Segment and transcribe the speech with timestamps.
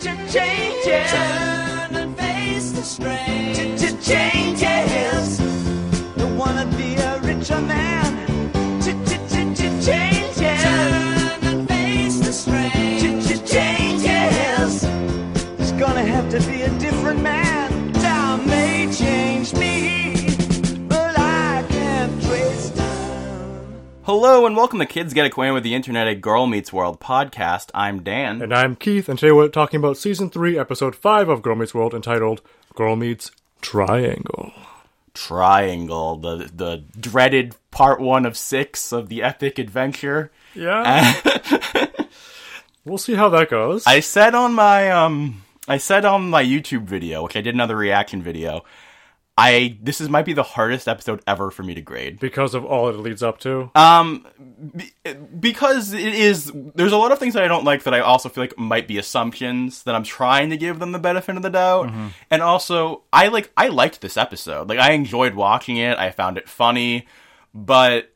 [0.00, 1.10] changes.
[1.10, 3.54] Turn and face the strain.
[4.00, 5.38] Changes.
[6.16, 7.87] Don't wanna be a richer man.
[24.08, 27.68] Hello and welcome to Kids Get Acquainted with the Internet, a Girl Meets World podcast.
[27.74, 28.40] I'm Dan.
[28.40, 31.74] And I'm Keith, and today we're talking about Season 3, Episode 5 of Girl Meets
[31.74, 32.40] World, entitled
[32.74, 34.54] Girl Meets Triangle.
[35.12, 40.32] Triangle, the the dreaded part one of six of the epic adventure.
[40.54, 41.14] Yeah.
[42.86, 43.86] we'll see how that goes.
[43.86, 47.76] I said on my um I said on my YouTube video, which I did another
[47.76, 48.64] reaction video,
[49.38, 52.18] I this is might be the hardest episode ever for me to grade.
[52.18, 53.70] because of all it leads up to.
[53.74, 54.26] Um
[54.76, 54.92] be,
[55.38, 58.28] because it is there's a lot of things that I don't like that I also
[58.28, 61.50] feel like might be assumptions that I'm trying to give them the benefit of the
[61.50, 61.90] doubt.
[62.30, 64.68] And also I like I liked this episode.
[64.68, 65.96] Like I enjoyed watching it.
[65.98, 67.06] I found it funny,
[67.54, 68.12] but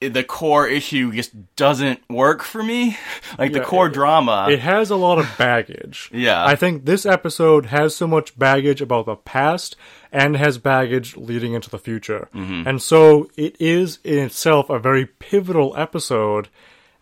[0.00, 2.96] the core issue just doesn't work for me.
[3.38, 4.46] Like the core it- drama.
[4.50, 6.10] it has a lot of baggage.
[6.14, 6.44] Yeah.
[6.44, 9.76] I think this episode has so much baggage about the past
[10.10, 12.28] and has baggage leading into the future.
[12.34, 12.66] Mm-hmm.
[12.68, 16.48] And so it is in itself a very pivotal episode.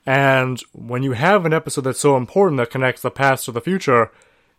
[0.05, 3.61] And when you have an episode that's so important that connects the past to the
[3.61, 4.11] future,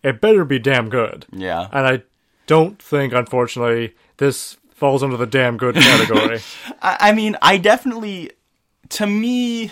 [0.04, 1.26] it better be damn good.
[1.32, 1.68] yeah.
[1.72, 2.04] And I
[2.48, 6.40] don't think, unfortunately, this falls under the damn good category.
[6.82, 8.32] I, mean, I definitely,
[8.90, 9.72] to me,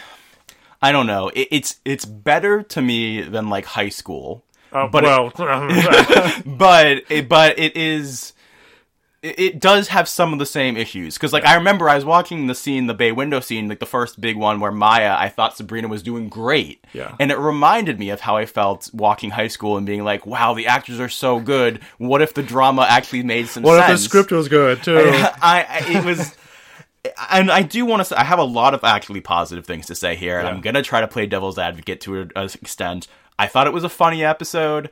[0.82, 1.30] I don't know.
[1.30, 5.32] It, it's it's better to me than like high school, Uh, But it- well,
[6.46, 8.34] but it, but it is.
[9.26, 12.06] It it does have some of the same issues because, like, I remember I was
[12.06, 15.30] watching the scene, the bay window scene, like the first big one where Maya, I
[15.30, 17.16] thought Sabrina was doing great, Yeah.
[17.20, 20.54] and it reminded me of how I felt walking high school and being like, "Wow,
[20.54, 21.80] the actors are so good.
[21.98, 24.98] What if the drama actually made some what sense?" if the script was good too?
[25.02, 26.36] I, I it was
[27.32, 29.96] and I do want to say I have a lot of actually positive things to
[29.96, 33.08] say here and I'm going to try to play devil's advocate to an extent.
[33.38, 34.90] I thought it was a funny episode.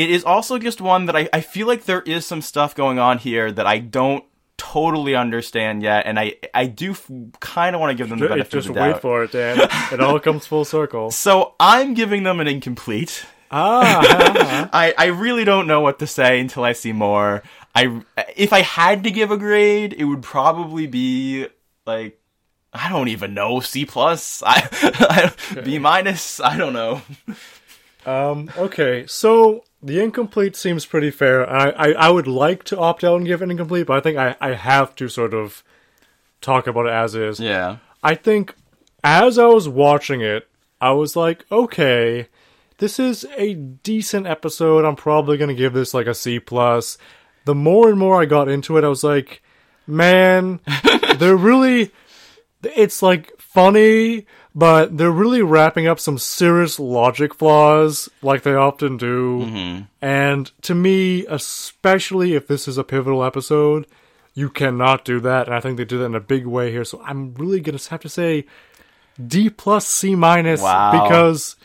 [0.00, 2.98] It is also just one that I, I feel like there is some stuff going
[2.98, 4.24] on here that I don't
[4.56, 8.28] totally understand yet and I I do f- kind of want to give them the
[8.28, 8.92] benefit Just of the doubt.
[8.94, 9.58] wait for it, Dan.
[9.92, 11.10] It all comes full circle.
[11.10, 13.24] So I'm giving them an incomplete.
[13.50, 17.42] Ah, I, I really don't know what to say until I see more.
[17.74, 18.02] I
[18.36, 21.46] if I had to give a grade, it would probably be
[21.86, 22.20] like
[22.72, 24.68] I don't even know C plus, I,
[25.56, 26.38] I B minus.
[26.40, 27.02] I don't know.
[28.06, 29.06] um, okay.
[29.08, 31.48] So the incomplete seems pretty fair.
[31.48, 34.18] I, I I would like to opt out and give an incomplete, but I think
[34.18, 35.62] I I have to sort of
[36.40, 37.40] talk about it as is.
[37.40, 38.54] Yeah, I think
[39.02, 40.48] as I was watching it,
[40.80, 42.28] I was like, okay,
[42.78, 44.84] this is a decent episode.
[44.84, 46.98] I'm probably gonna give this like a C plus.
[47.46, 49.42] The more and more I got into it, I was like,
[49.86, 50.60] man,
[51.16, 51.90] they're really
[52.62, 54.26] it's like funny,
[54.60, 59.38] but they're really wrapping up some serious logic flaws like they often do.
[59.46, 59.82] Mm-hmm.
[60.02, 63.86] And to me, especially if this is a pivotal episode,
[64.34, 65.46] you cannot do that.
[65.46, 66.84] And I think they did that in a big way here.
[66.84, 68.44] So I'm really going to have to say
[69.26, 70.92] D plus C minus Wow.
[70.92, 71.56] because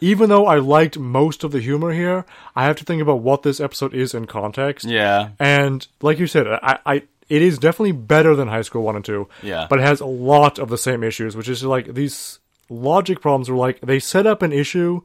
[0.00, 3.42] even though I liked most of the humor here, I have to think about what
[3.42, 4.86] this episode is in context.
[4.86, 8.96] yeah, And like you said, I, I it is definitely better than High School One
[8.96, 9.28] and Two.
[9.42, 9.66] Yeah.
[9.68, 12.38] But it has a lot of the same issues, which is like these
[12.70, 15.02] logic problems are like they set up an issue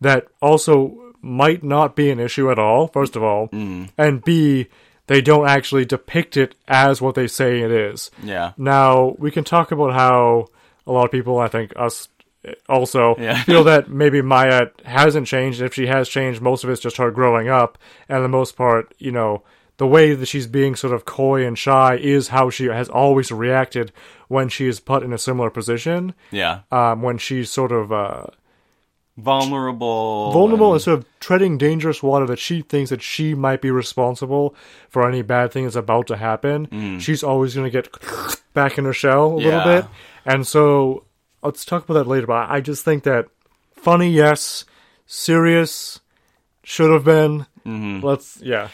[0.00, 3.48] that also might not be an issue at all, first of all.
[3.48, 3.90] Mm.
[3.96, 4.66] And B,
[5.06, 8.10] they don't actually depict it as what they say it is.
[8.22, 8.52] yeah.
[8.56, 10.48] Now, we can talk about how
[10.86, 12.08] a lot of people, I think us
[12.68, 13.42] also, Yeah.
[13.44, 15.60] feel that maybe Maya hasn't changed.
[15.62, 17.78] If she has changed, most of it's just her growing up.
[18.08, 19.42] And the most part, you know,
[19.78, 23.32] the way that she's being sort of coy and shy is how she has always
[23.32, 23.90] reacted
[24.28, 26.14] when she is put in a similar position.
[26.30, 28.24] Yeah, Um, when she's sort of uh,
[29.16, 33.60] vulnerable, vulnerable and- and sort of treading dangerous water that she thinks that she might
[33.60, 34.54] be responsible
[34.88, 36.98] for any bad thing that's about to happen.
[37.00, 37.88] She's always going to get
[38.54, 39.46] back in her shell a Yeah.
[39.64, 39.90] little bit.
[40.24, 41.04] And so
[41.42, 42.26] let's talk about that later.
[42.26, 43.26] But I just think that
[43.74, 44.64] funny, yes,
[45.06, 46.00] serious,
[46.64, 47.46] should have been.
[47.64, 48.68] Let's, yeah.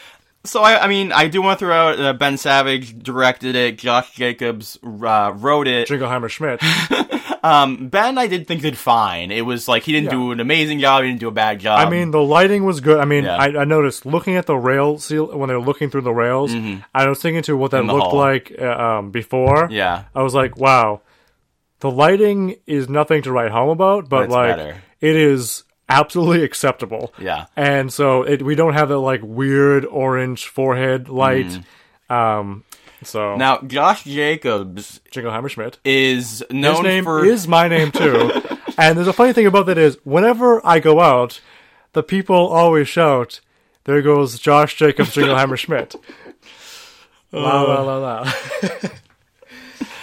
[0.45, 3.77] So I, I mean, I do want to throw out uh, Ben Savage directed it,
[3.77, 5.87] Josh Jacobs uh, wrote it.
[5.87, 6.61] Jingleheimer Schmidt.
[7.41, 9.31] Um, Ben, I did think did fine.
[9.31, 10.11] It was like he didn't Yeah.
[10.11, 11.03] do an amazing job.
[11.03, 11.79] He didn't do a bad job.
[11.79, 12.99] I mean, the lighting was good.
[12.99, 13.37] I mean, Yeah.
[13.37, 16.51] I, I noticed looking at the rail seal when they're looking through the rails.
[16.93, 17.91] I was thinking to what that Mm-hmm.
[17.91, 18.17] looked hall.
[18.19, 19.69] like uh, um, before.
[19.71, 20.99] yeah, I was like, wow,
[21.79, 24.81] the lighting is nothing to write home about, but it's like better.
[25.01, 27.13] it is absolutely acceptable.
[27.19, 27.45] Yeah.
[27.55, 31.59] And so it, we don't have that like weird orange forehead light.
[32.09, 32.63] Um,
[33.03, 33.35] so.
[33.37, 35.79] Now, Josh Jacobs Jingleheimer Schmidt.
[35.85, 38.31] is His known name for is my name too.
[38.77, 41.39] and there's a funny thing about that is whenever I go out,
[41.93, 43.41] the people always shout,
[43.85, 45.95] "There goes Josh Jacobs Jingleheimer Schmidt."
[47.31, 48.33] La la la la.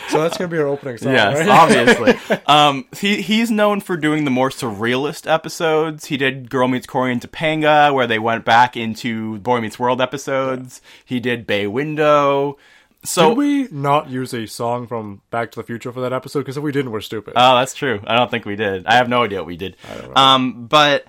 [0.08, 1.48] so that's gonna be our opening song, Yes, right?
[1.48, 2.38] obviously.
[2.46, 6.06] um, he he's known for doing the more surrealist episodes.
[6.06, 10.00] He did Girl Meets Cory in Topanga, where they went back into Boy Meets World
[10.00, 10.80] episodes.
[11.04, 12.56] He did Bay Window.
[13.04, 16.40] So Did we not use a song from Back to the Future for that episode?
[16.40, 17.34] Because if we didn't, we're stupid.
[17.36, 18.00] Oh, that's true.
[18.04, 18.84] I don't think we did.
[18.86, 19.76] I have no idea what we did.
[20.16, 21.04] Um, but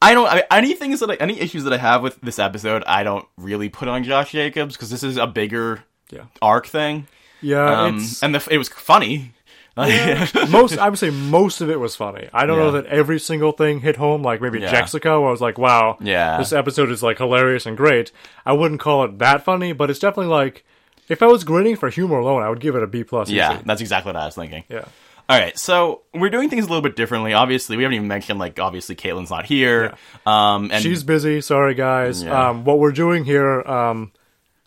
[0.00, 0.26] I don't.
[0.26, 3.02] I mean, any things that I, any issues that I have with this episode, I
[3.02, 7.06] don't really put on Josh Jacobs because this is a bigger yeah, arc thing.
[7.42, 7.82] Yeah.
[7.82, 9.32] Um, it's and the, it was funny.
[9.76, 10.76] most.
[10.78, 12.28] I would say most of it was funny.
[12.32, 14.22] I don't know that every single thing hit home.
[14.22, 14.70] Like maybe Yeah.
[14.72, 16.36] Jexica, where I was like, "Wow, Yeah.
[16.38, 18.12] this episode is like hilarious and great."
[18.44, 20.64] I wouldn't call it that funny, but it's definitely like
[21.08, 23.30] if I was grading for humor alone, I would give it a B plus.
[23.30, 23.62] yeah, easy.
[23.64, 24.64] that's exactly what I was thinking.
[24.68, 24.84] yeah.
[25.28, 27.32] All right, so we're doing things a little bit differently.
[27.32, 29.94] Obviously, we haven't even mentioned like obviously Caitlin's not here.
[30.26, 31.40] Um, and She's busy.
[31.40, 32.22] Sorry, guys.
[32.22, 32.48] Yeah.
[32.50, 34.12] Um, what we're doing here, um,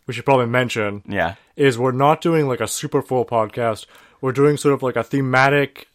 [0.06, 3.86] we should probably mention, yeah, is we're not doing like a super full podcast.
[4.20, 5.88] We're doing sort of like a thematic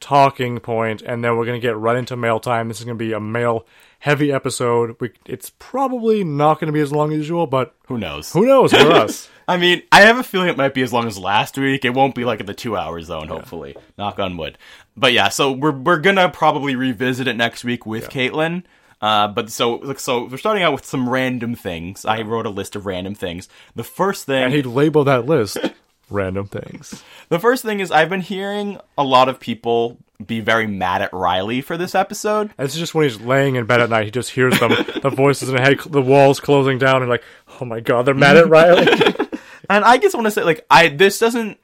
[0.00, 2.68] talking point, and then we're gonna get right into mail time.
[2.68, 3.66] This is gonna be a mail
[4.00, 4.96] heavy episode.
[5.00, 8.32] We, it's probably not gonna be as long as usual, but who knows?
[8.32, 9.28] who knows for us?
[9.48, 11.84] I mean, I have a feeling it might be as long as last week.
[11.84, 13.76] It won't be like at the two hour zone, hopefully.
[13.98, 14.58] Knock on wood.
[14.96, 18.64] But yeah, so we're we're gonna probably revisit it next week with Caitlin.
[19.02, 22.04] Uh, but so so we're starting out with some random things.
[22.04, 23.48] I wrote a list of random things.
[23.74, 25.58] The first thing, And he'd label that list
[26.10, 27.02] random things.
[27.28, 31.12] the first thing is I've been hearing a lot of people be very mad at
[31.12, 32.52] Riley for this episode.
[32.56, 34.04] And this is just when he's laying in bed at night.
[34.04, 34.70] He just hears them,
[35.02, 37.24] the voices in his head, the walls closing down, and like,
[37.60, 38.86] oh my god, they're mad at Riley.
[39.70, 41.58] And I just want to say, like, I this doesn't.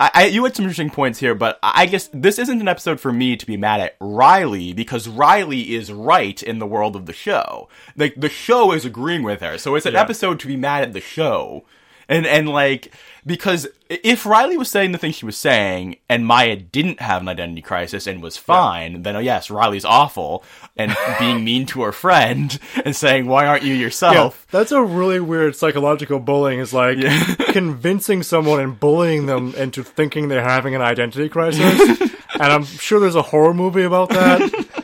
[0.00, 2.98] I, I you had some interesting points here, but I guess this isn't an episode
[3.00, 7.06] for me to be mad at Riley because Riley is right in the world of
[7.06, 7.68] the show.
[7.96, 10.00] Like the show is agreeing with her, so it's an Yeah.
[10.00, 11.64] episode to be mad at the show.
[12.08, 12.92] And and like
[13.26, 17.28] because if Riley was saying the things she was saying and Maya didn't have an
[17.28, 20.44] identity crisis and was fine, then oh yes, Riley's awful
[20.76, 24.46] and being mean to her friend and saying why aren't you Yeah, yourself?
[24.50, 26.60] that's a really weird psychological bullying.
[26.60, 26.98] Is like
[27.48, 32.00] convincing someone and bullying them into thinking they're having an identity crisis.
[32.00, 34.79] and I'm sure there's a horror movie about that.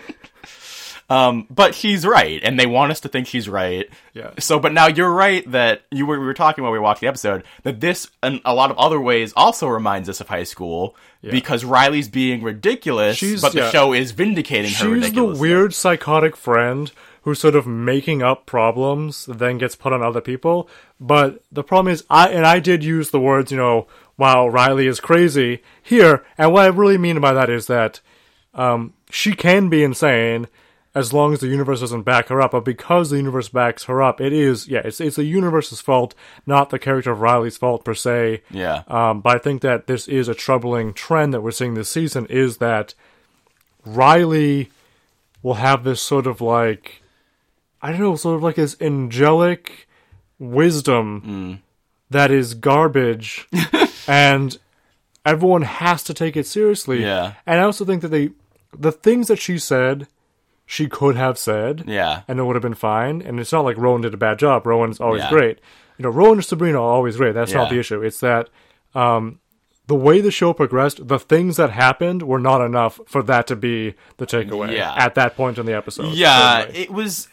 [1.08, 3.88] Um, but she's right, and they want us to think she's right.
[4.12, 4.30] Yeah.
[4.40, 7.06] So, but now you're right that you were we were talking while we watched the
[7.06, 10.96] episode that this and a lot of other ways also reminds us of high school
[11.28, 13.70] because Riley's being ridiculous, She's- but the yeah.
[13.70, 16.92] show is vindicating her She's the weird psychotic friend
[17.22, 20.68] who's sort of making up problems then gets put on other people.
[21.00, 23.86] But the problem is, I and I did use the words, you know,
[24.16, 28.00] "Wow, Riley is crazy" here, and what I really mean by that is that
[28.54, 30.46] um, she can be insane
[30.96, 32.52] as long as the universe doesn't back her up.
[32.52, 36.14] But because the universe backs her up, it is yeah, it's it's the universe's fault,
[36.46, 38.42] not the character of Riley's fault per se.
[38.50, 38.82] Yeah.
[38.88, 42.26] Um, but I think that this is a troubling trend that we're seeing this season
[42.30, 42.94] is that
[43.84, 44.70] Riley
[45.42, 47.02] will have this sort of like
[47.82, 49.86] I don't know, sort of like this angelic
[50.38, 51.62] wisdom
[52.08, 53.48] that is garbage
[54.08, 54.58] and
[55.26, 57.02] everyone has to take it seriously.
[57.02, 57.34] Yeah.
[57.44, 58.30] And I also think that they
[58.72, 60.06] the things that she said
[60.66, 62.22] she could have said Yeah.
[62.28, 63.22] and it would have been fine.
[63.22, 64.66] And it's not like Rowan did a bad job.
[64.66, 65.30] Rowan's always Yeah.
[65.30, 65.58] great.
[65.96, 67.34] You know, Rowan and Sabrina are always great.
[67.34, 67.58] That's Yeah.
[67.58, 68.02] not the issue.
[68.02, 68.48] It's that
[68.94, 69.38] um,
[69.86, 73.54] the way the show progressed, the things that happened were not enough for that to
[73.56, 74.92] be the takeaway Yeah.
[74.96, 76.14] at that point in the episode.
[76.14, 77.28] Yeah, it was.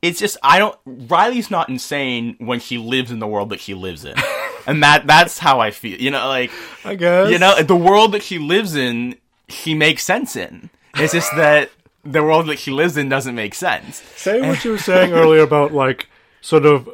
[0.00, 0.76] It's just I don't.
[0.86, 4.14] Riley's not insane when she lives in the world that she lives in,
[4.66, 5.98] and that that's how I feel.
[6.00, 6.52] You know, like
[6.84, 7.30] I guess.
[7.30, 9.16] you know the world that she lives in,
[9.48, 10.70] she makes sense in.
[10.94, 11.70] It's just that
[12.04, 14.02] the world that she lives in doesn't make sense.
[14.16, 16.08] Say what you were saying earlier about like
[16.40, 16.88] sort of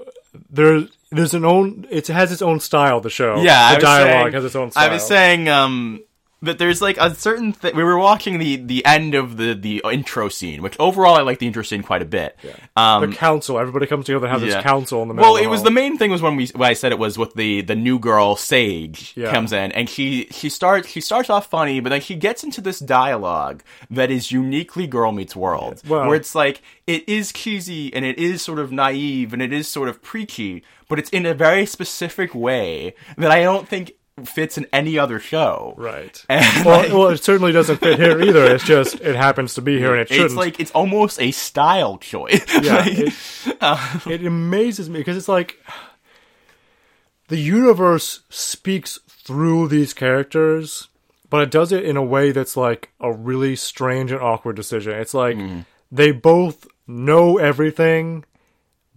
[0.51, 0.87] there.
[1.11, 1.87] There's an own.
[1.91, 3.01] It has its own style.
[3.01, 3.41] The show.
[3.43, 4.91] Yeah, I the dialogue saying- has its own style.
[4.91, 6.03] I was saying um
[6.45, 7.75] that there's like a certain thing.
[7.77, 11.39] We were watching the the end of the the intro scene, which overall I like
[11.39, 12.37] the intro scene quite a bit.
[12.77, 13.59] Um, the council.
[13.59, 14.27] Everybody comes together.
[14.27, 14.55] to Have Yeah.
[14.57, 15.33] this council in the middle.
[15.35, 15.65] Well, it was all.
[15.65, 17.99] the main thing was when we when I said it was with the the new
[17.99, 19.31] girl Sage Yeah.
[19.33, 22.61] comes in and she she starts she starts off funny, but then she gets into
[22.61, 27.93] this dialogue that is uniquely Girl Meets World, Well- where it's like it is cheesy
[27.95, 31.25] and it is sort of naive and it is sort of preachy, but it's in
[31.27, 35.75] a very specific way that I don't think fits in any other show.
[35.77, 36.25] Right.
[36.35, 38.55] And, well, like, well, it certainly doesn't fit here either.
[38.55, 40.27] It's just it happens to be here, and it shouldn't.
[40.27, 42.45] it's like it's almost a style choice.
[42.63, 43.15] yeah, Like, it,
[43.61, 45.59] uh, it amazes me because it's like
[47.29, 50.89] the universe speaks through these characters,
[51.31, 54.93] but it does it in a way that's like a really strange and awkward decision.
[54.93, 55.61] It's like mm-hmm.
[55.91, 58.25] they both know everything,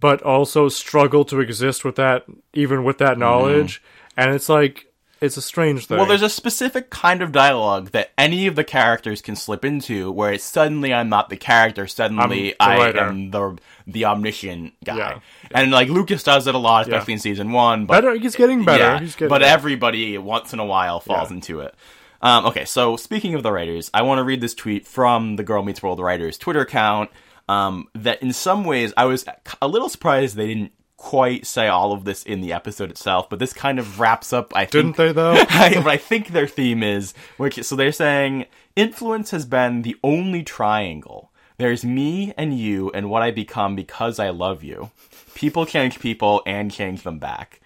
[0.00, 3.20] but also struggle to exist with that, even with that mm-hmm.
[3.20, 3.82] knowledge.
[4.16, 4.87] And it's like
[5.20, 5.96] it's a strange thing.
[5.98, 10.10] Well, there's a specific kind of dialogue that any of the characters can slip into,
[10.10, 15.18] where it's suddenly I'm not the character, suddenly I am the the omniscient guy, Yeah.
[15.52, 17.16] and like Lucas does it a lot, especially Yeah.
[17.16, 17.86] in season one.
[17.86, 18.14] But better.
[18.18, 18.82] He's getting better.
[18.82, 19.52] yeah, He's getting but better.
[19.52, 21.74] everybody once in a while falls into it.
[22.20, 25.42] Um, okay, so speaking of the writers, I want to read this tweet from the
[25.44, 27.10] Girl Meets World writers Twitter account.
[27.48, 29.24] Um, that in some ways I was
[29.62, 33.38] a little surprised they didn't quite say all of this in the episode itself, but
[33.38, 34.54] this kind of wraps up.
[34.54, 35.32] I Didn't think, they though?
[35.48, 38.44] I, what I think their theme is, which so they're saying
[38.76, 41.30] influence has been the only triangle.
[41.56, 44.90] There's me and you and what I become because I love you.
[45.34, 47.60] People change people and change them back.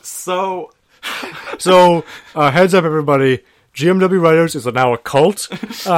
[0.00, 0.72] So
[1.58, 3.40] So, uh, heads up, everybody.
[3.74, 5.40] GMW Writers is now a cult.
[5.40, 5.92] so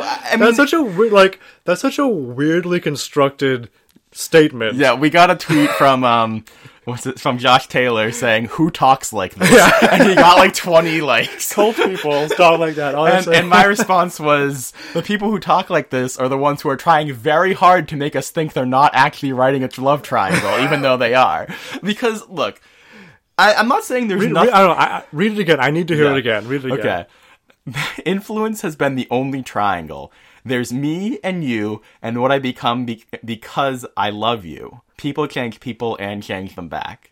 [0.00, 3.70] I I mean That's such a weird, like that's such a weirdly constructed
[4.12, 4.76] statement.
[4.76, 6.44] yeah, we got a tweet from um
[6.84, 9.70] what's it from Josh Taylor saying who talks like this, Yeah.
[9.92, 11.52] and he got like twenty likes.
[11.52, 12.94] cult people talk like that.
[12.94, 16.70] And, and my response was the people who talk like this are the ones who
[16.70, 20.64] are trying very hard to make us think they're not actually writing a love triangle,
[20.64, 21.46] even though they are.
[21.82, 22.60] Because look,
[23.36, 24.48] I, I'm not saying there's read, nothing.
[24.52, 24.82] read- I don't know.
[24.82, 25.60] I, I- read it again.
[25.60, 26.12] I need to hear Yeah.
[26.12, 26.48] it again.
[26.48, 27.06] Read it again.
[27.68, 28.02] Okay.
[28.06, 30.10] Influence has been the only triangle.
[30.44, 34.80] There's me and you, and what I become be- because I love you.
[34.96, 37.10] People change people and change them back.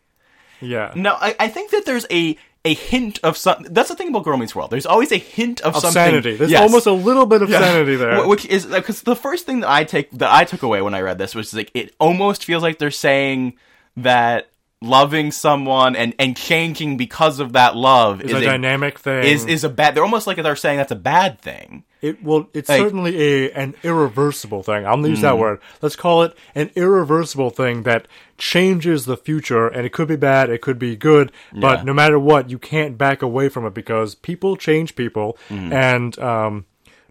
[0.61, 0.93] Yeah.
[0.97, 3.73] No, I, I think that there's a a hint of something.
[3.73, 4.71] That's the thing about Girl Meets World.
[4.71, 5.93] There's always a hint of, Of something.
[5.93, 6.35] sanity.
[6.35, 6.63] There's Yes.
[6.63, 8.27] almost a little bit of sanity there.
[8.27, 10.93] Which is uh, because the first thing that I take that I took away when
[10.95, 13.55] I read this was like it almost feels like they're saying
[13.99, 14.51] that
[14.83, 19.25] loving someone and and changing because of that love it's is a dynamic thing.
[19.25, 19.95] is is a bad.
[19.95, 21.85] They're almost like they're saying that's a bad thing.
[22.07, 24.87] It well, it's Like- certainly a an irreversible thing.
[24.87, 25.23] I'll use Mm.
[25.23, 25.59] that word.
[25.83, 28.07] Let's call it an irreversible thing that
[28.39, 31.85] changes the future, and it could be bad, it could be good, but Yeah.
[31.85, 35.73] no matter what, you can't back away from it because people change people, Mm.
[35.73, 36.65] and um,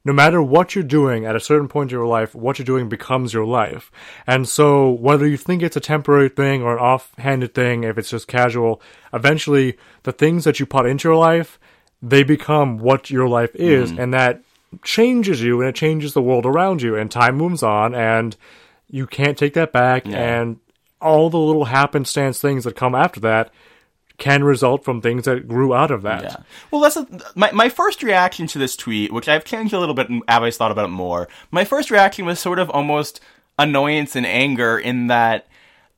[0.07, 2.87] no matter what you're doing at a certain point in your life, what you're doing
[2.87, 3.91] becomes your life.
[4.27, 8.11] And so, whether you think it's a temporary thing or an offhanded thing, if it's
[8.11, 8.79] just casual,
[9.11, 11.57] eventually the things that you put into your life,
[12.03, 14.01] they become what your life is, Mm-hmm.
[14.01, 14.41] and that
[14.83, 16.95] changes you and it changes the world around you.
[16.95, 18.35] And time moves on, and
[18.89, 20.07] you can't take that back.
[20.07, 20.59] And
[21.01, 23.51] all the little happenstance things that come after that
[24.17, 26.23] can result from things that grew out of that.
[26.23, 26.35] Yeah.
[26.71, 29.95] Well, that's a, my my first reaction to this tweet, which I've changed a little
[29.95, 31.27] bit and I've thought about it more.
[31.51, 33.19] My first reaction was sort of almost
[33.59, 35.47] annoyance and anger in that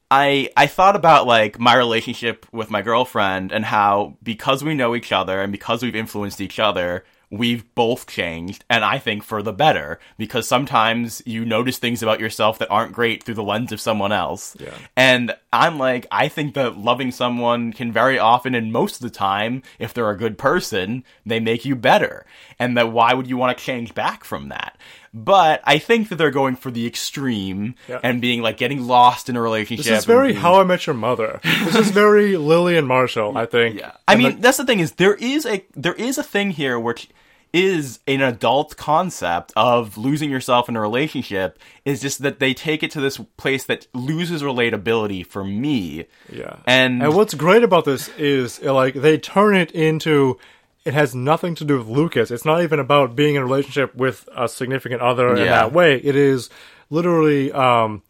[0.09, 4.95] I I thought about like my relationship with my girlfriend and how because we know
[4.95, 9.41] each other and because we've influenced each other, we've both changed and I think for
[9.43, 13.71] the better because sometimes you notice things about yourself that aren't great through the lens
[13.71, 14.55] of someone else.
[14.59, 14.73] Yeah.
[14.95, 19.09] And I'm like, I think that loving someone can very often and most of the
[19.09, 22.25] time, if they're a good person, they make you better.
[22.59, 24.77] And that why would you want to change back from that?
[25.13, 27.99] But I think that they're going for the extreme Yeah.
[28.03, 29.85] and being like getting lost in a relationship.
[29.85, 31.39] This is very being- How I Met Your Mother.
[31.43, 33.79] This is very Lily and Marshall, I think.
[33.79, 33.91] Yeah.
[34.07, 37.09] I mean, that's the thing is there is a there is a thing here which
[37.53, 42.83] is an adult concept of losing yourself in a relationship is just that they take
[42.83, 46.05] it to this place that loses relatability for me.
[46.31, 46.57] Yeah.
[46.65, 50.37] And, And what's great about this is like they turn it into
[50.87, 52.31] it has nothing to do with Lucas.
[52.31, 55.95] It's not even about being in a relationship with a significant other in that way.
[55.97, 56.49] It is
[56.89, 58.01] literally um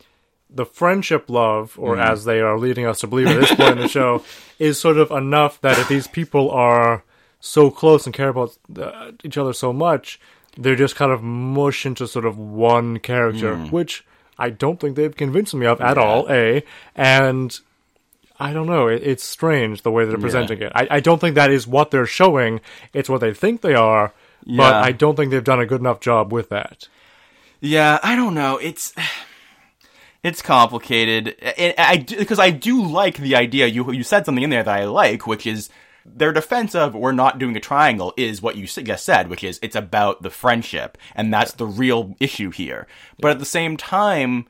[0.50, 2.12] the friendship love, or Mm-hmm.
[2.12, 4.24] as they are leading us to believe at this point in the show,
[4.60, 7.04] is sort of enough that if these people are
[7.42, 10.20] so close and care about uh, each other so much,
[10.58, 13.72] they're just kind of mush into sort of one character, Mm.
[13.72, 14.06] which
[14.40, 16.26] I don't think they've convinced me of at all.
[16.30, 16.64] A
[16.96, 17.60] and
[18.40, 18.88] I don't know.
[18.88, 20.72] It, it's strange the way they're presenting it.
[20.76, 22.62] I, I don't think that is what they're showing.
[22.94, 24.14] It's what they think they are,
[24.46, 26.88] but I don't think they've done a good enough job with that.
[27.60, 28.58] Yeah, I don't know.
[28.58, 28.94] It's
[30.24, 31.36] it's complicated.
[31.58, 33.68] And I because I do like the idea.
[33.68, 35.70] You you said something in there that I like, which is
[36.06, 39.60] their defense of we're not doing a triangle is what you just said, which is
[39.62, 42.88] it's about the friendship, and that's the real issue here.
[43.20, 44.46] But at the same time,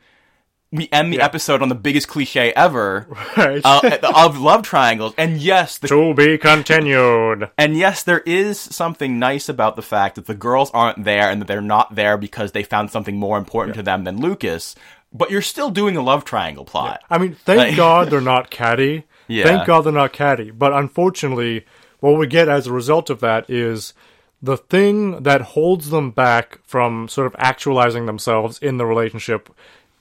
[0.71, 3.07] we end the episode on the biggest cliche ever
[3.37, 3.61] Right.
[3.63, 5.13] uh, of love triangles.
[5.17, 7.49] And yes, the to be continued.
[7.57, 11.41] And yes, there is something nice about the fact that the girls aren't there and
[11.41, 14.75] that they're not there because they found something more important to them than Lucas.
[15.13, 17.01] But you're still doing a love triangle plot.
[17.09, 19.05] I mean, thank Like- God they're not catty.
[19.29, 19.45] Yeah.
[19.45, 20.51] Thank God they're not catty.
[20.51, 21.65] But unfortunately,
[22.01, 23.93] what we get as a result of that is
[24.41, 29.49] the thing that holds them back from sort of actualizing themselves in the relationship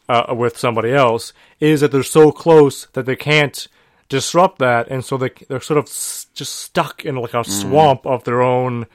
[0.08, 3.66] uh, with somebody else is that they're so close that they can't
[4.08, 7.46] disrupt that, and so they they're sort of s- just stuck in like a Mm.
[7.62, 8.86] swamp of their own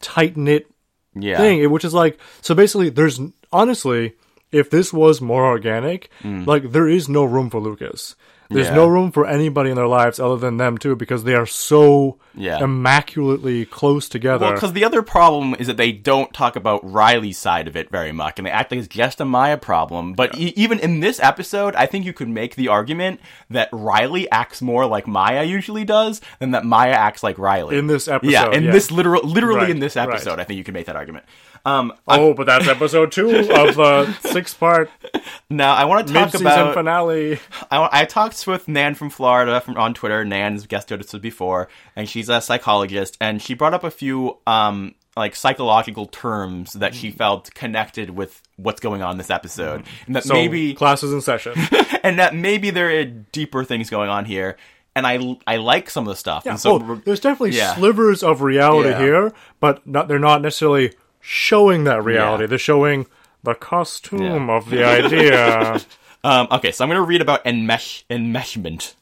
[0.00, 0.66] tight knit
[1.14, 1.36] Yeah.
[1.38, 3.20] thing, which is like so basically there's
[3.52, 4.14] honestly
[4.52, 8.14] if this was more organic, like there is no room for Lucas.
[8.50, 8.70] There's Mm.
[8.70, 8.76] Yeah.
[8.76, 12.18] no room for anybody in their lives other than them too because they are so
[12.36, 12.62] Yeah.
[12.62, 14.46] immaculately close together.
[14.46, 17.90] Well, because the other problem is that they don't talk about Riley's side of it
[17.90, 20.12] very much, and they act like it's just a Maya problem.
[20.14, 24.30] But e- even in this episode, I think you could make the argument that Riley
[24.30, 28.30] acts more like Maya usually does than that Maya acts like Riley In this episode,
[28.32, 28.72] Yeah, in yeah.
[28.72, 30.08] this literal, literally Right, in this right.
[30.08, 31.24] episode, I think you could make that argument.
[31.66, 34.90] Um, oh, but that's episode two of the six part
[35.50, 37.38] now I want to talk about finale.
[37.70, 40.26] I, I talked with Nan from Florida from on Twitter.
[40.26, 44.94] Nan's guest hosted before, and she's a psychologist, and she brought up a few um
[45.16, 50.16] like psychological terms that she felt connected with what's going on in this episode, and
[50.16, 51.54] that So maybe classes in session.
[52.02, 54.56] and that maybe there are deeper things going on here.
[54.96, 56.44] And I I like some of the stuff.
[56.44, 57.74] Yeah, and so oh, there's definitely yeah.
[57.74, 58.98] slivers of reality Yeah.
[58.98, 62.46] here, but not, they're not necessarily showing that reality.
[62.46, 63.06] They're showing
[63.42, 65.80] the costume of the idea.
[66.24, 68.94] Um, okay, so I'm going to read about enmesh enmeshment.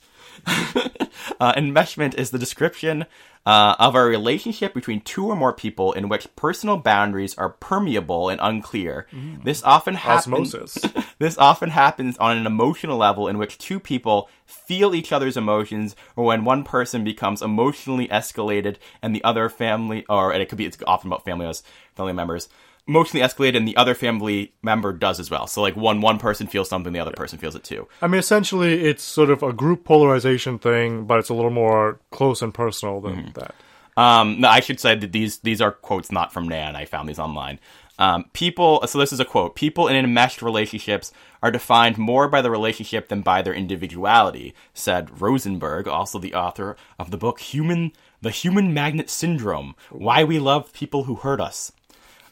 [1.41, 3.07] uh, enmeshment is the description
[3.45, 8.29] uh, of a relationship between two or more people in which personal boundaries are permeable
[8.29, 9.07] and unclear.
[9.45, 10.55] This often happens.
[11.19, 15.95] This often happens on an emotional level in which two people feel each other's emotions,
[16.17, 20.59] or when one person becomes emotionally escalated and the other family, or and it could
[20.59, 21.63] be it's often about family members,
[21.95, 22.49] family members,
[22.89, 25.47] emotionally escalated and the other family member does as well.
[25.47, 27.87] So like one one person feels something, the other person feels it too.
[28.01, 32.01] I mean, essentially, it's sort of a group polarization thing, but it's a little more
[32.11, 33.39] close and personal than Mm-hmm.
[33.41, 33.55] that.
[33.95, 36.77] Um, no, I should say that these these are quotes not from Nan.
[36.77, 37.61] I found these online.
[37.99, 39.55] Um, people, so this is a quote.
[39.55, 45.21] People in enmeshed relationships are defined more by the relationship than by their individuality, said
[45.21, 47.93] Rosenberg, also the author of the book "Human:
[48.23, 51.71] The Human Magnet Syndrome: Why We Love People Who Hurt Us."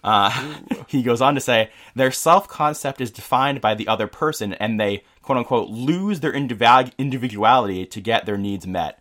[0.02, 0.58] Uh,
[0.88, 4.80] he goes on to say their self concept is defined by the other person, and
[4.80, 9.00] they quote unquote lose their individu- individuality to get their needs met.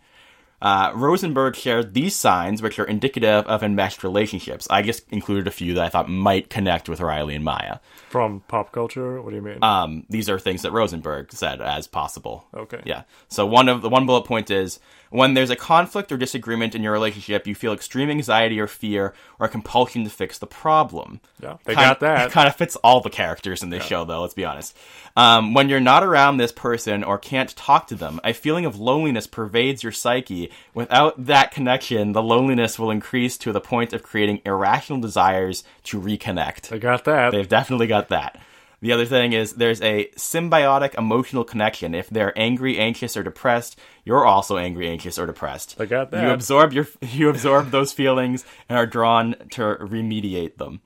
[0.62, 4.68] Uh, Rosenberg shared these signs, which are indicative of enmeshed relationships.
[4.70, 7.78] I just included a few that I thought might connect with Riley and Maya.
[8.10, 9.60] From pop culture, what do you mean?
[9.62, 12.46] Um, these are things that Rosenberg said as possible.
[12.54, 12.82] Okay.
[12.84, 13.04] Yeah.
[13.30, 14.80] So one of the one bullet point is
[15.10, 19.14] when there's a conflict or disagreement in your relationship, you feel extreme anxiety or fear
[19.40, 21.20] or a compulsion to fix the problem.
[21.42, 22.28] Yeah, they Kind- got that.
[22.28, 24.22] It kind of fits all the characters in this show, though.
[24.22, 24.76] Let's be honest.
[25.18, 28.80] Um, when you're not around this person or can't talk to them, a feeling of
[28.80, 30.52] loneliness pervades your psyche.
[30.74, 36.00] Without that connection, the loneliness will increase to the point of creating irrational desires to
[36.00, 36.70] reconnect.
[36.70, 37.32] they got that.
[37.32, 38.40] They've definitely got that.
[38.82, 41.94] The other thing is there's a symbiotic emotional connection.
[41.94, 45.78] If they're angry, anxious, or depressed, you're also angry, anxious, or depressed.
[45.78, 46.24] They got that.
[46.24, 50.80] You absorb your you absorb those feelings and are drawn to remediate them.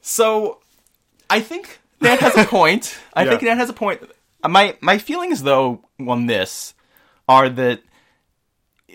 [0.00, 0.58] So,
[1.30, 2.98] I think Nan has a point.
[3.14, 3.30] I Yeah.
[3.30, 4.02] think Nan has a point.
[4.46, 6.74] My my feelings though on this
[7.28, 7.80] are that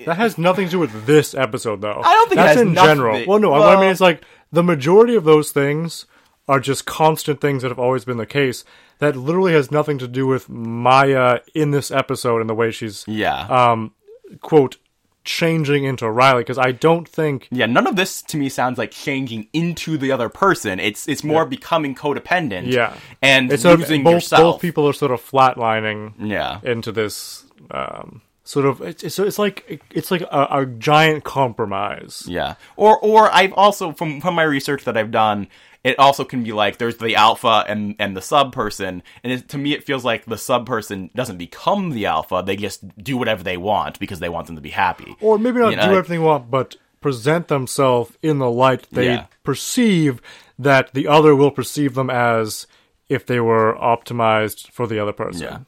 [0.05, 2.01] That has nothing to do with this episode, though.
[2.03, 3.23] I don't think it that's in general.
[3.27, 4.21] Well, no, what I mean it's like
[4.51, 6.05] the majority of those things
[6.51, 8.63] are just constant things that have always been the case.
[8.99, 13.03] That literally has nothing to do with Maya in this episode and the way she's
[13.07, 13.47] yeah.
[13.49, 13.93] um
[14.41, 14.77] quote
[15.23, 16.41] changing into Riley.
[16.41, 20.11] Because I don't think Yeah, none of this to me sounds like changing into the
[20.11, 20.79] other person.
[20.79, 22.67] It's it's more becoming codependent.
[22.71, 22.95] Yeah.
[23.21, 24.41] and it's losing both yourself.
[24.55, 29.39] both people are sort of flatlining Yeah, into this um sort of it's it's, it's
[29.39, 32.23] like it's like a, a giant compromise.
[32.27, 32.55] yeah.
[32.75, 35.47] Or or I've also from from my research that I've done,
[35.83, 39.49] it also can be like there's the alpha and and the sub person, and it,
[39.49, 42.43] to me it feels like the sub person doesn't become the alpha.
[42.45, 45.15] They just do whatever they want because they want them to be happy.
[45.21, 48.87] or maybe not You know, do everything they want, but present themselves in the light
[48.91, 49.25] they Yeah.
[49.43, 50.21] perceive
[50.59, 52.67] that the other will perceive them as
[53.09, 55.41] if they were optimized for the other person.
[55.41, 55.59] Yeah.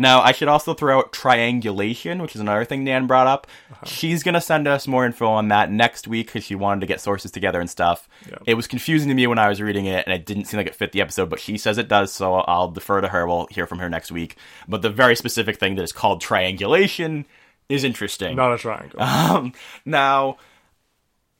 [0.00, 3.48] Now, I should also throw out triangulation, which is another thing Nan brought up.
[3.72, 3.84] Uh-huh.
[3.84, 6.86] She's going to send us more info on that next week because she wanted to
[6.86, 8.08] get sources together and stuff.
[8.30, 8.38] Yeah.
[8.46, 10.68] It was confusing to me when I was reading it, and it didn't seem like
[10.68, 13.26] it fit the episode, but she says it does, so I'll defer to her.
[13.26, 14.36] We'll hear from her next week.
[14.68, 17.26] But the very specific thing that is called triangulation
[17.68, 18.36] is interesting.
[18.36, 19.02] Not a triangle.
[19.02, 19.52] Um,
[19.84, 20.38] now,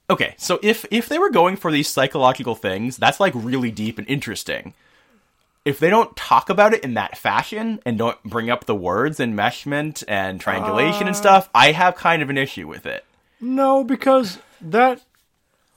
[0.09, 3.97] okay, so if if they were going for these psychological things, that's like really deep
[3.97, 4.73] and interesting.
[5.65, 9.19] If they don't talk about it in that fashion and don't bring up the words
[9.19, 13.05] and enmeshment and triangulation and stuff, I have kind of an issue with it.
[13.41, 15.01] No, because that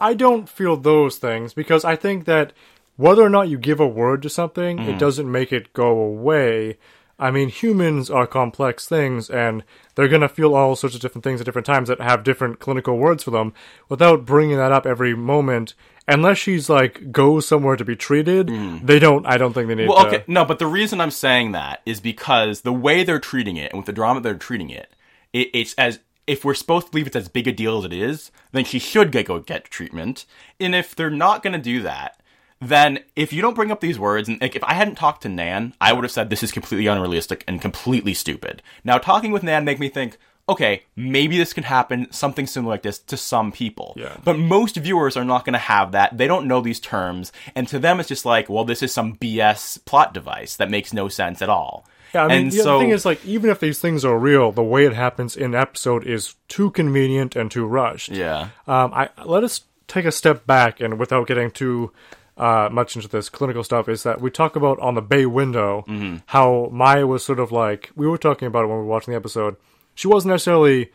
[0.00, 2.52] I don't feel those things because I think that
[2.96, 4.90] whether or not you give a word to something, Mm-hmm.
[4.90, 6.78] it doesn't make it go away.
[7.18, 9.62] I mean, humans are complex things and
[9.94, 12.59] they're going to feel all sorts of different things at different times that have different
[12.59, 13.53] clinical words for them
[13.88, 15.75] without bringing that up every moment.
[16.09, 18.48] Unless she's like goes somewhere to be treated,
[18.85, 19.94] they don't I don't think they need Mm.
[19.94, 23.20] Well, to okay, no, but the reason I'm saying that is because the way they're
[23.20, 24.92] treating it and with the drama they're treating it,
[25.33, 27.92] it it's as if we're supposed to believe it's as big a deal as it
[27.92, 30.25] is, then she should get go get treatment.
[30.59, 32.20] And if they're not going to do that,
[32.62, 35.29] then if you don't bring up these words, and like if I hadn't talked to
[35.29, 38.62] Nan, I would have said this is completely unrealistic and completely stupid.
[38.85, 40.16] Now talking with Nan make me think,
[40.48, 43.94] okay, maybe this could happen, something similar like this to some people.
[43.96, 44.16] Yeah.
[44.25, 46.16] But most viewers are not going to have that.
[46.16, 49.16] They don't know these terms, and to them it's just like, well, this is some
[49.16, 51.85] BS plot device that makes no sense at all.
[52.14, 54.18] Yeah, I mean, and the so other thing is, like, even if these things are
[54.18, 58.11] real, the way it happens in episode is too convenient and too rushed.
[58.11, 61.90] yeah, Um, I let us take a step back, and without getting too
[62.36, 65.84] uh, much into this clinical stuff, is that we talk about on the bay window
[65.88, 66.16] Mm-hmm.
[66.26, 69.12] how Maya was sort of like we were talking about it when we were watching
[69.12, 69.56] the episode.
[69.94, 70.90] She wasn't necessarily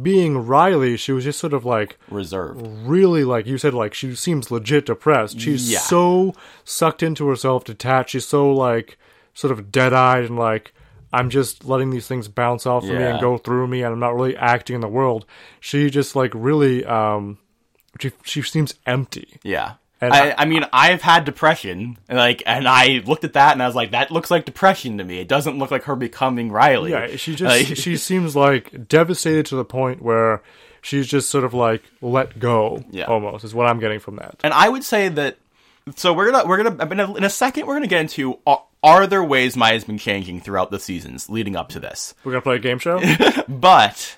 [0.00, 2.66] being Riley; she was just sort of like reserved.
[2.66, 5.80] really like you said like she seems legit depressed she's Yeah.
[5.80, 8.96] so sucked into herself detached she's so like
[9.34, 10.72] sort of dead-eyed and like
[11.12, 14.00] i'm just letting these things bounce off of me and go through me and i'm
[14.00, 15.26] not really acting in the world
[15.60, 17.36] she just like really um
[18.00, 19.74] she, she seems empty Yeah.
[20.02, 23.52] And I, I- I mean, I've had depression, and like, and I looked at that
[23.52, 25.20] and I was like, that looks like depression to me.
[25.20, 26.90] It doesn't look like her becoming Riley.
[26.90, 30.42] yeah she just Like- she seems like devastated to the point where
[30.82, 33.04] she's just sort of like let go Yeah.
[33.04, 35.38] almost is what i'm getting from that And I would say that.
[35.96, 38.62] So we're gonna we're gonna in a, in a second we're gonna get into are,
[38.82, 42.42] are there ways Maya's been changing throughout the seasons leading up to this, we're gonna
[42.42, 43.00] play a game show
[43.48, 44.16] but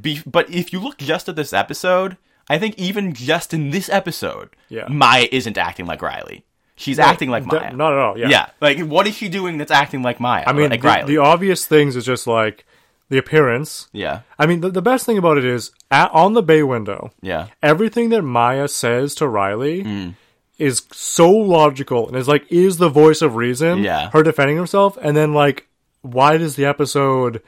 [0.00, 2.16] be, but if you look just at this episode,
[2.48, 4.86] I think even just in this episode, Yeah.
[4.88, 6.44] Maya isn't acting like Riley.
[6.76, 7.72] She's acting like Maya.
[7.72, 8.46] not at all yeah yeah.
[8.60, 10.44] like what is she doing that's acting like Maya?
[10.46, 12.66] I mean, like the, the obvious things is just like
[13.08, 13.88] the appearance.
[13.92, 17.12] yeah, I mean, the, the best thing about it is at, on the bay window,
[17.22, 17.46] yeah.
[17.62, 20.14] everything that Maya says to Riley Mm.
[20.58, 23.78] is so logical and is like is the voice of reason.
[23.84, 24.10] Yeah.
[24.10, 25.68] her defending herself, and then like,
[26.02, 27.42] why does the episode?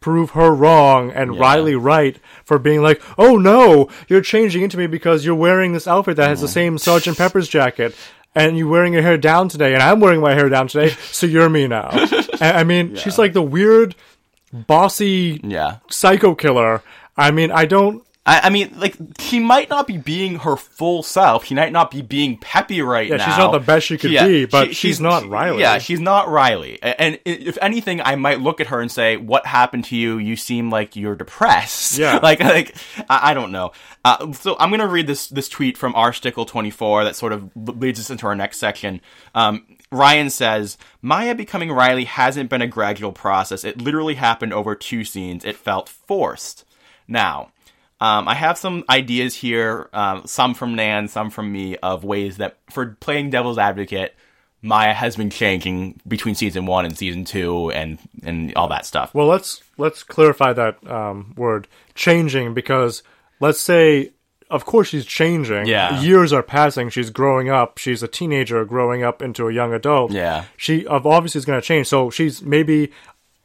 [0.00, 1.40] Prove her wrong and Yeah.
[1.40, 5.86] Riley right for being like, oh no, you're changing into me because you're wearing this
[5.86, 7.20] outfit that has the same Sergeant mm.
[7.20, 7.94] Pepper's jacket,
[8.34, 11.26] and you're wearing your hair down today, and I'm wearing my hair down today, so
[11.26, 11.90] you're me now.
[12.40, 13.94] And, I mean, she's like the weird,
[14.50, 15.76] bossy Yeah.
[15.90, 16.82] psycho killer.
[17.16, 18.02] I mean, I don't.
[18.26, 21.46] I, I mean, like, she might not be being her full self.
[21.46, 23.16] She might not be being peppy right now.
[23.16, 23.26] Yeah, now.
[23.26, 25.60] she's not the best she could be, but she's not Riley.
[25.60, 26.82] Yeah, she's not Riley.
[26.82, 30.18] And if anything, I might look at her and say, "What happened to you?
[30.18, 32.16] You seem like you're depressed." Yeah.
[32.22, 32.76] like, like
[33.08, 33.72] I, I don't know.
[34.04, 38.10] Uh, so I'm gonna read this this tweet from rstickle24 that sort of leads us
[38.10, 39.00] into our next section.
[39.34, 43.64] Um, Ryan says, Maya becoming Riley hasn't been a gradual process.
[43.64, 45.44] It literally happened over two scenes.
[45.44, 46.64] It felt forced.
[47.08, 47.50] Now,
[48.00, 52.38] um, I have some ideas here, um, some from Nan, some from me, of ways
[52.38, 54.14] that for playing devil's advocate,
[54.62, 59.14] Maya has been changing between season one and season two, and and all that stuff.
[59.14, 63.02] Well, let's let's clarify that um, word changing because
[63.38, 64.12] let's say,
[64.50, 65.66] of course, she's changing.
[65.66, 66.00] Yeah.
[66.00, 66.88] years are passing.
[66.88, 67.76] She's growing up.
[67.76, 70.10] She's a teenager growing up into a young adult.
[70.12, 70.44] Yeah.
[70.56, 71.86] she of obviously is going to change.
[71.86, 72.92] So she's maybe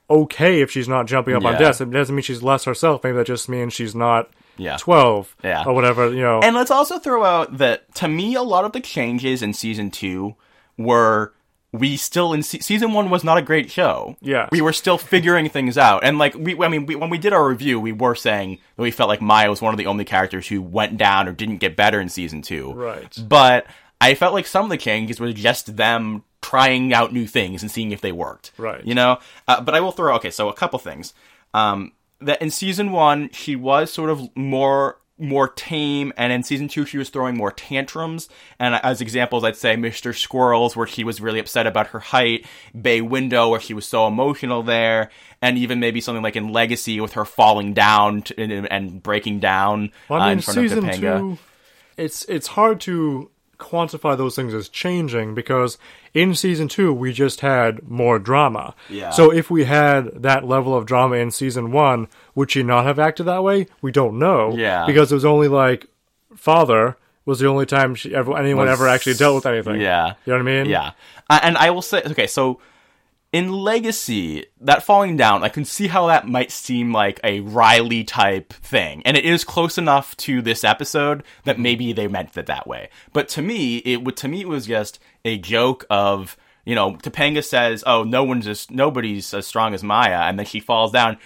[0.09, 1.81] okay if she's not jumping up on desks.
[1.81, 3.03] It doesn't mean she's less herself.
[3.03, 4.29] Maybe that just means she's not.
[4.57, 4.77] Yeah.
[4.77, 5.63] 12 Yeah.
[5.65, 8.71] or whatever you know And let's also throw out that to me, a lot of
[8.71, 10.35] the changes in season two
[10.77, 11.33] were
[11.71, 14.15] we still in se- season one was not a great show.
[14.21, 17.17] Yeah, we were still figuring things out, and like we, I mean, we, when we
[17.17, 19.87] did our review, we were saying that we felt like Maya was one of the
[19.87, 22.71] only characters who went down or didn't get better in season two.
[22.71, 23.13] Right.
[23.27, 23.65] But
[23.99, 27.69] I felt like some of the changes were just them trying out new things and
[27.69, 28.53] seeing if they worked.
[28.57, 28.85] Right.
[28.85, 29.19] You know.
[29.45, 30.31] Uh, but I will throw okay.
[30.31, 31.13] So a couple things.
[31.53, 36.67] Um, that in season one she was sort of more more tame, and in season
[36.67, 38.27] two she was throwing more tantrums.
[38.59, 40.13] And as examples, I'd say Mr.
[40.13, 42.45] Squirrels, where she was really upset about her height,
[42.79, 45.09] Bay Window, where she was so emotional there,
[45.41, 49.39] and even maybe something like in Legacy with her falling down to, and, and breaking
[49.39, 51.19] down Well, uh, in front season of Topanga.
[51.19, 51.37] two,
[51.97, 55.77] it's it's hard to quantify those things as changing because
[56.13, 58.75] in season two we just had more drama.
[58.89, 59.09] Yeah.
[59.11, 62.99] So if we had that level of drama in season one, would she not have
[62.99, 63.67] acted that way?
[63.81, 64.55] We don't know.
[64.55, 64.85] Yeah.
[64.85, 65.87] Because it was only like
[66.35, 69.81] father was the only time she ever anyone Was- ever actually dealt with anything.
[69.81, 70.13] Yeah.
[70.25, 70.65] You know what I mean?
[70.67, 70.91] Yeah.
[71.29, 72.59] Uh, and I will say, okay, so
[73.35, 78.05] in Legacy, that falling down, I can see how that might seem like a Riley
[78.05, 79.01] type thing.
[79.03, 81.63] And it is close enough to this episode that mm-hmm.
[81.63, 82.87] maybe they meant it that way.
[83.11, 86.93] But to me, it would, to me, it was just a joke of, you know,
[86.93, 90.93] Topanga says, "Oh, no one's as nobody's as strong as Maya," and then she falls
[90.93, 91.17] down,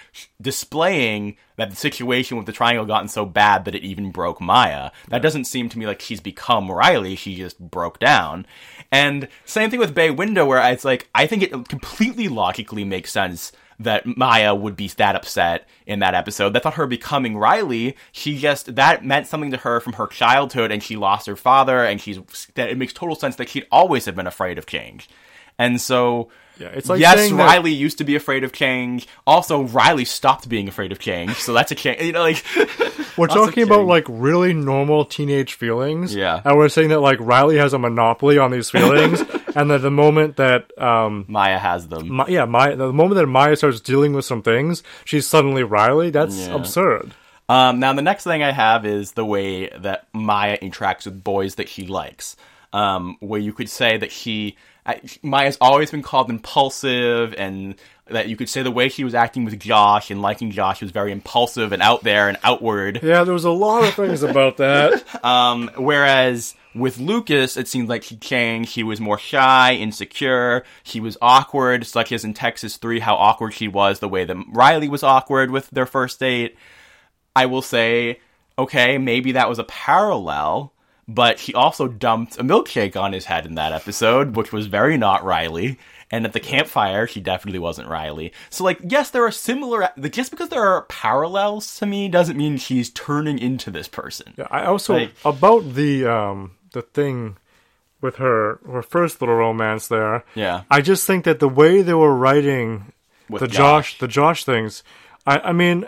[0.42, 4.90] displaying that the situation with the triangle gotten so bad that it even broke Maya.
[5.10, 8.48] That doesn't seem to me like she's become Riley; she just broke down.
[8.92, 13.12] And same thing with Bay Window, where it's like I think it completely logically makes
[13.12, 16.54] sense that Maya would be that upset in that episode.
[16.54, 20.72] That thought her becoming Riley, she just that meant something to her from her childhood,
[20.72, 22.20] and she lost her father, and she's
[22.56, 25.10] that it makes total sense that she'd always have been afraid of change.
[25.58, 29.08] And so, Yeah, it's like yes, saying that- Riley used to be afraid of change.
[29.26, 32.02] Also, Riley stopped being afraid of change, so that's a change.
[32.02, 32.44] You know, like
[33.18, 36.14] We're talking about like really normal teenage feelings.
[36.16, 36.42] Yeah.
[36.46, 39.22] And we're saying that like Riley has a monopoly on these feelings
[39.56, 42.12] and that the moment that um Maya has them.
[42.14, 46.10] Ma- yeah, Maya, the moment that Maya starts dealing with some things, she's suddenly Riley.
[46.12, 46.56] That's Yeah.
[46.56, 47.14] absurd.
[47.50, 51.56] Um, now, the next thing I have is the way that Maya interacts with boys
[51.56, 52.36] that she likes.
[52.72, 54.56] Um, where you could say that she,
[54.96, 57.76] uh, Maya's always been called impulsive, and
[58.08, 60.92] that you could say the way she was acting with Josh and liking Josh was
[60.92, 63.00] very impulsive and out there and outward.
[63.04, 65.04] Yeah, there was a lot of things about that.
[65.24, 68.74] Um, whereas with Lucas, it seemed like he changed.
[68.74, 70.64] He was more shy, insecure.
[70.84, 74.38] He was awkward, such as in Texas 3, how awkward she was, the way that
[74.50, 76.56] Riley was awkward with their first date.
[77.36, 78.20] I will say,
[78.58, 80.74] okay, maybe that was a parallel,
[81.10, 84.96] but he also dumped a milkshake on his head in that episode, which was very
[84.96, 85.80] not Riley.
[86.12, 88.32] And at the campfire, she definitely wasn't Riley.
[88.50, 89.90] So, like, yes, there are similar.
[90.10, 94.34] Just because there are parallels to me doesn't mean she's turning into this person.
[94.38, 97.38] Yeah, I also Like- about the um the thing
[98.02, 100.24] with her her first little romance there.
[100.36, 100.62] Yeah.
[100.72, 102.92] I just think that the way they were writing
[103.30, 103.58] the Josh.
[103.94, 104.84] Josh the Josh things,
[105.28, 105.86] I I mean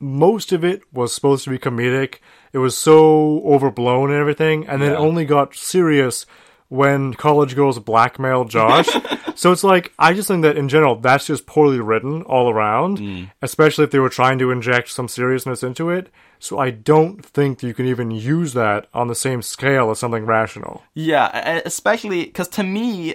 [0.00, 2.16] most of it was supposed to be comedic.
[2.52, 6.26] It was so overblown and everything, and then it only got serious
[6.68, 8.88] when college girls blackmail Josh.
[9.34, 12.98] so it's like I just think that in general that's just poorly written all around,
[12.98, 13.30] Mm.
[13.40, 16.10] especially if they were trying to inject some seriousness into it.
[16.38, 20.24] So I don't think you can even use that on the same scale as something
[20.26, 20.82] rational.
[20.94, 23.14] Yeah, especially because to me,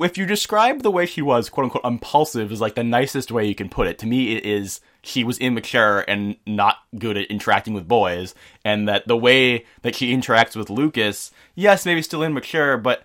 [0.00, 3.46] if you describe the way she was, quote unquote, impulsive, is like the nicest way
[3.46, 3.98] you can put it.
[3.98, 8.34] To me, it is she was immature and not good at interacting with boys,
[8.64, 13.04] and that the way that she interacts with Lucas, yes, maybe still immature, but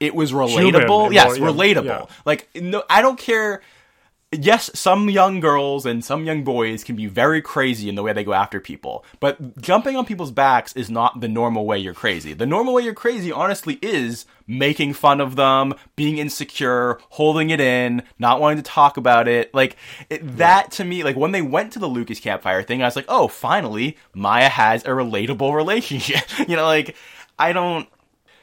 [0.00, 1.12] it was relatable.
[1.12, 1.84] yes, more- yeah, relatable.
[1.84, 2.06] yeah.
[2.24, 3.62] Like, no, I don't care.
[4.34, 8.14] Yes, some young girls and some young boys can be very crazy in the way
[8.14, 11.92] they go after people, but jumping on people's backs is not the normal way you're
[11.92, 12.32] crazy.
[12.32, 17.60] The normal way you're crazy, honestly, is making fun of them, being insecure, holding it
[17.60, 19.52] in, not wanting to talk about it.
[19.52, 19.76] Like,
[20.08, 22.96] it, that to me, like, when they went to the Lucas campfire thing, I was
[22.96, 26.22] like, oh, finally, Maya has a relatable relationship.
[26.48, 26.96] you know, like,
[27.38, 27.86] I don't.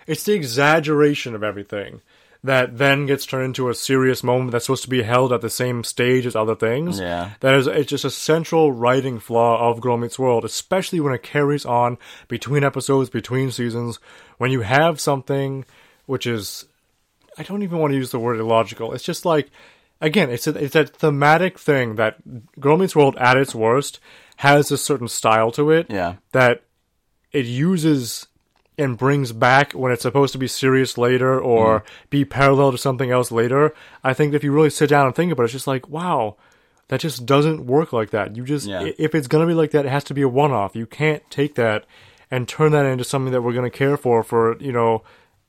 [0.05, 2.01] It's the exaggeration of everything
[2.43, 5.49] that then gets turned into a serious moment that's supposed to be held at the
[5.49, 6.99] same stage as other things.
[6.99, 7.31] Yeah.
[7.41, 11.21] That is it's just a central writing flaw of Girl Meets World, especially when it
[11.23, 11.97] carries on
[12.29, 13.99] between episodes, between seasons,
[14.37, 15.65] when you have something
[16.05, 16.65] which is
[17.37, 18.93] I don't even want to use the word illogical.
[18.93, 19.49] It's just like
[19.99, 22.17] again, it's a, it's a thematic thing that
[22.59, 23.99] Girl Meets World at its worst
[24.37, 26.15] has a certain style to it Yeah.
[26.31, 26.63] that
[27.33, 28.27] it uses
[28.79, 33.11] and brings back when it's supposed to be serious later or be parallel to something
[33.11, 33.73] else later.
[34.03, 36.37] I think if you really sit down and think about it, it's just like, wow,
[36.87, 38.35] that just doesn't work like that.
[38.35, 38.89] You just, Yeah.
[38.97, 40.75] if it's going to be like that, it has to be a one off.
[40.75, 41.85] You can't take that
[42.31, 45.03] and turn that into something that we're going to care for for, you know,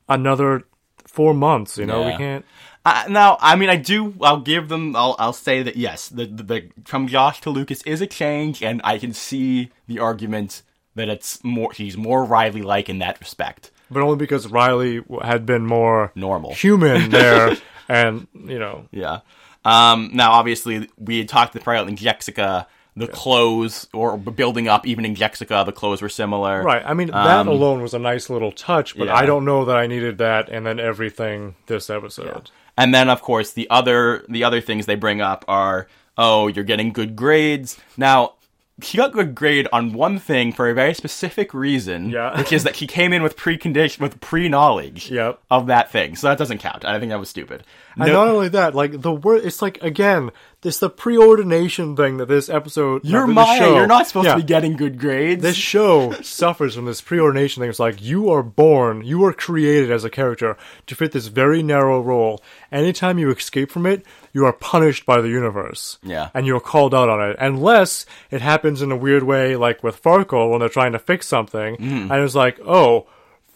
[0.09, 0.64] another
[1.07, 1.79] four months.
[1.79, 2.45] You know, we can't.
[2.85, 4.14] Uh, now, I mean, I do.
[4.23, 4.97] I'll give them.
[4.97, 5.14] I'll.
[5.19, 8.81] I'll say that yes, the, the the from Josh to Lucas is a change, and
[8.85, 10.62] I can see the argument
[11.01, 11.73] that it's more.
[11.73, 13.71] He's more Riley like in that respect.
[13.91, 16.55] But only because Riley had been more Normal.
[16.55, 17.57] human there,
[17.89, 19.21] and you know, Yeah.
[19.65, 20.11] Um.
[20.15, 24.87] Now, obviously, we had talked about in Jexica the clothes or building up.
[24.87, 26.63] Even in Jexica, the clothes were similar.
[26.63, 26.83] Right.
[26.85, 29.15] I mean, that Um, alone was a nice little touch, but yeah.
[29.15, 32.51] I don't know that I needed that and then everything this episode.
[32.77, 35.87] And then, of course, the other the other things they bring up are,
[36.17, 37.79] oh, you're getting good grades.
[37.97, 38.35] Now,
[38.83, 42.37] she got good grade on one thing for a very specific reason, Yeah.
[42.38, 45.40] which is that she came in with precondition with pre knowledge Yep.
[45.51, 46.16] of that thing.
[46.16, 46.85] So that doesn't count.
[46.85, 47.64] I think that was stupid.
[48.01, 50.31] And No- not only that, like the word, it's like again,
[50.63, 53.05] this the preordination thing that this episode.
[53.05, 53.59] you're not Maya.
[53.59, 54.35] show- You're not supposed Yeah.
[54.35, 55.43] to be getting good grades.
[55.43, 57.71] This show suffers from this preordination thing.
[57.71, 61.63] It's like you are born, you are created as a character to fit this very
[61.63, 62.43] narrow role.
[62.73, 65.99] Anytime you escape from it, you are punished by the universe.
[66.03, 66.29] Yeah.
[66.35, 67.37] And you're called out on it.
[67.39, 71.27] Unless it happens in a weird way, like with Farkle when they're trying to fix
[71.27, 71.77] something.
[71.77, 72.13] Mm-hmm.
[72.13, 73.07] And it's like, oh,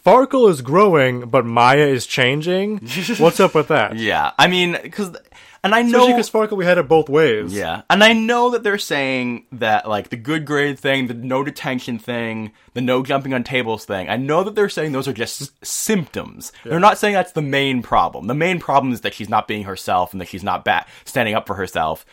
[0.04, 2.78] Farkle is growing, but Maya is changing?
[3.18, 3.96] What's up with that?
[3.96, 5.16] yeah, I mean, because
[5.62, 7.54] and I know because Farkle, we had it both ways.
[7.54, 11.42] Yeah, and I know that they're saying that like the good grade thing, the no
[11.42, 14.10] detention thing, the no jumping on tables thing.
[14.10, 16.52] I know that they're saying those are just s- symptoms.
[16.64, 18.26] They're not saying that's the main problem.
[18.26, 20.68] The main problem is that she's not being herself and that she's not
[21.06, 22.04] standing up for herself.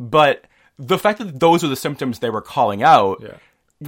[0.00, 0.44] But
[0.78, 3.20] the fact that those are the symptoms they were calling out.
[3.22, 3.34] Yeah.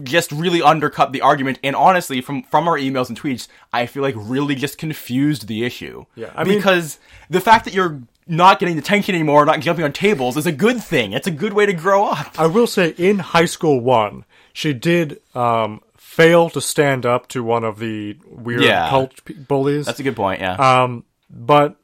[0.04, 4.02] Just really undercut the argument, and honestly, from from our emails and tweets, I feel
[4.02, 6.04] like really just confused the issue.
[6.14, 6.98] Yeah, I mean- because
[7.30, 10.82] the fact that you're not getting detention anymore, not jumping on tables, is a good
[10.82, 11.12] thing.
[11.12, 12.38] It's a good way to grow up.
[12.38, 17.44] I will say, in high school one, she did um, fail to stand up to
[17.44, 18.88] one of the weird Yeah.
[18.90, 19.86] cult p- bullies.
[19.86, 20.40] That's a good point.
[20.40, 20.54] Yeah.
[20.54, 21.76] um, but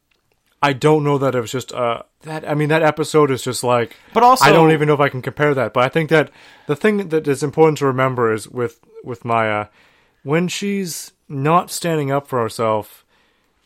[0.62, 2.48] I don't know that it was just uh, that.
[2.48, 3.96] I mean, that episode is just like.
[4.14, 5.72] But also- I don't even know if I can compare that.
[5.74, 6.30] But I think that
[6.66, 9.66] the thing that is important to remember is with with Maya,
[10.22, 13.04] when she's not standing up for herself.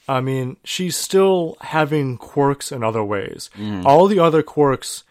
[0.09, 3.51] I mean, she's still having quirks in other ways.
[3.59, 3.85] Mm.
[3.85, 5.03] All the other quirks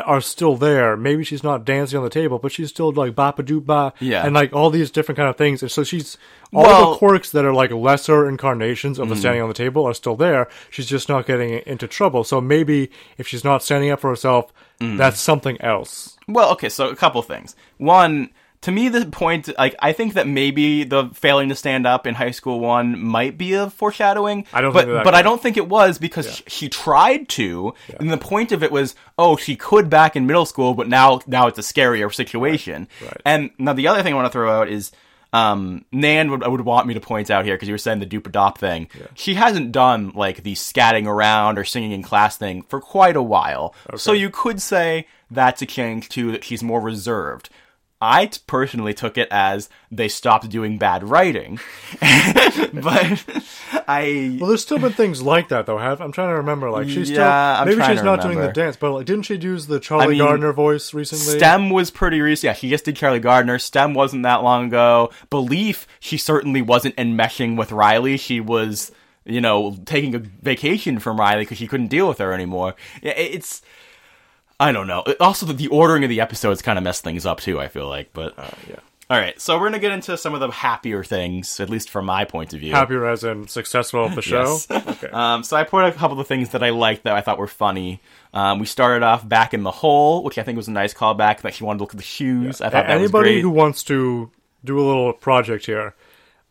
[0.00, 0.96] are still there.
[0.96, 3.92] Maybe she's not dancing on the table, but she's still like ba ba doo ba,
[4.00, 4.24] Yeah.
[4.24, 5.60] and like all these different kind of things.
[5.62, 6.16] And so she's
[6.52, 9.84] all Well- the quirks that are like lesser incarnations of the standing on the table
[9.86, 10.48] are still there.
[10.70, 12.24] She's just not getting into trouble.
[12.24, 14.96] So maybe if she's not standing up for herself, Mm.
[14.98, 16.16] that's something else.
[16.26, 17.54] Well, okay, so a couple things.
[17.78, 18.30] One,
[18.62, 22.14] to me, the point, like, I think that maybe the failing to stand up in
[22.14, 24.46] high school one might be a foreshadowing.
[24.52, 28.10] I don't but, but I don't think it was because sh- she tried to, and
[28.10, 31.48] the point of it was, oh, she could back in middle school, but now, now
[31.48, 32.88] it's a scarier situation.
[33.02, 33.22] Right.
[33.24, 34.92] And now the other thing I want to throw out is,
[35.32, 38.06] um, Nan would, would want me to point out here because you were saying the
[38.06, 38.88] dupe adopt thing.
[39.14, 43.22] She hasn't done like the scatting around or singing in class thing for quite a
[43.22, 43.74] while.
[43.96, 47.48] So you could say that's a change too, that she's more reserved.
[48.04, 51.60] I t- personally took it as they stopped doing bad writing,
[52.00, 53.24] but
[53.86, 55.78] I Well, there's still been things like that though.
[55.78, 56.68] Have I'm trying to remember.
[56.68, 59.68] Like she's Yeah, still maybe she's not doing the dance, but like, didn't she use
[59.68, 61.38] the Charlie I mean, Gardner voice recently?
[61.38, 62.44] STEM was pretty recent.
[62.44, 63.58] Yeah, she just did Charlie Gardner.
[63.58, 65.10] STEM wasn't that long ago.
[65.30, 68.16] Belief, she certainly wasn't enmeshing with Riley.
[68.16, 68.90] She was,
[69.24, 72.74] you know, taking a vacation from Riley because she couldn't deal with her anymore.
[73.00, 73.62] Yeah, It's,
[74.62, 75.04] I don't know.
[75.20, 77.60] Also, the, the ordering of the episodes kind of messed things up too.
[77.60, 78.76] I feel like, but Uh, yeah.
[79.10, 79.38] all right.
[79.40, 82.52] So we're gonna get into some of the happier things, at least from my point
[82.54, 82.72] of view.
[82.72, 84.58] Happier as in successful of the show.
[84.70, 84.70] Yes.
[84.70, 85.08] Okay.
[85.12, 87.46] Um, so I put a couple of things that I liked that I thought were
[87.46, 88.00] funny.
[88.34, 91.42] Um, we started off back in the hole, which I think was a nice callback.
[91.42, 92.60] That she wanted to look at the shoes.
[92.60, 94.30] I thought A- that was Anybody who wants to
[94.64, 95.94] do a little project here,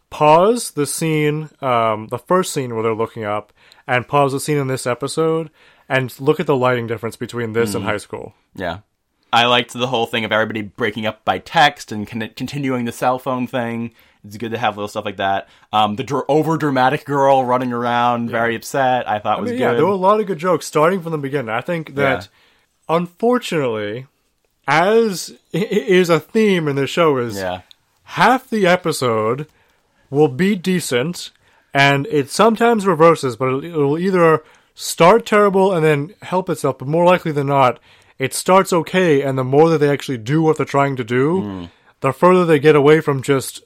[0.10, 3.54] pause the scene, um, the first scene where they're looking up,
[3.88, 5.50] and pause the scene in this episode,
[5.92, 7.78] and look at the lighting difference between this Hmm.
[7.78, 8.34] and high school.
[8.56, 8.80] Yeah.
[9.34, 12.92] I liked the whole thing of everybody breaking up by text and con- continuing the
[12.92, 13.92] cell phone thing.
[14.26, 15.48] It's good to have little stuff like that.
[15.74, 19.10] Um, the dr- over dramatic girl running around, very upset.
[19.10, 19.64] I thought I was mean, good.
[19.64, 21.50] yeah, there were a lot of good jokes starting from the beginning.
[21.50, 22.28] I think that,
[22.88, 24.08] unfortunately,
[24.68, 27.62] as is a theme in the show, is yeah.
[28.04, 29.48] half the episode
[30.10, 31.32] will be decent,
[31.74, 37.06] and it sometimes reverses, but it'll either start terrible and then help itself, but more
[37.06, 37.80] likely than not,
[38.18, 41.42] it starts okay, and the more that they actually do what they're trying to do,
[41.42, 41.66] hmm.
[42.02, 43.64] the further they get away from just.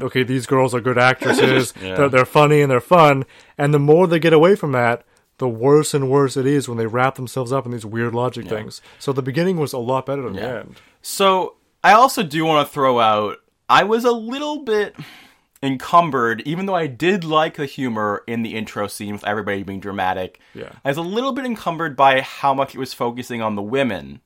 [0.00, 1.72] Okay, these girls are good actresses.
[1.80, 3.24] they're, they're funny and they're fun.
[3.58, 5.04] And the more they get away from that,
[5.38, 8.46] the worse and worse it is when they wrap themselves up in these weird logic
[8.46, 8.80] things.
[9.00, 10.80] So the beginning was a lot better than the end.
[11.02, 13.38] So I also do want to throw out.
[13.68, 14.94] I was a little bit
[15.62, 19.80] encumbered, even though I did like the humor in the intro scene with everybody being
[19.80, 20.40] dramatic.
[20.54, 20.70] Yeah.
[20.84, 24.20] I was a little bit encumbered by how much it was focusing on the women.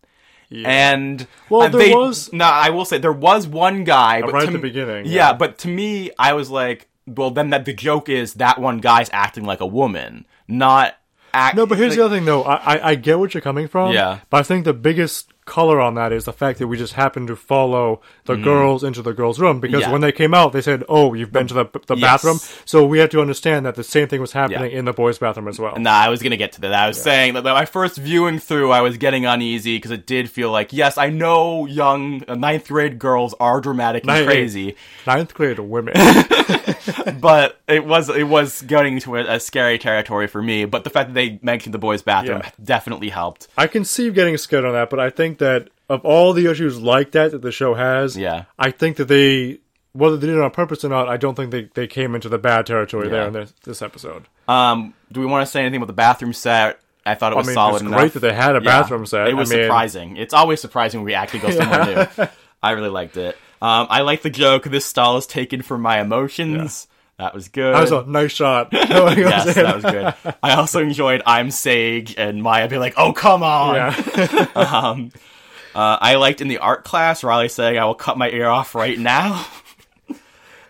[0.49, 0.69] Yeah.
[0.69, 2.45] And Well, uh, there they- was- no.
[2.45, 5.29] I will say there was one guy, but right to at the m- beginning, Yeah,
[5.29, 5.33] yeah.
[5.33, 9.09] but to me, I was like, well, then that the joke is that one guy's
[9.13, 10.95] acting like a woman, not
[11.33, 11.57] act.
[11.57, 12.43] No, but here's like- the other thing, though.
[12.43, 13.93] I, I I get what you're coming from.
[13.93, 14.19] Yeah.
[14.29, 17.29] But I think the biggest color on that is the fact that we just happened
[17.29, 19.87] to follow the girls into the girls' room because Mm.
[19.87, 19.93] Yeah.
[19.93, 22.01] when they came out, they said, "Oh, you've been to the the Yes.
[22.23, 25.19] bathroom." So we had to understand that the same thing was happening in the boys'
[25.19, 25.75] bathroom as well.
[25.79, 26.73] Nah, I was gonna get to that.
[26.73, 30.31] I was saying that my first viewing through, I was getting uneasy because it did
[30.31, 34.77] feel like, yes, I know young uh, ninth grade girls are dramatic and Ninth- crazy,
[35.07, 35.95] Ninth grade women.
[37.21, 40.65] but it was it was going into a, a scary territory for me.
[40.65, 42.51] But the fact that they mentioned the boys' bathroom Yeah.
[42.63, 43.49] definitely helped.
[43.57, 46.51] I can see you getting scared on that, but I think that of all the
[46.51, 48.45] issues like that that the show has, Yeah.
[48.59, 49.59] I think that they,
[49.93, 52.29] whether they did it on purpose or not, I don't think they, they came into
[52.29, 54.25] the bad territory there in this, this episode.
[54.49, 56.81] Um, do we want to say anything about the bathroom set?
[57.05, 57.99] I thought it was mean, solid it's enough.
[58.01, 58.81] great that they had a Yeah.
[58.81, 59.29] bathroom set.
[59.29, 60.17] It was I mean- surprising.
[60.17, 62.27] It's always surprising when we actually go somewhere new.
[62.63, 63.37] I really liked it.
[63.61, 64.65] Um, I like the joke.
[64.65, 66.87] This stall is taken from my emotions.
[67.19, 67.75] That was good.
[67.75, 68.69] That was a nice shot.
[68.73, 70.35] yes, that was good.
[70.43, 73.93] I also enjoyed I'm Sage and Maya being like, "Oh, come on." Yeah.
[75.75, 78.75] Uh, I liked in the art class Riley saying, "I will cut my ear off
[78.75, 79.47] right now."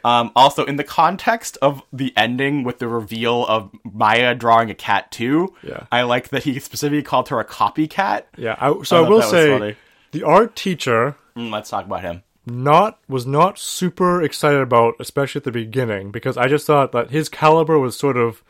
[0.05, 4.75] Um, also, in the context of the ending with the reveal of Maya drawing a
[4.75, 5.85] cat too, Yeah.
[5.93, 8.25] I like that he specifically called her a copycat.
[8.37, 8.57] yeah.
[8.61, 9.77] I, so I, thought will say funny.
[10.11, 12.25] the art teacher Mm, let's talk about him.
[12.45, 17.11] not was not super excited about, especially at the beginning, because I just thought that
[17.11, 18.43] his caliber was sort of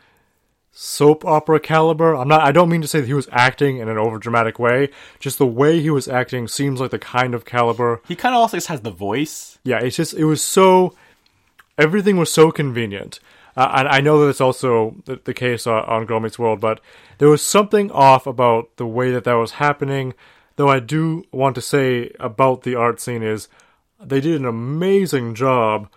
[0.72, 2.14] soap opera caliber.
[2.14, 2.40] I'm not.
[2.40, 4.88] I don't mean to say that he was acting in an overdramatic way.
[5.20, 8.00] Just the way he was acting seems like the kind of caliber.
[8.08, 9.58] He kind of also just has the voice.
[9.62, 10.94] Yeah, it's just it was so.
[11.78, 13.20] Everything was so convenient.
[13.54, 16.60] Uh, and I know that it's also the, the case on, on Girl Meets World,
[16.60, 16.80] but
[17.18, 20.14] there was something off about the way that that was happening.
[20.56, 23.48] Though I do want to say about the art scene is
[24.00, 25.88] they did an amazing job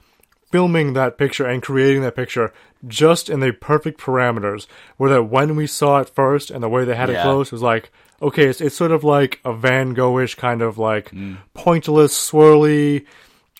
[0.51, 2.53] filming that picture and creating that picture
[2.87, 4.67] just in the perfect parameters.
[4.97, 7.23] Where that when we saw it first and the way they had it Yeah.
[7.23, 11.11] close was like, okay, it's, it's sort of like a Van Gogh-ish kind of like
[11.53, 13.05] pointless, swirly,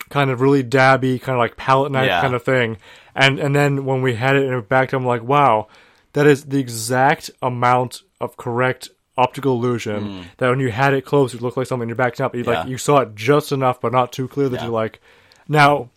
[0.09, 2.21] kind of really dabby, kind of like palette knife Yeah.
[2.21, 2.77] kind of thing.
[3.15, 5.67] And and then when we had it and it back I'm like, wow,
[6.13, 11.33] that is the exact amount of correct optical illusion that when you had it close,
[11.33, 12.35] it looked like something you're backing up.
[12.35, 12.47] You Mm.
[12.47, 12.59] Yeah.
[12.59, 14.99] like you saw it just enough, but not too clear that you're like,
[15.47, 15.89] now.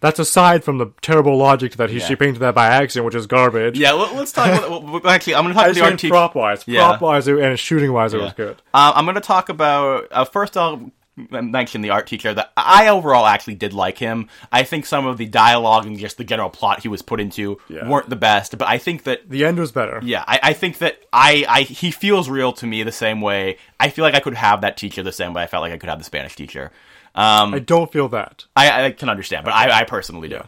[0.00, 2.06] That's aside from the terrible logic that he Yeah.
[2.06, 3.78] she painted that by accident, which is garbage.
[3.78, 4.48] Yeah, let, us talk.
[4.66, 6.12] About, actually, I'm going to talk about the art teacher.
[6.12, 6.80] prop wise, Yeah.
[6.88, 8.56] prop wise, and shooting wise, it was good.
[8.72, 10.56] Uh, I'm going to talk about uh, first.
[10.56, 10.90] I'll
[11.30, 12.32] mention the art teacher.
[12.32, 14.28] That I overall actually did like him.
[14.50, 17.60] I think some of the dialogue and just the general plot he was put into
[17.68, 17.86] Yeah.
[17.86, 20.00] weren't the best, but I think that The end was better.
[20.02, 23.58] yeah, I, I think that I, I he feels real to me the same way.
[23.78, 25.76] I feel like I could have that teacher the same way I felt like I
[25.76, 26.70] could have the Spanish teacher.
[27.14, 28.44] Um, I don't feel that.
[28.56, 30.42] I, I can understand, but I, I personally do.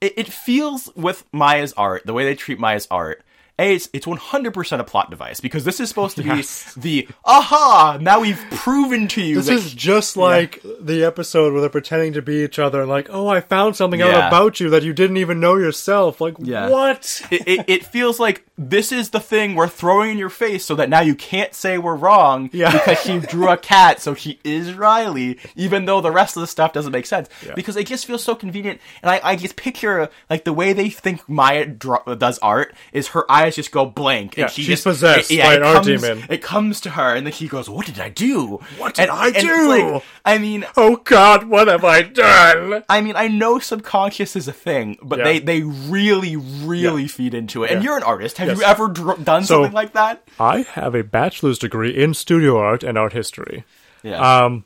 [0.00, 3.22] It, it feels with Maya's art, the way they treat Maya's art.
[3.56, 6.74] A, it's, it's 100% a plot device because this is supposed to Yes.
[6.74, 7.98] be the aha.
[8.00, 12.14] Now we've proven to you This that is just like the episode where they're pretending
[12.14, 14.06] to be each other and like, oh, I found something Yeah.
[14.08, 16.20] out about you that you didn't even know yourself.
[16.20, 16.68] Like, Yeah.
[16.68, 17.22] what?
[17.30, 20.76] it, it, it feels like this is the thing we're throwing in your face so
[20.76, 22.70] that now you can't say we're wrong Yeah.
[22.70, 26.46] because she drew a cat, so she is Riley, even though the rest of the
[26.46, 27.28] stuff doesn't make sense.
[27.44, 27.54] Yeah.
[27.54, 30.88] Because it just feels so convenient, and I, I just picture like the way they
[30.88, 34.68] think Maya draw, does art is her eyes just go blank, Yeah, and she she's
[34.68, 36.24] just, possessed it- by an art comes, demon.
[36.30, 38.60] It comes to her, and then she goes, "What did I do?
[38.78, 42.84] What did And- I do?" like- I mean, Oh God, what have I done?
[42.88, 45.24] I mean, I know subconscious is a thing, but Yeah.
[45.24, 47.08] they they really, really Yeah.
[47.08, 47.70] feed into it.
[47.72, 47.88] And Yeah.
[47.90, 48.38] you're an artist.
[48.48, 48.58] Have Yes.
[48.58, 50.22] you ever dr- done So- something like that?
[50.38, 53.64] I have a bachelor's degree in studio art and art history.
[54.02, 54.18] Yeah.
[54.44, 54.64] Um,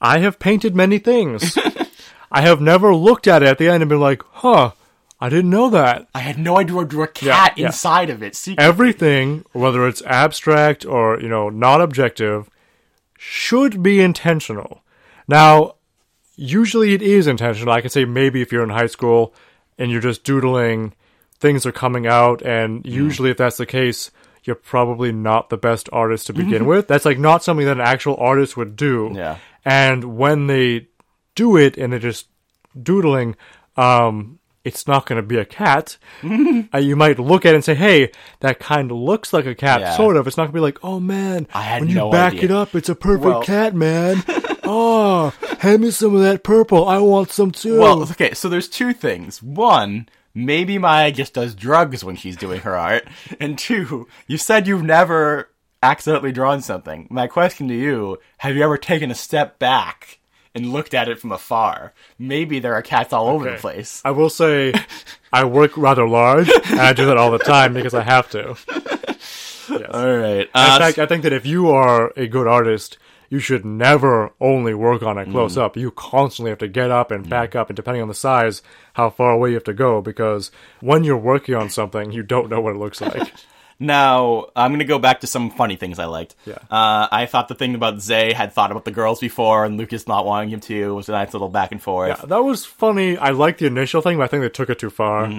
[0.00, 1.56] I have painted many things.
[2.32, 4.72] I have never looked at it at the end and been like, huh,
[5.20, 6.06] I didn't know that.
[6.14, 7.66] I had no idea I drew a cat yeah.
[7.66, 8.36] inside of it.
[8.36, 8.62] Secret.
[8.62, 12.48] Everything, whether it's abstract or, you know, not objective,
[13.18, 14.82] should be intentional.
[15.26, 15.74] Now,
[16.36, 17.72] usually it is intentional.
[17.72, 19.34] I can say maybe if you're in high school
[19.76, 20.94] and you're just doodling,
[21.40, 24.10] things are coming out, and usually if that's the case,
[24.44, 26.88] you're probably not the best artist to begin with.
[26.88, 29.12] That's like not something that an actual artist would do.
[29.14, 29.36] Yeah.
[29.64, 30.88] And when they
[31.34, 32.28] do it and they're just
[32.80, 33.36] doodling,
[33.76, 35.98] um, it's not going to be a cat.
[36.74, 38.10] uh, you might look at it and say, "Hey,
[38.40, 39.96] that kind of looks like a cat, Yeah.
[39.96, 42.10] sort of." It's not going to be like, "Oh man, I had when you no
[42.10, 44.22] back idea." it up, it's a perfect Well- cat, man."
[44.64, 46.86] oh, hand me some of that purple.
[46.88, 47.78] I want some too.
[47.80, 48.34] well, okay.
[48.34, 49.42] So there's two things.
[49.42, 50.08] One,
[50.46, 53.06] maybe Maya just does drugs when she's doing her art,
[53.40, 55.50] and two, you said you've never
[55.82, 57.06] accidentally drawn something.
[57.10, 60.18] My question to you: Have you ever taken a step back?
[60.54, 61.92] And looked at it from afar.
[62.18, 64.00] Maybe there are cats all over the place.
[64.04, 64.72] I will say,
[65.32, 68.56] I work rather large, and I do that all the time because I have to.
[69.70, 69.90] Yes.
[69.90, 70.40] All right.
[70.46, 72.96] In Uh, fact, I think that if you are a good artist,
[73.30, 75.62] you should never only work on it close Mm.
[75.62, 75.76] up.
[75.76, 78.62] You constantly have to get up and back up, and depending on the size,
[78.94, 80.00] how far away you have to go.
[80.00, 80.50] Because
[80.80, 83.32] when you're working on something, you don't know what it looks like.
[83.80, 86.34] Now, I'm going to go back to some funny things I liked.
[86.44, 86.58] Yeah.
[86.68, 90.08] Uh, I thought the thing about Zay had thought about the girls before and Lucas
[90.08, 92.08] not wanting him to was a nice little back and forth.
[92.18, 93.16] yeah, that was funny.
[93.16, 95.30] I liked the initial thing, but I think they took it too far.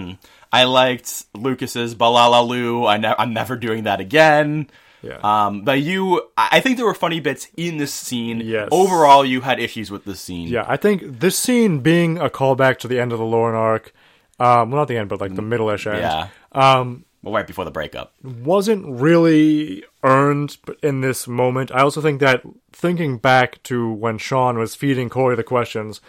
[0.53, 2.87] I liked Lucas's Balalalu.
[2.89, 4.69] I ne- I'm never doing that again.
[5.01, 5.19] Yeah.
[5.23, 8.41] Um, but you, I think there were funny bits in this scene.
[8.41, 8.69] Yes.
[8.71, 10.47] Overall, you had issues with this scene.
[10.47, 13.93] Yeah, I think this scene being a callback to the end of the Lauren arc,
[14.39, 16.27] um, well, not the end, but like the middle-ish end, Yeah.
[16.51, 18.13] Um, well, right before the breakup.
[18.23, 21.71] wasn't really earned in this moment.
[21.71, 25.99] I also think that thinking back to when Sean was feeding Corey the questions,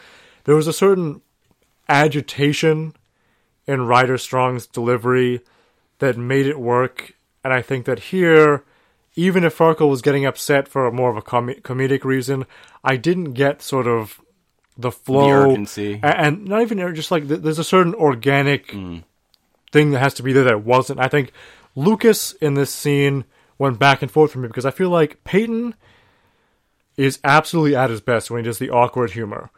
[0.44, 1.20] there was a certain
[1.88, 2.94] agitation
[3.66, 5.40] in Ryder Strong's delivery
[5.98, 7.14] that made it work.
[7.42, 8.64] And I think that here,
[9.20, 12.46] even if Farkle was getting upset for more of a com- comedic reason,
[12.82, 14.18] I didn't get sort of
[14.78, 16.00] the flow urgency.
[16.02, 19.04] a- and not even just like there's a certain organic mm.
[19.72, 21.00] thing that has to be there that wasn't.
[21.00, 21.32] I think
[21.76, 23.26] Lucas in this scene
[23.58, 25.74] went back and forth for me because I feel like Peyton
[26.96, 29.50] is absolutely at his best when he does the awkward humor.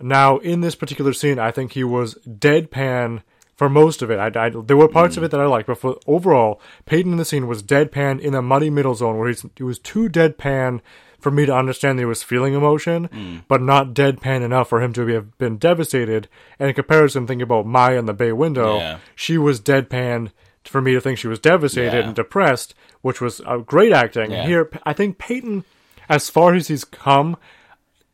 [0.00, 3.22] Now, in this particular scene, I think he was deadpan
[3.62, 4.18] for most of it.
[4.18, 7.18] I, I- there were parts of it that I liked, but for overall, Peyton in
[7.18, 10.80] the scene was deadpan in a muddy middle zone where he's, he was too deadpan
[11.20, 14.92] for me to understand that he was feeling emotion, but not deadpan enough for him
[14.94, 16.28] to have been devastated.
[16.58, 18.78] And in comparison, think about Maya in the bay window.
[18.78, 18.98] Yeah.
[19.14, 20.32] She was deadpan
[20.64, 22.06] for me to think she was devastated Yeah.
[22.06, 24.32] and depressed, which was uh, great acting.
[24.32, 24.44] Yeah.
[24.44, 25.64] Here, I think Peyton,
[26.08, 27.36] as far as he's come,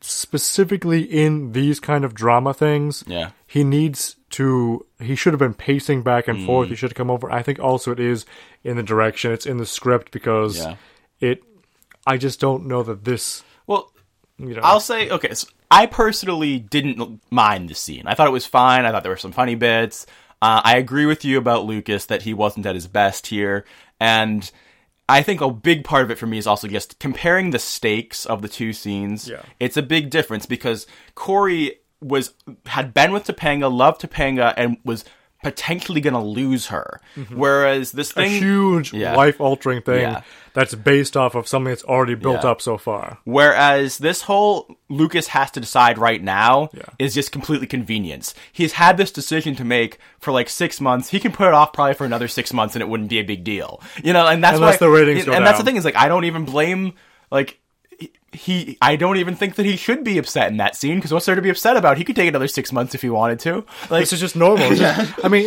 [0.01, 3.31] specifically in these kind of drama things, Yeah.
[3.49, 4.85] He needs to.
[4.99, 6.67] He should have been pacing back and forth.
[6.67, 6.69] Mm.
[6.69, 7.31] He should have come over.
[7.31, 8.25] I think also it is
[8.63, 9.31] in the direction.
[9.31, 10.75] It's in the script because Yeah.
[11.19, 11.43] it.
[12.05, 13.43] I just don't know that this.
[13.65, 13.91] Well,
[14.37, 15.33] You know, I'll say okay.
[15.33, 18.03] So I personally didn't mind the scene.
[18.05, 18.85] I thought it was fine.
[18.85, 20.05] I thought there were some funny bits.
[20.41, 23.65] Uh, I agree with you about Lucas that he wasn't at his best here,
[23.99, 24.49] and
[25.09, 28.25] I think a big part of it for me is also just comparing the stakes
[28.25, 29.27] of the two scenes.
[29.27, 29.41] Yeah.
[29.59, 30.85] It's a big difference because
[31.15, 32.33] Corey was
[32.65, 35.03] had been with Topanga, loved Topanga, and was
[35.41, 36.99] potentially going to lose her.
[37.33, 38.19] Whereas this Mm-hmm.
[38.19, 39.15] a huge Yeah.
[39.15, 40.21] life altering thing Yeah.
[40.53, 42.49] that's based off of something that's already built Yeah.
[42.51, 43.19] up so far.
[43.23, 46.69] Whereas this whole Lucas has to decide right now
[46.99, 48.33] is just completely convenience.
[48.51, 51.09] He's had this decision to make for like six months.
[51.11, 53.23] He can put it off probably for another six months and it wouldn't be a
[53.23, 53.81] big deal.
[54.03, 55.95] You know, and that's Unless why, the ratings and, and that's the thing is like
[55.95, 56.95] I don't even blame
[57.31, 57.59] like
[57.99, 58.77] he- he.
[58.81, 61.35] I don't even think that he should be upset in that scene because what's there
[61.35, 61.97] to be upset about?
[61.97, 63.65] He could take another six months if he wanted to.
[63.89, 64.71] Like This is just normal.
[64.71, 65.45] It's just- I mean,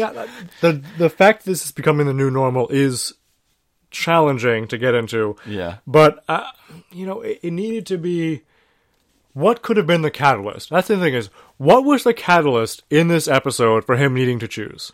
[0.61, 3.15] the the fact this is becoming the new normal is
[3.91, 5.37] challenging to get into.
[5.47, 5.77] Yeah.
[5.87, 6.47] But uh,
[6.91, 8.43] you know, it, it needed to be.
[9.35, 10.69] What could have been the catalyst?
[10.69, 14.47] That's the thing is, what was the catalyst in this episode for him needing to
[14.49, 14.93] choose?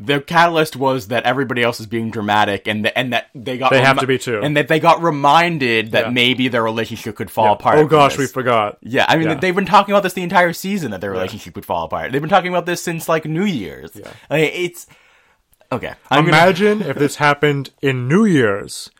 [0.00, 3.70] The catalyst was that everybody else is being dramatic and th- and that they got
[3.72, 4.40] They have to be too.
[4.40, 6.10] and that they got reminded that Yeah.
[6.10, 7.78] maybe their relationship could fall apart.
[7.78, 8.78] Oh gosh, we forgot.
[8.80, 9.34] Yeah, I mean Yeah.
[9.34, 12.12] they've been talking about this the entire season that their relationship would fall apart.
[12.12, 13.90] They've been talking about this since like New Year's.
[13.94, 14.08] Yeah.
[14.30, 14.86] Like, it's
[15.72, 15.94] okay.
[16.10, 18.90] I'm gonna- Imagine if this happened in New Year's.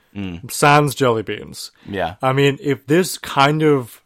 [0.50, 1.70] Sans jelly beans.
[1.88, 1.94] Mm.
[1.94, 4.02] yeah, I mean, if this kind of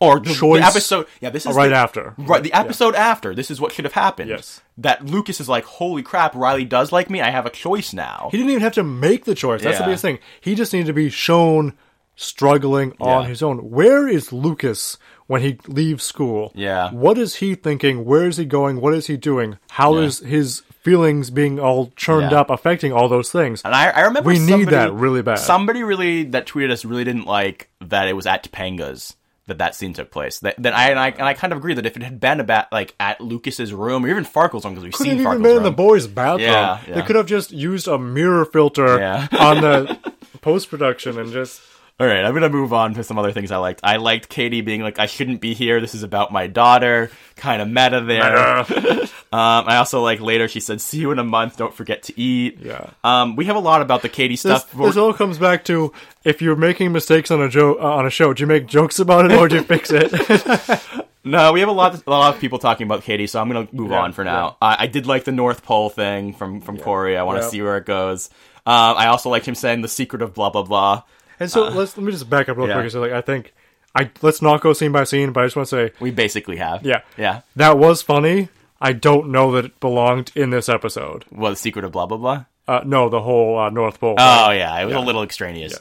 [0.00, 1.06] or the, the choice episode.
[1.20, 2.14] Yeah, this is right the- after.
[2.18, 3.34] Right, the episode after.
[3.34, 4.30] This is what should have happened.
[4.30, 4.60] Yes.
[4.76, 7.20] that Lucas is like, "Holy crap, Riley does like me.
[7.20, 9.62] I have a choice now." He didn't even have to make the choice.
[9.62, 10.18] That's the biggest thing.
[10.40, 11.72] He just needed to be shown
[12.16, 13.28] struggling on Yeah.
[13.28, 13.58] his own.
[13.70, 16.52] Where is Lucas when he leaves school?
[16.54, 16.90] Yeah.
[16.90, 18.04] What is he thinking?
[18.04, 18.80] Where is he going?
[18.80, 19.58] What is he doing?
[19.70, 20.04] How Yeah.
[20.06, 22.40] is his feelings being all churned Yeah.
[22.40, 23.62] up, affecting all those things?
[23.64, 25.38] And I, I remember We need somebody- that really bad.
[25.38, 29.14] Somebody really that tweeted us really didn't like that it was at Topanga's
[29.48, 30.38] that that scene took place.
[30.38, 32.38] That, that I and I and I kind of agree that if it had been
[32.40, 35.34] about like at Lucas's room or even Farkle's room because we've Couldn't seen have Farkle's
[35.34, 35.56] even been room.
[35.58, 36.48] in the boys' bathroom.
[36.48, 39.26] Yeah, They could have just used a mirror filter Yeah.
[39.38, 39.98] on the
[40.40, 41.60] post production and just
[42.00, 43.80] All right, I'm gonna move on to some other things I liked.
[43.82, 45.80] I liked Katie being like, "I shouldn't be here.
[45.80, 48.58] This is about my daughter." Kind of meta there.
[49.32, 51.56] um, I also like later she said, "See you in a month.
[51.56, 52.90] Don't forget to eat." Yeah.
[53.02, 54.70] Um, we have a lot about the Katie stuff.
[54.70, 55.92] this all comes back to
[56.22, 59.00] if you're making mistakes on a jo- uh, on a show, do you make jokes
[59.00, 60.12] about it or do you fix it?
[61.24, 63.68] No, we have a lot, a lot of people talking about Katie, so I'm gonna
[63.72, 64.56] move Yeah, on for now.
[64.62, 67.18] I I did like the North Pole thing from from Corey.
[67.18, 67.50] I want to Yeah.
[67.50, 68.30] see where it goes.
[68.64, 71.02] Um, I also liked him saying the secret of blah blah blah.
[71.40, 72.80] And so let's let me just back up real Uh, yeah.
[72.80, 72.90] quick.
[72.90, 73.52] So like I think
[73.94, 76.56] I let's not go scene by scene, but I just want to say We basically
[76.56, 76.84] have.
[76.84, 77.40] yeah, yeah.
[77.56, 78.48] that was funny.
[78.80, 81.24] I don't know that it belonged in this episode.
[81.32, 82.44] Well, the secret of blah blah blah.
[82.68, 84.16] Uh, no, the whole uh, North Pole.
[84.18, 85.00] Oh yeah, it was Yeah.
[85.00, 85.78] a little extraneous.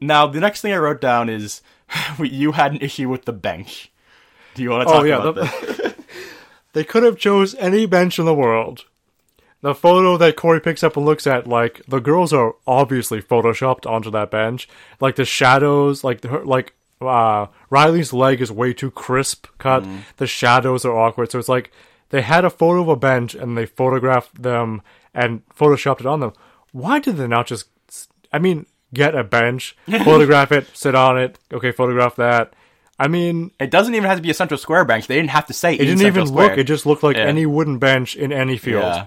[0.00, 1.62] Now the next thing I wrote down is
[2.18, 3.90] you had an issue with the bench.
[4.54, 5.94] Do you want to talk Oh, yeah, about the-?
[6.72, 8.84] They could have chose any bench in the world.
[9.62, 13.84] The photo that Corey picks up and looks at, like the girls are obviously photoshopped
[13.88, 14.68] onto that bench.
[15.00, 19.82] Like the shadows, like her, like uh, Riley's leg is way too crisp cut.
[19.84, 20.00] Mm.
[20.16, 21.30] The shadows are awkward.
[21.30, 21.70] So it's like
[22.08, 24.80] they had a photo of a bench and they photographed them
[25.14, 26.32] and photoshopped it on them.
[26.72, 27.66] Why did they not just?
[28.32, 31.38] I mean, get a bench, photograph it, sit on it.
[31.52, 32.54] Okay, photograph that.
[32.98, 35.06] I mean, It doesn't even have to be a central square bench.
[35.06, 36.58] They didn't have to say it didn't even look.
[36.58, 37.24] It just looked like Yeah.
[37.24, 38.84] any wooden bench in any field.
[38.84, 39.06] yeah.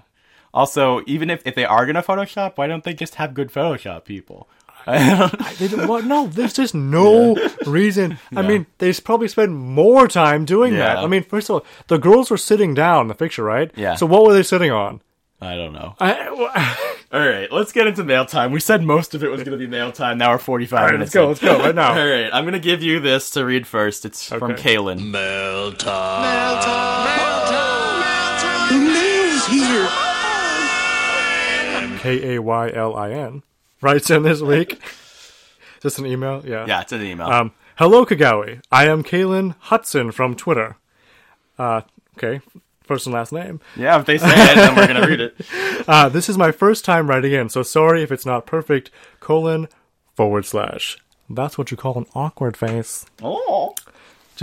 [0.53, 4.05] Also, even if, if they are gonna Photoshop, why don't they just have good Photoshop
[4.05, 4.47] people?
[4.85, 6.03] They don't, what?
[6.13, 7.35] No, there's just no
[7.65, 8.19] reason.
[8.35, 10.97] I mean, they probably spend more time doing that.
[10.97, 13.71] I mean, first of all, the girls were sitting down in the picture, right?
[13.75, 13.95] Yeah.
[13.95, 15.01] So what were they sitting on?
[15.41, 15.95] I don't know.
[15.99, 16.47] I, w-
[17.13, 18.51] All right, let's get into mail time.
[18.51, 20.17] We said most of it was going to be mail time.
[20.17, 21.13] Now we're 45 all right, minutes.
[21.13, 21.23] let's go.
[21.23, 21.27] in.
[21.29, 21.89] Let's go right now.
[21.99, 24.03] All right, I'm going to give you this to read first.
[24.05, 24.75] It's from Okay.
[24.75, 25.11] Kaylin.
[32.03, 33.43] K A Y L I N
[33.81, 34.81] writes in this week.
[35.81, 36.65] Just an email, yeah.
[36.67, 37.27] Yeah, it's an email.
[37.27, 38.61] Um, hello, Kagawi.
[38.69, 40.75] I am Kaylin Hudson from Twitter.
[41.57, 41.81] Uh,
[42.17, 42.41] okay,
[42.83, 43.61] first and last name.
[43.77, 45.35] yeah, if they say it, then we're going to read it.
[45.85, 48.89] Uh, this is my first time writing in, so sorry if it's not perfect.
[49.19, 49.67] Colon
[50.15, 50.97] forward slash.
[51.29, 53.05] That's what you call an awkward face.
[53.21, 53.75] Oh.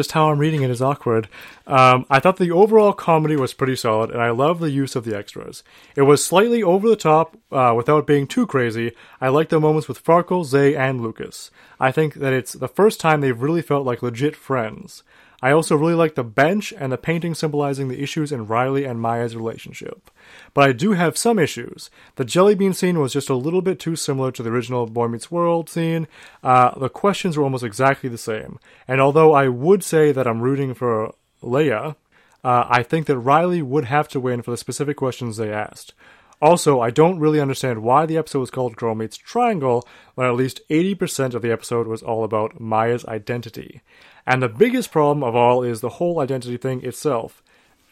[0.00, 1.28] Just how I'm reading it is awkward.
[1.66, 5.04] Um, I thought the overall comedy was pretty solid, and I love the use of
[5.04, 5.62] the extras.
[5.94, 8.92] It was slightly over the top uh, without being too crazy.
[9.20, 11.50] I like the moments with Farkle, Zay, and Lucas.
[11.78, 15.02] I think that it's the first time they've really felt like legit friends.
[15.42, 19.00] I also really like the bench and the painting symbolizing the issues in Riley and
[19.00, 20.10] Maya's relationship.
[20.52, 21.90] But I do have some issues.
[22.16, 25.08] The jelly bean scene was just a little bit too similar to the original Boy
[25.08, 26.06] Meets World scene.
[26.42, 28.58] Uh, the questions were almost exactly the same.
[28.86, 31.96] And although I would say that I'm rooting for Leia,
[32.44, 35.94] uh, I think that Riley would have to win for the specific questions they asked.
[36.40, 40.36] Also, I don't really understand why the episode was called Girl Meets Triangle when at
[40.36, 43.82] least 80% of the episode was all about Maya's identity.
[44.26, 47.42] And the biggest problem of all is the whole identity thing itself.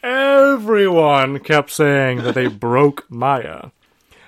[0.01, 3.69] Everyone kept saying that they broke Maya.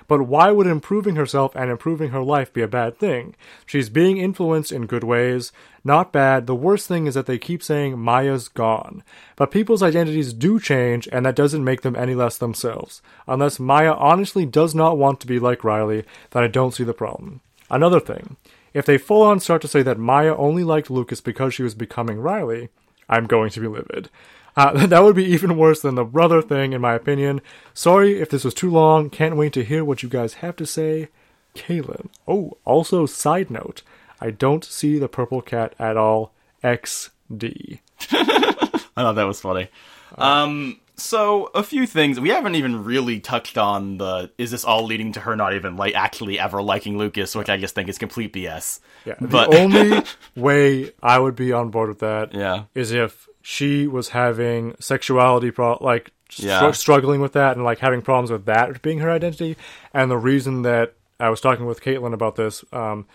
[0.08, 3.34] But why would improving herself and improving her life be a bad thing?
[3.66, 5.52] She's being influenced in good ways.
[5.84, 6.46] Not bad.
[6.46, 9.02] The worst thing is that they keep saying Maya's gone.
[9.36, 13.02] But people's identities do change, and that doesn't make them any less themselves.
[13.26, 16.94] Unless Maya honestly does not want to be like Riley, then I don't see the
[16.94, 17.40] problem.
[17.70, 18.36] Another thing.
[18.74, 21.74] If they full on start to say that Maya only liked Lucas because she was
[21.74, 22.70] becoming Riley,
[23.08, 24.08] I'm going to be livid.
[24.56, 27.40] Uh, that would be even worse than the brother thing, in my opinion.
[27.74, 29.10] Sorry if this was too long.
[29.10, 31.08] Can't wait to hear what you guys have to say.
[31.54, 32.08] Kaylin.
[32.26, 33.82] Oh, also, side note,
[34.20, 36.32] I don't see the purple cat at all.
[36.62, 37.80] XD.
[38.10, 39.68] I thought that was funny.
[40.16, 43.98] Um, so a few things we haven't even really touched on.
[43.98, 47.48] The is this all leading to her not even like actually ever liking Lucas, which
[47.48, 48.80] I just think is complete BS.
[49.04, 49.14] Yeah.
[49.20, 50.02] The but only
[50.36, 55.50] way I would be on board with that yeah, is if she was having sexuality
[55.50, 59.56] pro like str- struggling with that and like having problems with that being her identity
[59.92, 63.06] and the reason that I was talking with Caitlin about this um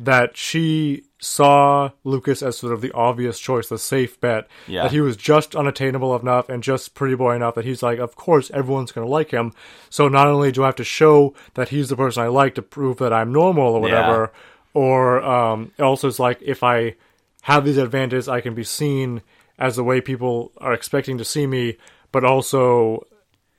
[0.00, 4.48] that she saw Lucas as sort of the obvious choice, the safe bet.
[4.66, 4.82] Yeah.
[4.82, 8.16] That he was just unattainable enough and just pretty boy enough that he's like, of
[8.16, 9.52] course, everyone's going to like him.
[9.90, 12.62] So not only do I have to show that he's the person I like to
[12.62, 14.32] prove that I'm normal or whatever,
[14.74, 16.96] or um, also it's like if I
[17.42, 19.22] have these advantages, I can be seen
[19.58, 21.76] as the way people are expecting to see me,
[22.10, 23.06] but also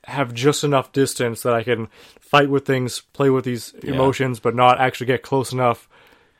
[0.04, 1.88] have just enough distance that I can
[2.20, 5.88] fight with things, play with these emotions, but not actually get close enough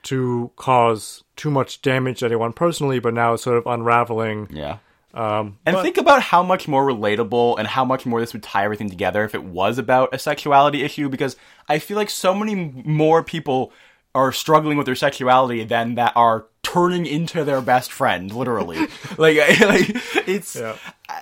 [0.05, 2.99] to cause too much damage to anyone personally.
[2.99, 4.49] But now it's sort of unraveling.
[4.51, 4.79] yeah.
[5.15, 8.43] Um, And but- think about how much more relatable and how much more this would
[8.43, 11.09] tie everything together if it was about a sexuality issue.
[11.09, 11.37] Because
[11.69, 13.73] I feel like so many more people
[14.15, 18.79] are struggling with their sexuality than that are turning into their best friend, literally.
[19.18, 19.91] like, like
[20.27, 20.57] it's.
[20.57, 20.77] Yeah.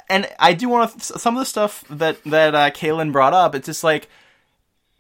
[0.09, 1.19] And I do want to.
[1.19, 4.09] Some of the stuff that that uh, Kaylin brought up, it's just like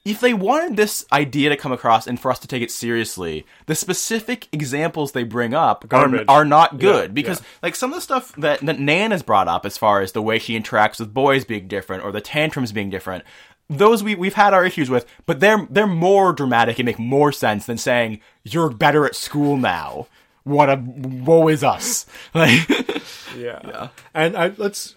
[0.05, 3.46] if they wanted this idea to come across and for us to take it seriously,
[3.66, 7.46] the specific examples they bring up are, are not good Yeah, because yeah.
[7.62, 10.20] like some of the stuff that, that Nan has brought up as far as the
[10.20, 13.22] way she interacts with boys being different or the tantrums being different,
[13.70, 17.30] those we we've had our issues with, but they're they're more dramatic and make more
[17.32, 20.09] sense than saying you're better at school now.
[20.45, 22.07] What a woe is us.
[22.34, 22.68] Like
[23.36, 23.88] yeah.
[24.14, 24.95] And I, let's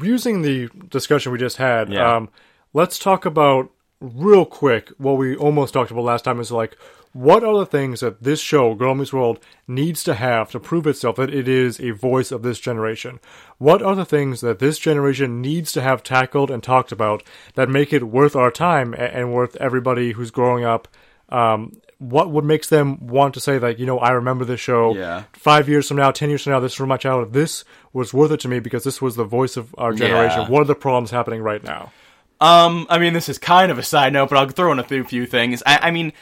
[0.00, 1.92] using the discussion we just had.
[1.92, 2.16] Yeah.
[2.16, 2.28] Um,
[2.72, 3.70] let's talk about
[4.00, 6.76] real quick, what we almost talked about last time is like,
[7.12, 10.86] what are the things that this show, Girl Meets World, needs to have to prove
[10.86, 13.18] itself that it is a voice of this generation?
[13.56, 17.22] What are the things that this generation needs to have tackled and talked about
[17.54, 20.86] that make it worth our time and worth everybody who's growing up?
[21.30, 24.94] Um, what would makes them want to say like, you know, I remember this show
[24.94, 25.24] Yeah.
[25.32, 27.32] five years from now, ten years from now, this is from my childhood.
[27.32, 30.42] This was worth it to me because this was the voice of our generation.
[30.42, 30.48] Yeah.
[30.48, 31.92] What are the problems happening right now?
[32.40, 34.84] Um, I mean, this is kind of a side note, but I'll throw in a
[34.84, 35.60] few, few things.
[35.66, 36.12] I, I mean,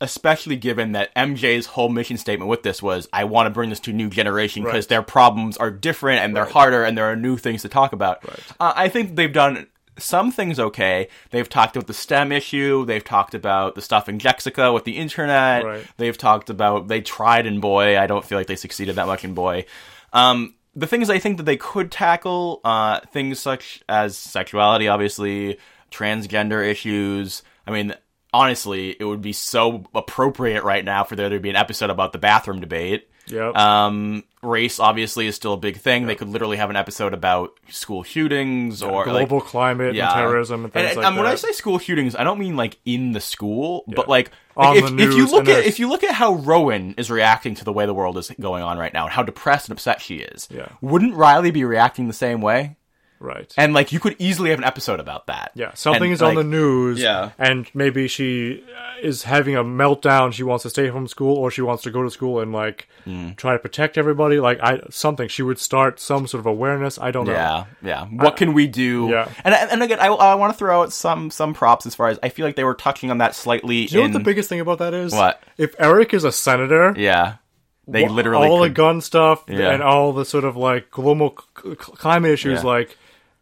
[0.00, 3.80] especially given that MJ's whole mission statement with this was, I want to bring this
[3.80, 4.88] to a new generation because Right.
[4.90, 8.22] their problems are different and they're harder and there are new things to talk about.
[8.28, 8.38] Right.
[8.60, 9.66] Uh, I think they've done
[9.98, 11.08] some things okay.
[11.30, 12.84] They've talked about the STEM issue.
[12.84, 15.64] They've talked about the stuff in Jexica with the internet.
[15.64, 15.86] Right.
[15.96, 17.98] They've talked about, they tried in Boy.
[17.98, 19.66] I don't feel like they succeeded that much in Boy.
[20.12, 25.58] Um, the things I think that they could tackle, uh, things such as sexuality, obviously,
[25.90, 27.42] transgender issues.
[27.66, 27.94] I mean,
[28.32, 32.12] honestly, it would be so appropriate right now for there to be an episode about
[32.12, 33.08] the bathroom debate.
[33.28, 33.56] Yep.
[33.56, 36.06] Um, race obviously is still a big thing.
[36.06, 40.64] They could literally have an episode about school shootings or like, global climate and terrorism
[40.64, 41.22] and things and, like um, that.
[41.22, 44.76] When I say school shootings, I don't mean like in the school, but like, On
[44.76, 47.72] if, if you look at if you look at how Rowan is reacting to the
[47.72, 50.48] way the world is going on right now and how depressed and upset she is,
[50.50, 50.68] Yeah.
[50.80, 52.76] wouldn't Riley be reacting the same way?
[53.20, 53.52] Right.
[53.56, 55.52] And like, you could easily have an episode about that.
[55.54, 57.00] yeah, something And, is on the news.
[57.00, 57.30] yeah.
[57.38, 60.32] and maybe she uh, is having a meltdown.
[60.32, 62.88] She wants to stay from school, or she wants to go to school and like
[63.06, 63.36] Mm.
[63.36, 64.40] try to protect everybody.
[64.40, 65.28] Like I something.
[65.28, 66.98] She would start some sort of awareness.
[66.98, 67.32] I don't know.
[67.34, 68.04] Yeah, yeah.
[68.06, 69.06] What can we do?
[69.12, 69.28] yeah.
[69.44, 72.18] and and again, I, I want to throw out some some props as far as
[72.20, 73.86] I feel like they were touching on that slightly.
[73.86, 75.12] Do you know what the biggest thing about that is?
[75.12, 75.40] What?
[75.56, 76.94] if Eric is a senator?
[76.98, 77.36] Yeah,
[77.86, 79.70] they literally all the gun stuff Yeah.
[79.70, 82.60] and all the sort of like global climate issues.
[82.64, 82.66] Yeah.
[82.68, 82.96] Like,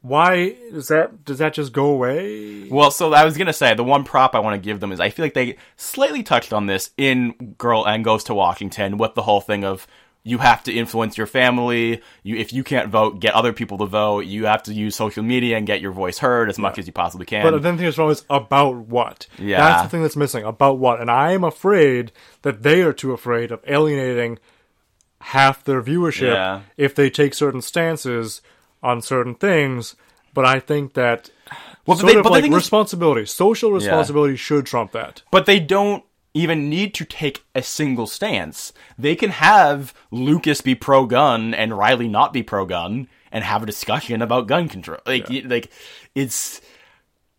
[0.05, 2.69] why does that does that just go away?
[2.69, 5.01] Well, so I was gonna say the one prop I want to give them is
[5.01, 9.15] I feel like they slightly touched on this in Girl and Goes to Washington with
[9.15, 9.87] the whole thing of
[10.23, 12.03] you have to influence your family.
[12.23, 14.27] You if you can't vote, get other people to vote.
[14.27, 16.93] You have to use social media and get your voice heard as much as you
[16.93, 17.43] possibly can.
[17.43, 19.27] But then the thing that's wrong is about what?
[19.39, 19.57] Yeah.
[19.57, 20.45] That's the thing that's missing.
[20.45, 21.01] About what?
[21.01, 24.39] And I am afraid that they are too afraid of alienating
[25.21, 26.61] half their viewership Yeah.
[26.77, 28.43] if they take certain stances
[28.85, 29.97] on certain things.
[30.33, 31.31] But I think that
[31.87, 35.23] Well, sort they- of like thing is- responsibility, social responsibility should trump that.
[35.31, 36.05] but they don't
[36.37, 38.73] even need to take a single stance.
[38.99, 43.63] They can have Lucas be pro gun and Riley not be pro gun and have
[43.63, 44.99] a discussion about gun control.
[45.07, 45.71] Like, y- like
[46.17, 46.61] it's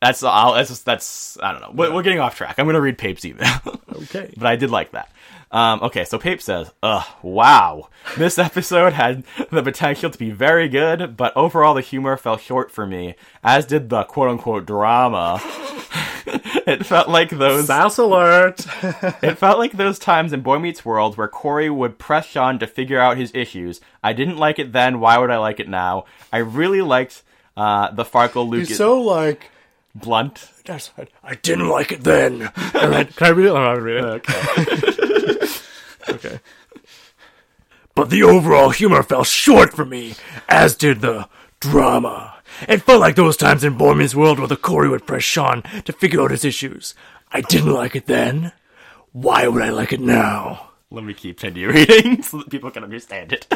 [0.01, 0.53] that's all.
[0.53, 1.71] That's just, that's I don't know.
[1.73, 2.55] We're, we're getting off track.
[2.57, 3.49] I'm gonna read Pape's email.
[3.95, 4.33] Okay.
[4.35, 5.09] but I did like that.
[5.55, 7.87] Um, okay, so Pape says, "Ugh, wow,
[8.17, 12.71] this episode had the potential to be very good, but overall the humor fell short
[12.71, 15.39] for me, as did the quote unquote drama."
[16.67, 18.65] it felt like those Sass alert!
[19.23, 22.67] it felt like those times in Boy Meets World where Corey would press Sean to
[22.67, 23.79] figure out his issues.
[24.03, 24.99] I didn't like it then.
[24.99, 26.03] Why would I like it now?
[26.33, 27.23] I really liked
[27.55, 29.51] uh, the Farkle Lucas He's so like.
[29.93, 30.49] blunt.
[30.65, 31.09] That's right.
[31.23, 32.51] I didn't like it then.
[32.73, 33.51] And then- can I read it?
[33.51, 34.03] Oh, I'll read it.
[34.29, 35.34] Okay.
[36.09, 36.39] Okay.
[37.95, 40.15] But the overall humor fell short for me,
[40.49, 41.29] as did the
[41.59, 42.35] drama.
[42.67, 45.61] It felt like those times in Boy Meets World where the Corey would press Sean
[45.83, 46.93] to figure out his issues.
[47.31, 48.51] I didn't like it then.
[49.11, 50.71] Why would I like it now?
[50.91, 53.47] Let me keep continue reading so that people can understand it.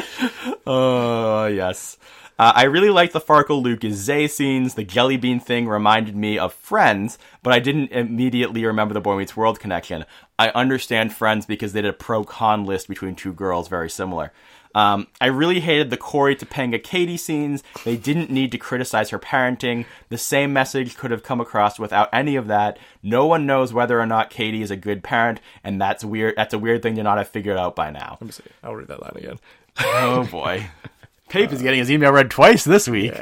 [0.66, 1.96] Oh, yes.
[2.40, 4.72] Uh, I really liked the Farkle Lucas Zay scenes.
[4.72, 9.18] The jelly bean thing reminded me of Friends, but I didn't immediately remember the Boy
[9.18, 10.06] Meets World connection.
[10.38, 14.32] I understand Friends because they did a pro con list between two girls very similar.
[14.74, 17.62] Um, I really hated the Corey Topanga Katie scenes.
[17.84, 19.84] They didn't need to criticize her parenting.
[20.08, 22.78] The same message could have come across without any of that.
[23.02, 26.36] No one knows whether or not Katie is a good parent, and that's weird.
[26.38, 28.16] That's a weird thing to not have figured out by now.
[28.18, 28.44] Let me see.
[28.62, 29.40] I'll read that line again.
[29.78, 30.66] Oh boy.
[31.30, 33.14] Pape is getting his email read twice this week.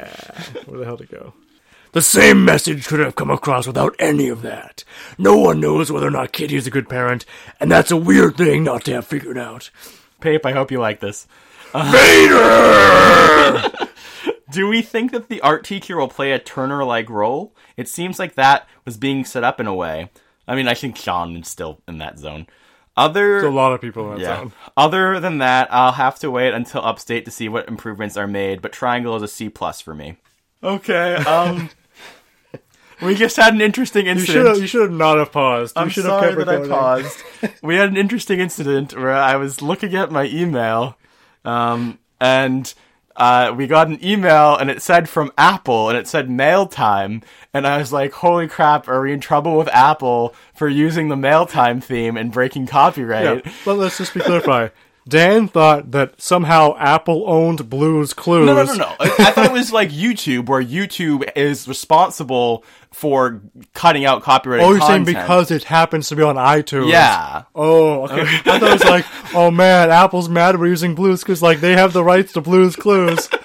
[0.65, 1.33] Where the hell to go?
[1.91, 4.83] The same message could have come across without any of that.
[5.19, 7.23] No one knows whether or not Kitty is a good parent,
[7.59, 9.69] and that's a weird thing not to have figured out.
[10.21, 11.27] Pape, I hope you like this.
[11.71, 11.91] Uh,
[13.61, 13.89] Vader!
[14.51, 17.55] Do we think that the art teacher will play a Turner like role?
[17.77, 20.09] It seems like that was being set up in a way.
[20.47, 22.47] I mean, I think Sean is still in that zone.
[22.99, 24.39] Other a lot of people in that Yeah.
[24.39, 24.53] zone.
[24.77, 28.61] Other than that, I'll have to wait until Upstate to see what improvements are made,
[28.61, 30.17] but Triangle is a C plus for me.
[30.63, 31.69] Okay, um
[33.01, 34.47] We just had an interesting You should incident.
[34.47, 34.57] have.
[34.59, 35.77] You should have not have paused.
[35.77, 36.69] You I'm should sorry have kept that I going.
[36.69, 37.23] paused.
[37.63, 40.97] we had an interesting incident where I was looking at my email,
[41.45, 42.73] um, and
[43.19, 47.21] uh, we got an email and it said from Apple and it said mail time.
[47.53, 51.17] And I was like, holy crap, are we in trouble with Apple for using the
[51.17, 53.45] mail time theme and breaking copyright?
[53.45, 54.69] Yeah, but let's just be clarify.
[55.09, 58.45] Dan thought that somehow Apple owned Blue's Clues.
[58.45, 58.95] No, no, no, no.
[58.99, 63.41] I, thought it was like YouTube, where YouTube is responsible for
[63.73, 66.91] cutting out copyrighted Oh, you're saying because it happens to be on iTunes?
[66.91, 67.43] Yeah.
[67.53, 68.21] Oh, okay.
[68.21, 71.73] I thought it was like, oh man, Apple's mad we're using Blue's because like they
[71.73, 73.29] have the rights to Blue's Clues.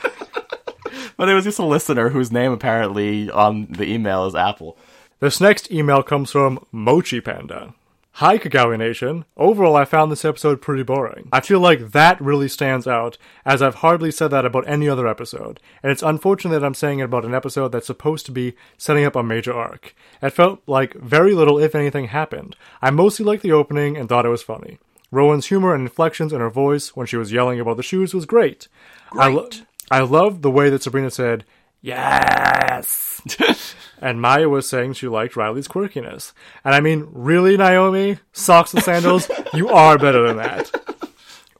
[1.16, 4.76] But it was just a listener whose name apparently on the email is Apple.
[5.20, 7.74] This next email comes from Mochi Panda.
[8.18, 9.24] Hi, Kagawi Nation.
[9.36, 11.28] Overall, I found this episode pretty boring.
[11.32, 15.08] I feel like that really stands out, as I've hardly said that about any other
[15.08, 18.54] episode, and it's unfortunate that I'm saying it about an episode that's supposed to be
[18.78, 19.96] setting up a major arc.
[20.22, 22.54] It felt like very little, if anything, happened.
[22.80, 24.78] I mostly liked the opening and thought it was funny.
[25.10, 28.26] Rowan's humor and inflections in her voice when she was yelling about the shoes was
[28.26, 28.68] great.
[29.10, 29.50] I, lo-
[29.90, 31.44] I loved the way that Sabrina said,
[31.82, 33.73] Yes!
[34.04, 36.34] and Maya was saying she liked Riley's quirkiness.
[36.62, 38.18] And I mean, really, Naomi?
[38.34, 39.30] Socks and sandals?
[39.54, 40.70] you are better than that.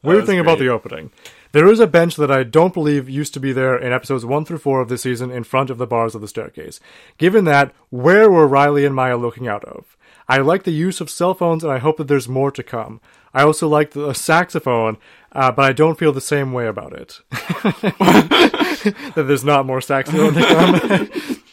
[0.02, 1.10] Weird was thing about the opening.
[1.52, 4.44] There is a bench that I don't believe used to be there in episodes 1
[4.44, 6.80] through 4 of this season in front of the bars of the staircase.
[7.16, 9.96] Given that, where were Riley and Maya looking out of?
[10.28, 13.00] I like the use of cell phones and I hope that there's more to come.
[13.32, 14.98] I also like the saxophone,
[15.32, 17.22] uh, but I don't feel the same way about it.
[17.30, 21.40] that there's not more saxophone to come.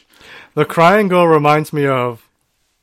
[0.54, 2.28] the crying girl reminds me of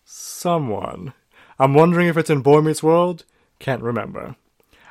[0.05, 1.12] someone.
[1.59, 3.25] I'm wondering if it's in Boy Meets World.
[3.59, 4.37] Can't remember.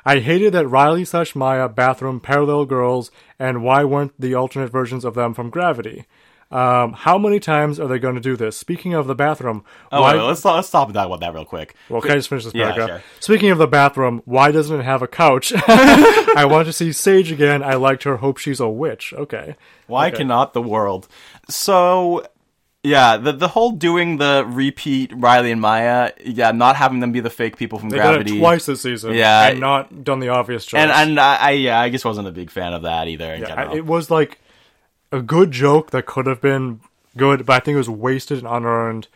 [0.04, 5.04] I hated that Riley slash Maya bathroom parallel girls, and why weren't the alternate versions
[5.04, 6.06] of them from Gravity?
[6.50, 8.56] Um, how many times are they going to do this?
[8.56, 10.14] Speaking of the bathroom, Oh, why?
[10.16, 11.74] wait, let's let's stop and talk about that real quick.
[11.90, 12.88] well, can I just finish this paragraph?
[12.88, 13.02] Yeah, sure.
[13.20, 15.52] Speaking of the bathroom, why doesn't it have a couch?
[15.68, 17.62] I want to see Sage again.
[17.62, 18.16] I liked her.
[18.16, 19.12] Hope she's a witch.
[19.14, 19.56] Okay.
[19.88, 21.06] Why cannot the world?
[21.50, 22.24] So,
[22.88, 27.20] yeah, the the whole doing the repeat Riley and Maya, yeah, not having them be
[27.20, 28.36] the fake people from They Gravity.
[28.36, 29.14] it twice this season.
[29.14, 29.48] Yeah.
[29.48, 30.80] And not done the obvious choice.
[30.80, 33.32] and and I, I yeah, I just wasn't a big fan of that either.
[33.34, 33.70] In Yeah, general.
[33.72, 34.40] I- it was like
[35.12, 36.80] a good joke that could have been
[37.16, 39.08] good, but I think it was wasted and unearned.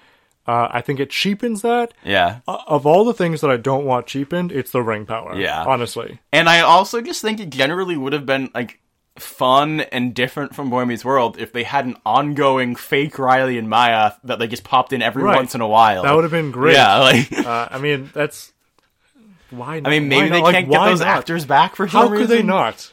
[0.46, 1.94] Uh, I think it cheapens that.
[2.04, 2.40] yeah.
[2.48, 5.36] Uh, Of all the things that I don't want cheapened, it's the ring power.
[5.36, 5.62] Yeah.
[5.64, 6.18] honestly.
[6.32, 8.80] And I also just think it generally would have been like
[9.16, 13.68] fun and different from Boy Meets World if they had an ongoing fake Riley and
[13.68, 15.36] Maya that they just popped in every Right.
[15.36, 16.02] once in a while.
[16.04, 16.74] That would have been great.
[16.74, 18.52] Yeah, like Uh, I mean, that's
[19.50, 19.80] why.
[19.80, 19.88] Not?
[19.92, 20.52] I mean, maybe why they not?
[20.52, 21.08] Can't get why those not?
[21.08, 22.90] actors back for some How some could they not?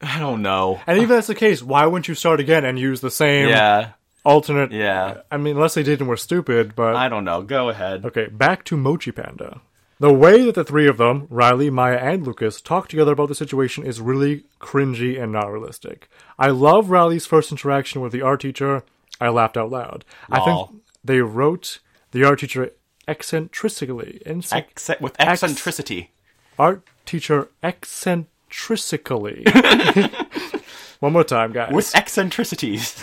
[0.00, 0.80] I don't know.
[0.86, 3.48] And even if that's the case, why wouldn't you start again and use the same
[3.48, 3.90] Yeah,
[4.24, 4.70] alternate?
[4.72, 5.22] yeah.
[5.30, 7.42] I mean, unless they did and were stupid, but I don't know.
[7.42, 8.06] Go ahead.
[8.06, 9.60] Okay, back to Mochi Panda.
[10.00, 13.34] The way that the three of them, Riley, Maya, and Lucas, talk together about the
[13.34, 16.08] situation is really cringy and not realistic.
[16.38, 18.84] I love Riley's first interaction with the art teacher.
[19.20, 20.04] I laughed out loud.
[20.30, 20.70] I think
[21.02, 21.80] they wrote
[22.12, 22.70] the art teacher
[23.08, 24.22] eccentrically.
[24.24, 26.12] Ecc- Acce- with eccentricity.
[26.58, 29.44] art teacher eccentrically.
[31.00, 31.72] One more time, guys.
[31.72, 33.02] With eccentricities.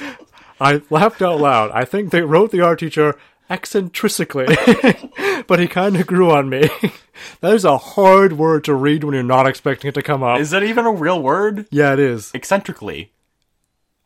[0.62, 1.72] I laughed out loud.
[1.72, 3.18] I think they wrote the art teacher
[3.50, 4.46] eccentrically,
[5.48, 6.70] but he kind of grew on me.
[7.42, 10.40] that is a hard word to read when you're not expecting it to come up.
[10.40, 11.68] Is that even a real word?
[11.72, 12.32] yeah, it is.
[12.34, 13.12] Eccentrically.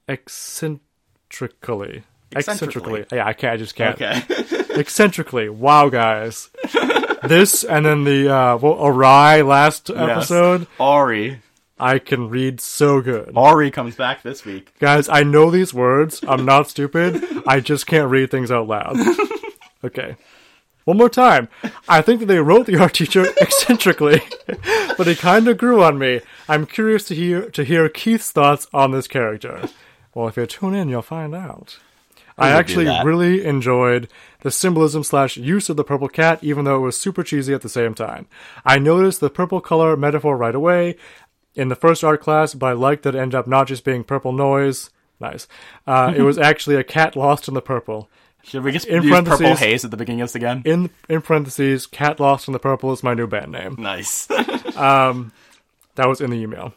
[0.07, 2.03] Eccentrically.
[2.35, 3.05] Eccentrically.
[3.11, 3.53] Yeah, I can't.
[3.53, 3.99] I just can't.
[4.01, 4.21] Okay.
[4.79, 5.49] Eccentrically.
[5.49, 6.49] Wow, guys.
[7.23, 10.67] this and then the uh, well, awry last episode.
[10.79, 11.41] Ori.
[11.79, 13.31] I can read so good.
[13.35, 14.77] Ori comes back this week.
[14.79, 16.21] Guys, I know these words.
[16.27, 17.23] I'm not stupid.
[17.47, 18.97] I just can't read things out loud.
[19.83, 20.17] Okay.
[20.83, 21.49] One more time.
[21.87, 24.21] I think that they wrote the art teacher eccentrically,
[24.97, 26.21] but he kind of grew on me.
[26.47, 29.69] I'm curious to hear to hear Keith's thoughts on this character.
[30.13, 31.77] Well, if you tune in, you'll find out.
[32.37, 34.07] I do actually really enjoyed
[34.41, 37.61] the symbolism slash use of the purple cat, even though it was super cheesy at
[37.61, 38.27] the same time.
[38.65, 40.95] I noticed the purple color metaphor right away
[41.55, 44.03] in the first art class, but I liked that it ended up not just being
[44.03, 44.89] purple noise.
[45.19, 45.47] Nice.
[45.85, 48.09] Uh, it was actually a cat lost in the purple.
[48.43, 50.61] Should we just In use Purple Haze at the beginning of this again?
[50.63, 53.75] In in parentheses, cat lost in the purple is my new band name.
[53.77, 54.27] nice.
[55.95, 56.73] That was in the email.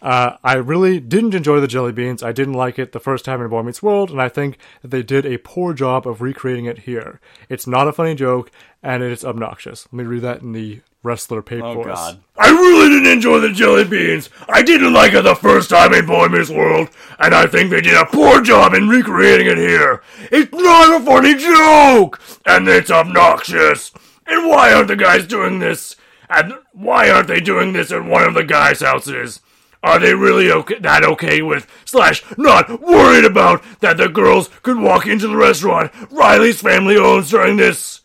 [0.00, 2.22] Uh, I really didn't enjoy the jelly beans.
[2.22, 4.88] I didn't like it the first time in Boy Meets World, and I think that
[4.88, 7.20] they did a poor job of recreating it here.
[7.50, 8.50] It's not a funny joke,
[8.82, 9.86] and it is obnoxious.
[9.86, 11.86] Let me read that in the wrestler paper oh voice.
[11.86, 12.20] god.
[12.36, 14.30] I really didn't enjoy the jelly beans.
[14.48, 16.88] I didn't like it the first time in Boy Meets World,
[17.20, 20.02] and I think they did a poor job in recreating it here.
[20.32, 23.92] It's not a funny joke, and it's obnoxious.
[24.26, 25.94] And why aren't the guys doing this?
[26.30, 29.40] And why aren't they doing this at one of the guys' houses?
[29.82, 34.78] Are they really okay, that okay with, slash, not worried about that the girls could
[34.78, 38.00] walk into the restaurant Riley's family owns during this?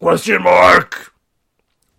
[0.00, 1.12] Question mark.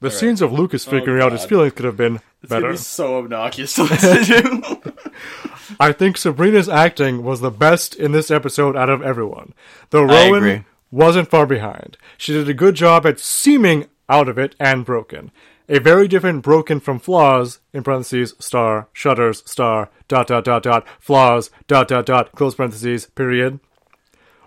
[0.01, 2.71] The scenes of Lucas oh, figuring out his feelings could have been It's better.
[2.71, 4.93] be so obnoxious to listen to.
[5.79, 9.53] I think Sabrina's acting was the best in this episode out of everyone.
[9.89, 11.97] Though I Rowan wasn't far behind.
[12.17, 15.31] She did a good job at seeming out of it and broken.
[15.67, 20.87] A very different broken from flaws, in parentheses, star, shutters, star, dot dot dot dot,
[20.99, 23.59] flaws, dot dot dot, close parentheses, period.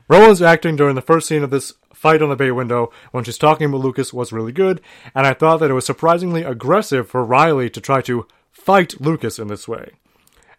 [0.08, 3.38] Rowan's acting during the first scene of this fight on the bay window when she's
[3.38, 4.80] talking with Lucas was really good,
[5.14, 9.38] and I thought that it was surprisingly aggressive for Riley to try to fight Lucas
[9.38, 9.92] in this way.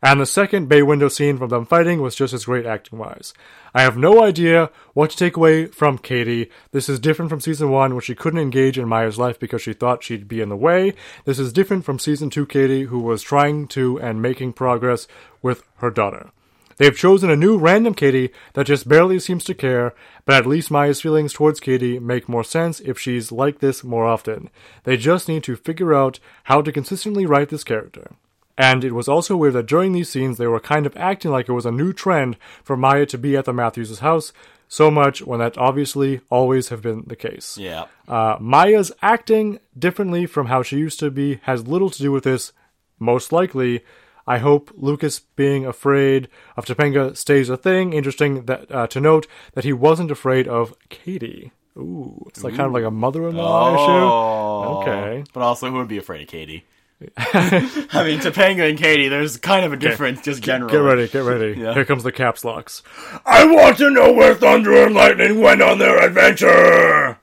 [0.01, 3.33] And the second bay window scene from them fighting was just as great acting wise.
[3.73, 6.49] I have no idea what to take away from Katie.
[6.71, 9.73] This is different from season one, where she couldn't engage in Maya's life because she
[9.73, 10.93] thought she'd be in the way.
[11.25, 15.07] This is different from season two Katie, who was trying to and making progress
[15.41, 16.31] with her daughter.
[16.77, 19.93] They've chosen a new random Katie that just barely seems to care,
[20.25, 24.05] but at least Maya's feelings towards Katie make more sense if she's like this more
[24.05, 24.49] often.
[24.83, 28.11] They just need to figure out how to consistently write this character.
[28.57, 31.49] And it was also weird that during these scenes they were kind of acting like
[31.49, 34.31] it was a new trend for Maya to be at the Matthews' house
[34.67, 37.57] so much when that obviously always have been the case.
[37.57, 37.85] yeah.
[38.07, 42.23] Uh, Maya's acting differently from how she used to be has little to do with
[42.23, 42.53] this,
[42.99, 43.83] most likely.
[44.25, 47.93] I hope Lucas being afraid of Topanga stays a thing.
[47.93, 51.51] Interesting that uh, to note that he wasn't afraid of Katie.
[51.77, 54.81] Ooh, it's like kind of like a mother-in-law Oh.
[54.83, 54.89] issue.
[54.91, 55.23] Okay.
[55.33, 56.65] But also, who would be afraid of Katie?
[57.17, 60.71] I mean, Topanga and Katie, there's kind of a difference, just generally.
[60.71, 61.59] Get ready, get ready.
[61.59, 61.73] Yeah.
[61.73, 62.81] Here comes the caps locks.
[63.25, 67.17] I want to know where Thunder and Lightning went on their adventure.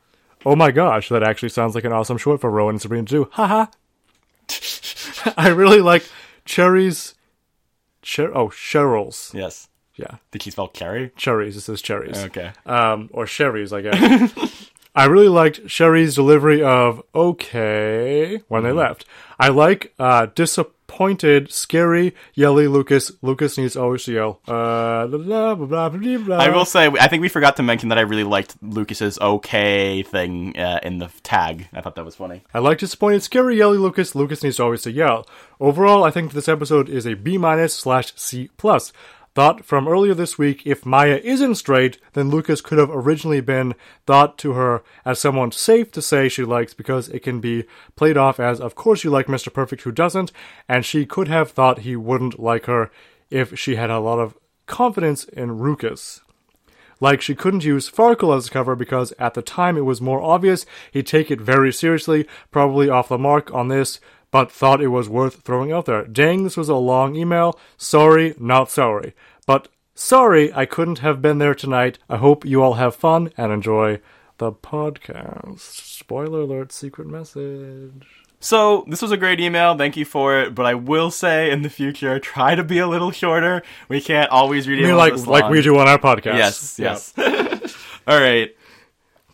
[0.45, 3.11] Oh my gosh, that actually sounds like an awesome short for Rowan and Sabrina to
[3.25, 3.29] do.
[3.33, 3.67] Haha.
[5.37, 6.05] I really like
[6.51, 7.15] Cherries.
[8.03, 9.31] Cher- oh, Cheryl's.
[9.33, 9.69] Yes.
[9.95, 11.13] Yeah, Did he spell cherry?
[11.17, 11.57] cherries.
[11.57, 12.17] It says cherries.
[12.25, 12.53] Okay.
[12.67, 14.33] Um, or Sherry's, I guess.
[14.95, 19.05] I really liked Sherry's delivery of "okay" when they left.
[19.39, 20.27] I like uh,
[21.01, 23.11] disappointed, scary, yelly Lucas.
[23.23, 24.41] Lucas needs always to yell.
[24.47, 26.37] Uh, blah, blah, blah, blah, blah.
[26.37, 30.03] I will say, I think we forgot to mention that I really liked Lucas's okay
[30.03, 31.69] thing uh, in the tag.
[31.73, 32.43] I thought that was funny.
[32.53, 34.15] I like disappointed, scary, yelly Lucas.
[34.15, 35.27] Lucas needs to always to yell.
[35.59, 38.93] Overall, I think this episode is a B minus slash C plus.
[39.41, 43.75] Thought from earlier this week, if Maya isn't straight, then Lucas could have originally been
[44.05, 47.65] thought to her as someone safe to say she likes because it can be
[47.97, 49.51] played off as, of course you like Mr.
[49.51, 50.31] Perfect who doesn't,
[50.69, 52.91] and she could have thought he wouldn't like her
[53.31, 54.37] if she had a lot of
[54.67, 56.21] confidence in Lucas.
[57.01, 60.21] Like she couldn't use Farkle as a cover because at the time it was more
[60.21, 64.89] obvious he'd take it very seriously, probably off the mark on this, but thought it
[64.89, 66.05] was worth throwing out there.
[66.05, 67.59] Dang, this was a long email.
[67.79, 69.15] Sorry, not sorry.
[69.51, 71.99] But sorry I couldn't have been there tonight.
[72.09, 74.01] I hope you all have fun and enjoy
[74.39, 75.59] the podcast.
[75.59, 78.07] Spoiler alert, secret message.
[78.39, 79.77] So, this was a great email.
[79.77, 80.55] Thank you for it.
[80.55, 83.65] But I will say in the future, try to be a little shorter.
[83.89, 86.79] We can't always read emails like like we do on our podcast.
[86.79, 87.13] Yes, yes.
[88.07, 88.57] All right.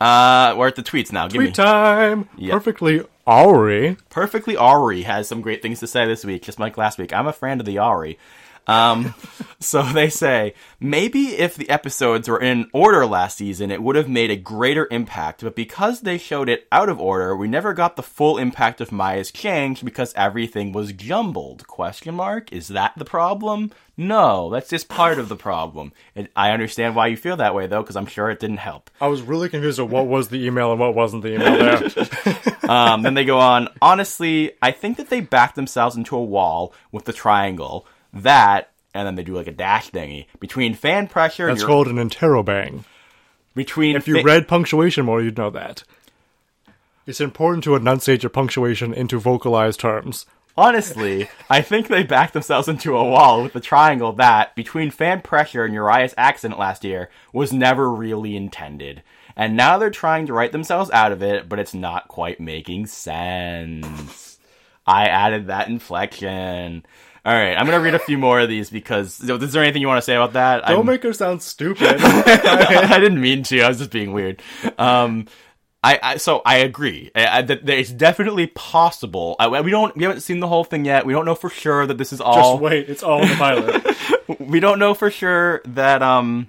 [0.00, 1.28] Uh, we're at the tweets now.
[1.28, 1.48] Give me.
[1.48, 2.30] Tweet time.
[2.38, 2.54] Yeah.
[2.54, 3.98] Perfectly Ari.
[4.08, 7.12] Perfectly Ari has some great things to say this week, just like last week.
[7.12, 8.18] I'm a fan of the Ari.
[8.66, 9.14] Um,
[9.60, 14.08] so they say maybe if the episodes were in order last season, it would have
[14.08, 15.42] made a greater impact.
[15.42, 18.92] But because they showed it out of order, we never got the full impact of
[18.92, 21.66] Maya's change because everything was jumbled.
[21.66, 22.52] Question mark?
[22.52, 23.72] Is that the problem?
[23.98, 25.92] No, that's just part of the problem.
[26.14, 28.90] And I understand why you feel that way though, because I'm sure it didn't help.
[29.00, 32.36] I was really confused of what was the email and what wasn't the email there.
[32.66, 33.68] Um, then they go on.
[33.80, 37.86] Honestly, I think that they backed themselves into a wall with the triangle.
[38.22, 41.46] That, and then they do like a dash thingy between fan pressure.
[41.46, 42.84] That's your- called an interrobang.
[43.54, 43.96] between.
[43.96, 45.84] If you fa- read punctuation more, you'd know that.
[47.06, 50.26] It's important to enunciate your punctuation into vocalized terms.
[50.58, 54.12] honestly, I think they backed themselves into a wall with the triangle.
[54.12, 59.02] That between fan pressure and Uriah's accident last year was never really intended.
[59.36, 62.86] And now they're trying to write themselves out of it, but it's not quite making
[62.86, 64.38] sense.
[64.86, 66.86] I added that inflection.
[67.26, 69.88] All right, I'm gonna read a few more of these because is there anything you
[69.88, 70.64] want to say about that?
[70.64, 71.96] Don't I'm- make her sound stupid.
[72.00, 73.62] I didn't mean to.
[73.62, 74.40] I was just being weird.
[74.78, 75.26] Um,
[75.82, 77.10] I, I so I agree.
[77.16, 79.34] I, I, that that it's definitely possible.
[79.40, 79.96] I, we don't.
[79.96, 81.04] We haven't seen the whole thing yet.
[81.04, 82.52] We don't know for sure that this is all.
[82.54, 83.96] Just wait, it's all in the pilot.
[84.40, 86.48] We don't know for sure that um,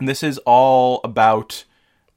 [0.00, 1.64] this is all about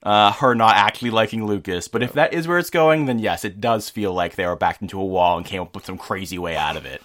[0.04, 1.88] uh, her not actually liking Lucas.
[1.88, 4.56] But if that is where it's going, then yes, it does feel like they were
[4.56, 7.02] backed into a wall and came up with some crazy way out of it.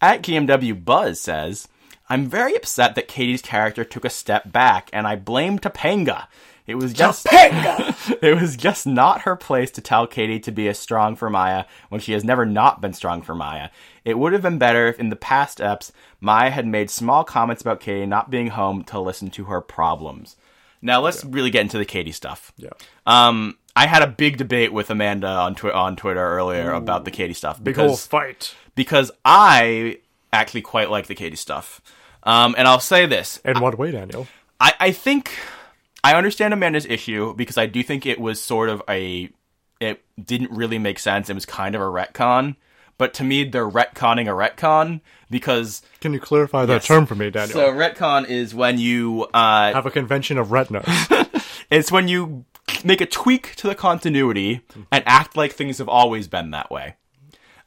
[0.00, 1.68] At GMW Buzz says,
[2.08, 6.26] I'm very upset that Katie's character took a step back, and I blame Topanga.
[6.66, 8.18] It was just Topanga.
[8.22, 11.64] it was just not her place to tell Katie to be as strong for Maya
[11.88, 13.70] when she has never not been strong for Maya.
[14.04, 17.62] It would have been better if in the past eps Maya had made small comments
[17.62, 20.36] about Katie not being home to listen to her problems.
[20.82, 22.52] Now let's really get into the Katie stuff.
[22.56, 22.70] Yeah.
[23.06, 27.10] Um, I had a big debate with Amanda on twi- on Twitter earlier about the
[27.10, 28.54] Katie stuff Big because whole fight.
[28.76, 29.98] Because I
[30.32, 31.80] actually quite like the Katie stuff.
[32.22, 34.28] Um, and I'll say this: In what way, Daniel?
[34.60, 35.32] I, I think
[36.04, 39.28] I understand Amanda's issue because I do think it was sort of a
[39.80, 41.28] it didn't really make sense.
[41.28, 42.54] It was kind of a retcon.
[42.98, 46.86] But to me, they're retconning a retcon because Can you clarify that Yes.
[46.86, 47.52] term for me, Daniel?
[47.58, 50.86] so retcon is when you uh, Have a convention of retinas.
[51.70, 52.46] it's when you
[52.84, 56.94] make a tweak to the continuity and act like things have always been that way.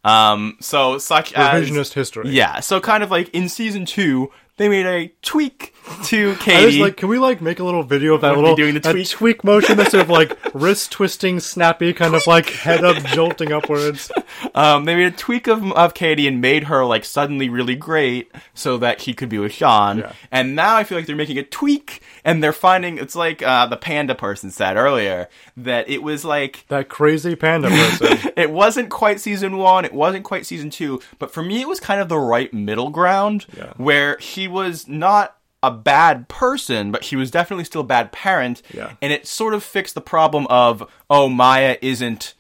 [0.03, 2.29] Um, so such as Revisionist history.
[2.29, 6.38] yeah, so kind of like in season two, they made a tweak to I was
[6.39, 6.82] Katie.
[6.82, 9.10] like, can we like make a little video of that little doing the tweak?
[9.10, 13.51] tweak motion that's sort of like wrist twisting, snappy, kind of like head up, jolting
[13.51, 14.12] upwards.
[14.53, 18.32] Um, they made a tweak of, of Katie and made her like suddenly really great
[18.53, 19.99] so that he could be with Shawn.
[19.99, 20.12] Yeah.
[20.32, 23.66] And now I feel like they're making a tweak and they're finding it's like uh,
[23.66, 28.32] the panda person said earlier that it was like That crazy panda person.
[28.38, 31.80] it wasn't quite season one, it wasn't quite season two, but for me it was
[31.80, 33.74] kind of the right middle ground Yeah.
[33.78, 38.61] where he was not a bad person, but she was definitely still a bad parent.
[38.73, 38.93] Yeah.
[39.01, 42.33] And it sort of fixed the problem of, oh, Maya isn't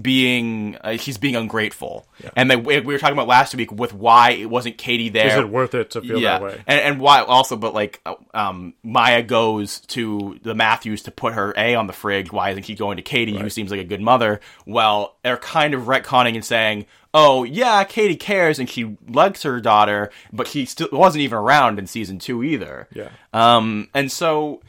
[0.00, 2.06] being uh, he's being ungrateful.
[2.36, 5.28] And then we we were talking about last week with why it wasn't katie there.
[5.28, 6.38] Is it worth it to feel yeah.
[6.38, 6.62] that way?
[6.66, 11.34] And, and why also but like uh, um maya goes to the matthews to put
[11.34, 12.32] her a on the fridge.
[12.32, 14.40] Why isn't she going to katie who seems like a good mother?
[14.66, 19.60] Well they're kind of retconning and saying oh yeah katie cares and she likes her
[19.60, 22.88] daughter but she still wasn't even around in season two either.
[22.94, 23.10] Yeah.
[23.32, 24.60] um and so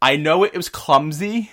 [0.00, 1.50] i know it was clumsy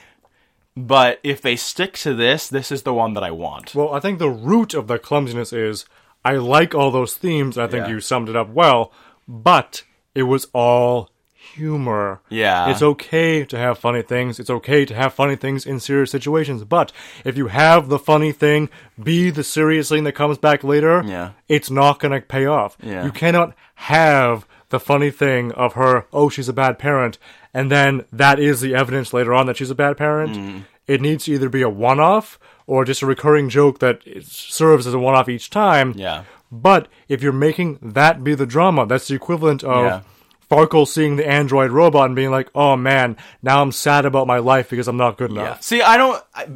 [0.75, 3.99] but if they stick to this this is the one that i want Well, I
[3.99, 5.85] think the root of the clumsiness is
[6.23, 7.55] I like all those themes.
[7.55, 7.93] I think Yeah.
[7.93, 8.91] you summed it up well,
[9.27, 9.83] but
[10.15, 12.21] it was all humor.
[12.29, 12.69] Yeah.
[12.71, 14.39] It's okay to have funny things.
[14.39, 16.63] It's okay to have funny things in serious situations.
[16.63, 16.91] But
[17.23, 18.69] if you have the funny thing
[19.01, 21.31] be the serious thing that comes back later, Yeah.
[21.47, 22.75] it's not going to pay off.
[22.81, 23.05] Yeah.
[23.05, 27.17] You cannot have the funny thing of her, oh, she's a bad parent,
[27.53, 30.35] and then that is the evidence later on that she's a bad parent.
[30.35, 30.63] Mm.
[30.85, 34.85] It needs to either be a one off or just a recurring joke that serves
[34.85, 35.93] as a one off each time.
[35.95, 36.23] Yeah.
[36.51, 40.01] But if you're making that be the drama, that's the equivalent of Yeah.
[40.51, 44.37] Farkle seeing the android robot and being like, "Oh man, now I'm sad about my
[44.37, 45.41] life because I'm not good Yeah.
[45.41, 46.23] enough." See, I don't.
[46.35, 46.47] I,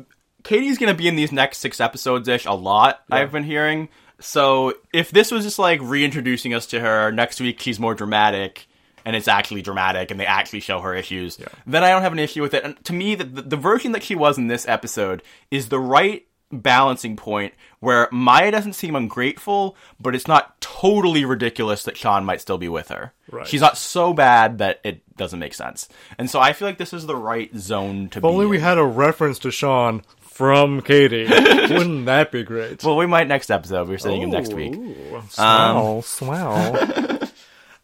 [0.44, 3.00] Katie's gonna be in these next six episodes ish a lot.
[3.10, 3.90] I've been hearing.
[4.20, 8.68] So if this was just like reintroducing us to her next week, she's more dramatic,
[9.06, 11.38] and it's actually dramatic, and they actually show her issues.
[11.66, 12.64] Then I don't have an issue with it.
[12.64, 15.80] And to me, the, the, the version that she was in this episode is the
[15.80, 22.26] right balancing point where Maya doesn't seem ungrateful, but it's not totally ridiculous that Shawn
[22.26, 23.14] might still be with her.
[23.32, 23.48] Right.
[23.48, 25.88] She's not so bad that it doesn't make sense.
[26.18, 28.50] And so I feel like this is the right zone to If be only in.
[28.50, 30.02] we had a reference to Shawn
[30.40, 31.26] from Katie.
[31.30, 32.82] Wouldn't that be great?
[32.82, 33.90] Well, we might next episode.
[33.90, 34.74] We're saying him next week.
[34.74, 37.20] Ooh, swell, swell.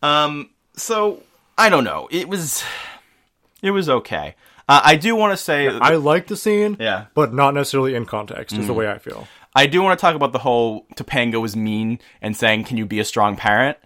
[0.03, 1.23] Um, so
[1.57, 2.07] I don't know.
[2.11, 2.63] It was,
[3.61, 4.35] it was okay.
[4.69, 7.07] Uh, I do want to say, I like the scene, Yeah.
[7.13, 8.55] But not necessarily in context.
[8.55, 9.27] Is the way I feel.
[9.53, 12.85] I do want to talk about the whole Topanga was mean and saying, "Can you
[12.85, 13.77] be a strong parent?"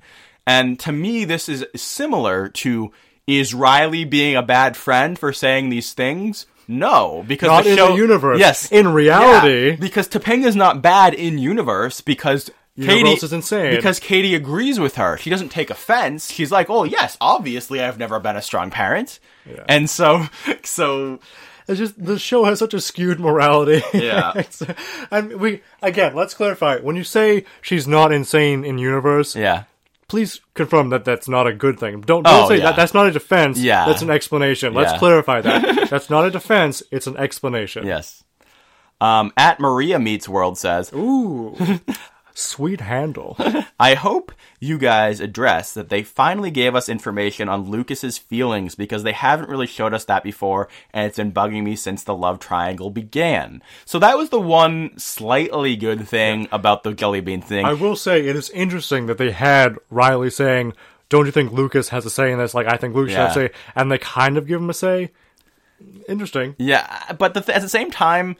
[0.45, 2.91] And to me, this is similar to
[3.25, 6.47] is Riley being a bad friend for saying these things?
[6.71, 8.39] No, because Not the in show, the universe.
[8.39, 12.51] Yes, In reality- Yeah, because Topanga's not bad in universe because.
[12.79, 13.75] Katie is insane.
[13.75, 15.17] because Katie agrees with her.
[15.17, 16.31] She doesn't take offense.
[16.31, 19.65] She's like, "Oh yes, obviously I've never been a strong parent," yeah.
[19.67, 20.27] and so,
[20.63, 21.19] so
[21.67, 23.81] It's just the show has such a skewed morality.
[23.93, 24.31] Yeah.
[25.11, 26.77] And we again, let's clarify.
[26.77, 29.63] When you say she's not insane in universe, yeah,
[30.09, 32.01] please confirm that that's not a good thing.
[32.01, 32.63] Don't don't Oh, say yeah.
[32.65, 32.75] that.
[32.75, 33.57] That's not a defense.
[33.57, 33.85] Yeah.
[33.85, 34.73] that's an explanation.
[34.73, 34.97] Let's Yeah.
[34.99, 35.89] clarify that.
[35.89, 36.83] that's not a defense.
[36.91, 37.85] It's an explanation.
[37.87, 38.23] yes.
[39.01, 41.55] Um, at Maria meets world says, Ooh,
[42.39, 43.37] sweet handle.
[43.79, 49.03] I hope you guys address that they finally gave us information on Lucas's feelings because
[49.03, 52.39] they haven't really showed us that before, and it's been bugging me since the love
[52.39, 53.61] triangle began.
[53.85, 57.65] So that was the one slightly good thing about the jelly bean thing.
[57.65, 60.73] I will say it is interesting that they had Riley saying,
[61.09, 63.47] "Don't you think Lucas has a say in this?" Like I think Lucas has a
[63.47, 65.11] say, and they kind of give him a say.
[66.09, 66.55] Interesting.
[66.57, 68.35] yeah, but the th- at the same time,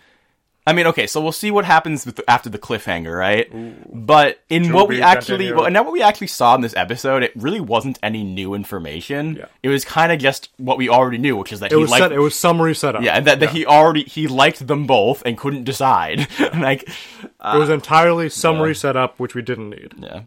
[0.68, 3.50] I mean, okay, so we'll see what happens with the, after the cliffhanger, right?
[3.92, 7.24] But in To what we actually, well, and what we actually saw in this episode,
[7.24, 9.38] it really wasn't any new information.
[9.38, 9.46] Yeah.
[9.64, 11.90] It was kind of just what we already knew, which is that It he was
[11.90, 13.02] liked, set, it was summary setup.
[13.02, 16.28] yeah, and that, that he already he liked them both and couldn't decide.
[16.40, 19.94] like, it was uh, entirely summary setup, which we didn't need.
[19.98, 20.24] yeah.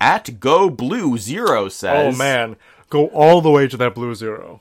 [0.00, 2.56] At Go Blue Zero oh, says, "Oh man,
[2.92, 4.60] go all the way to that blue zero.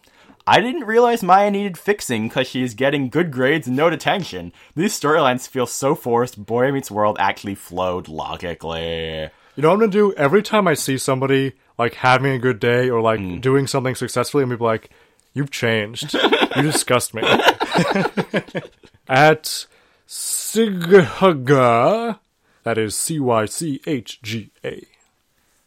[0.51, 4.51] I didn't realize Maya needed fixing because she is getting good grades and no detention.
[4.75, 6.45] These storylines feel so forced.
[6.45, 9.29] Boy Meets World actually flowed logically.
[9.55, 10.11] You know what I'm gonna do?
[10.15, 13.39] Every time I see somebody like having a good day or like Hmm.
[13.39, 14.89] doing something successfully, I'm gonna be like,
[15.33, 16.13] "You've changed.
[16.13, 17.21] you disgust me."
[19.07, 19.67] At
[20.05, 22.19] Cychga,
[22.63, 24.83] that is C Y C H G A.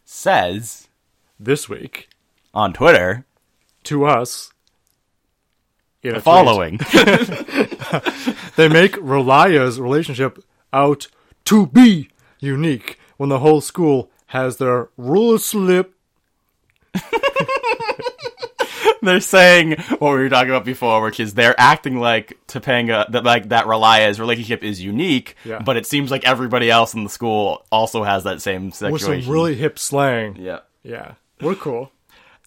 [0.03, 0.89] Says
[1.39, 2.07] This week
[2.53, 3.25] on Twitter
[3.85, 4.51] to us.
[6.09, 6.79] In a the following.
[8.55, 10.41] They make Rilaya's relationship
[10.71, 11.07] out
[11.45, 12.09] to be
[12.39, 15.93] unique when the whole school has their rule slip.
[19.01, 23.23] they're saying what we were talking about before, which is they're acting like Topanga that
[23.23, 25.59] like that Rilaya's relationship is unique, Yeah.
[25.59, 29.09] but it seems like everybody else in the school also has that same situation.
[29.11, 30.37] with some really hip slang.
[30.37, 30.59] yeah.
[30.83, 31.91] Yeah, we're cool.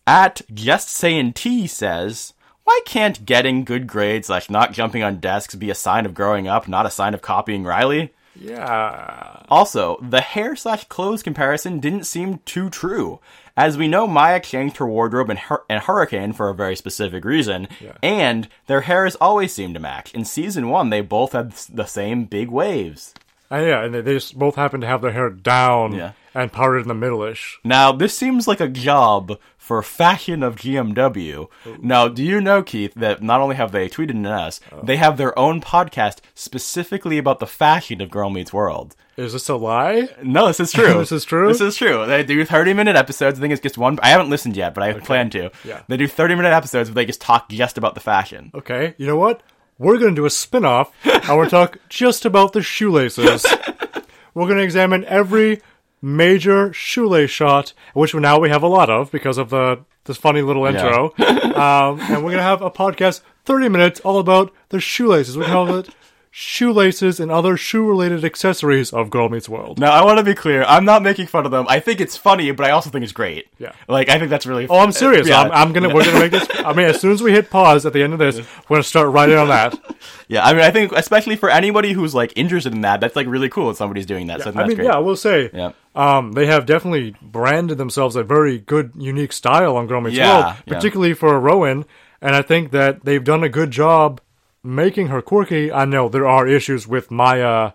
[0.06, 2.32] At just saying T says,
[2.68, 6.46] why can't getting good grades slash not jumping on desks be a sign of growing
[6.46, 8.12] up, not a sign of copying Riley?
[8.38, 9.42] Yeah.
[9.48, 13.20] Also, the hair slash clothes comparison didn't seem too true.
[13.56, 17.24] As we know, Maya changed her wardrobe and, Hur- in Hurricane for a very specific
[17.24, 17.68] reason,
[18.02, 20.12] and their hairs always seem to match.
[20.12, 23.14] In season one, they both had the same big waves.
[23.50, 26.12] And yeah, and they, they just both happen to have their hair down Yeah.
[26.34, 27.58] and parted in the middle-ish.
[27.64, 29.38] Now, this seems like a job
[29.68, 31.46] for fashion of GMW.
[31.82, 34.80] Now, do you know, Keith, that not only have they tweeted at us, oh.
[34.82, 38.96] they have their own podcast specifically about the fashion of Girl Meets World.
[39.18, 40.08] Is this a lie?
[40.22, 40.94] No, this is true.
[40.94, 41.48] This is true?
[41.48, 42.06] This is true.
[42.06, 43.38] They do 30 minute episodes.
[43.38, 43.98] I think it's just one.
[44.02, 45.50] I haven't listened yet, but I plan to.
[45.64, 45.82] Yeah.
[45.86, 48.50] They do 30 minute episodes where they just talk just about the fashion.
[48.54, 49.42] Okay, you know what?
[49.76, 53.44] We're gonna do a spin-off and we're talk just about the shoelaces.
[54.34, 55.60] we're gonna examine every
[56.02, 60.40] major shoelace shot, which now we have a lot of because of the this funny
[60.42, 61.12] little intro.
[61.18, 65.36] um, and we're gonna have a podcast, thirty minutes, all about the shoelaces.
[65.36, 65.90] We call it
[66.30, 69.78] shoelaces and other shoe-related accessories of Girl Meets World.
[69.78, 70.62] Now, I want to be clear.
[70.64, 71.66] I'm not making fun of them.
[71.68, 73.46] I think it's funny, but I also think it's great.
[73.58, 73.72] Yeah.
[73.88, 75.26] Like, I think that's really Oh, I'm serious.
[75.26, 75.40] Yeah.
[75.40, 75.92] I'm, I'm gonna.
[75.92, 76.46] We're gonna make this.
[76.58, 78.36] I mean, as soon as we hit pause at the end of this,
[78.68, 79.78] we're gonna start writing on that.
[80.30, 83.26] Yeah, I mean, I think especially for anybody who's like interested in that, that's like
[83.26, 84.42] really cool that somebody's doing that.
[84.42, 84.84] so I I that's mean, great.
[84.84, 85.72] yeah, I will say, Yeah.
[85.98, 90.32] Um, they have definitely branded themselves a very good, unique style on Girl Meets Yeah,
[90.32, 90.74] World, yeah.
[90.74, 91.84] particularly for Rowan.
[92.22, 94.20] And I think that they've done a good job
[94.62, 95.70] making her quirky.
[95.72, 97.72] I know there are issues with Maya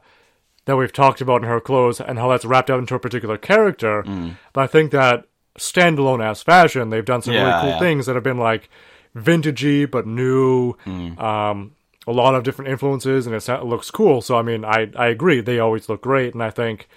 [0.65, 3.37] that we've talked about in her clothes and how that's wrapped up into a particular
[3.37, 4.37] character, Mm.
[4.53, 5.25] but I think that
[5.59, 7.79] standalone ass fashion, they've done some Yeah, really cool yeah.
[7.79, 8.69] things that have been like
[9.15, 10.73] vintagey but new.
[10.85, 11.19] Mm.
[11.21, 11.71] Um,
[12.07, 14.21] a lot of different influences, and it looks cool.
[14.21, 15.39] So I mean, I I agree.
[15.41, 16.87] They always look great, and I think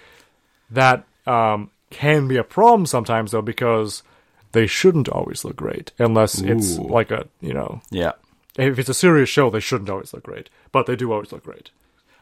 [0.69, 4.03] that um, can be a problem sometimes though because
[4.53, 8.13] they shouldn't always look great unless it's like a you know Yeah.
[8.57, 11.43] if it's a serious show they shouldn't always look great but they do always look
[11.43, 11.69] great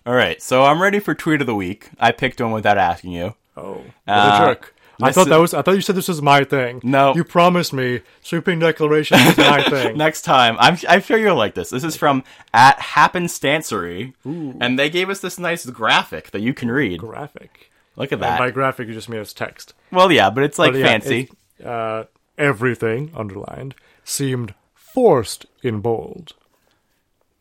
[0.05, 1.89] All right, so I'm ready for tweet of the week.
[1.99, 3.33] I picked one without asking you.
[3.57, 4.71] oh what Uh, a jerk
[5.01, 7.13] I thought that was I thought you said this was my thing No.
[7.15, 11.53] you promised me sweeping declaration is my thing Next time, I'm I'm sure you'll like
[11.55, 11.69] this.
[11.69, 12.23] This is from
[12.53, 16.99] at Happenstancery, and they gave us this nice graphic that you can read.
[16.99, 18.39] graphic Look at and that.
[18.39, 21.29] by graphic you just mean it's text well, yeah, but it's like But yeah, fancy.
[21.59, 22.03] it- uh,
[22.37, 26.33] everything underlined seemed forced in bold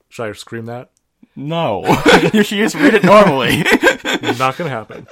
[0.09, 0.91] should I scream that
[1.37, 1.85] No,
[2.33, 3.65] you should just read it normally.
[4.39, 5.07] Not gonna happen.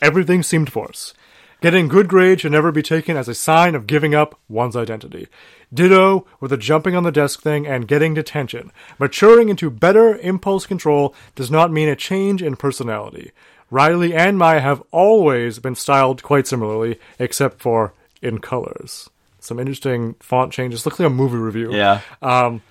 [0.00, 1.14] Everything seemed forced.
[1.60, 5.26] Getting good grades should never be taken as a sign of giving up one's identity.
[5.74, 8.70] Ditto with the jumping on the desk thing and getting detention.
[8.98, 13.32] Maturing into better impulse control does not mean a change in personality.
[13.70, 19.08] Riley and Maya have always been styled quite similarly, except for in colors.
[19.38, 20.84] Some interesting font changes.
[20.84, 21.72] Looks like a movie review.
[21.74, 22.62] yeah, Um,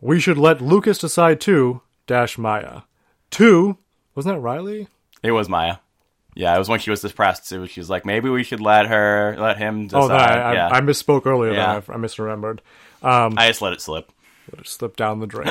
[0.00, 2.82] We should let Lucas decide too, dash Maya.
[3.30, 3.76] Two,
[4.14, 4.88] wasn't that Riley?
[5.22, 5.76] it was Maya.
[6.34, 7.50] Yeah, it was when she was depressed.
[7.50, 10.02] Was, she was like, maybe we should let her, let him decide.
[10.02, 11.52] Oh, that, I, yeah, I, I misspoke earlier.
[11.54, 11.72] Yeah.
[11.72, 12.58] I, I misremembered.
[13.02, 14.12] I just let it slip.
[14.52, 15.48] Let it slip down the drain.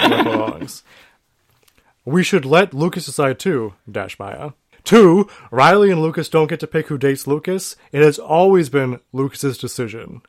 [2.06, 3.74] We should let Lucas decide too.
[3.92, 4.52] Dash Maya.
[4.84, 7.76] Two, Riley and Lucas don't get to pick who dates Lucas.
[7.92, 10.22] It has always been Lucas's decision.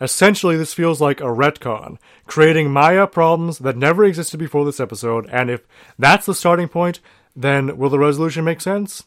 [0.00, 5.28] Essentially, this feels like a retcon, creating Maya problems that never existed before this episode,
[5.30, 5.62] and if
[5.98, 7.00] that's the starting point,
[7.34, 9.02] then will the resolution make sense?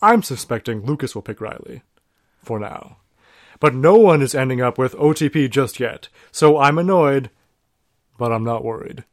[0.00, 1.82] I'm suspecting Lucas will pick Riley.
[2.42, 2.98] For now.
[3.60, 7.30] But no one is ending up with OTP just yet, so I'm annoyed,
[8.18, 9.04] but I'm not worried.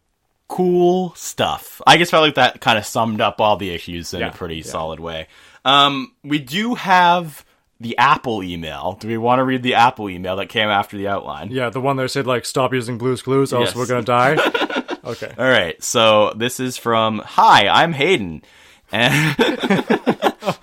[0.50, 1.82] Cool stuff.
[1.88, 4.58] I felt like that kind of summed up all the issues in Yeah, a pretty
[4.58, 4.64] yeah.
[4.64, 5.28] solid way.
[5.64, 7.46] Um, we do have
[7.80, 8.98] the Apple email.
[9.00, 11.52] Do we want to read the Apple email that came after the outline?
[11.52, 13.76] Yeah, the one that said, like, stop using Blue's Clues, else Yes.
[13.76, 14.36] we're gonna die.
[15.06, 15.34] okay.
[15.38, 18.42] All right, so this is from Hi, I'm Hayden,
[18.92, 19.36] and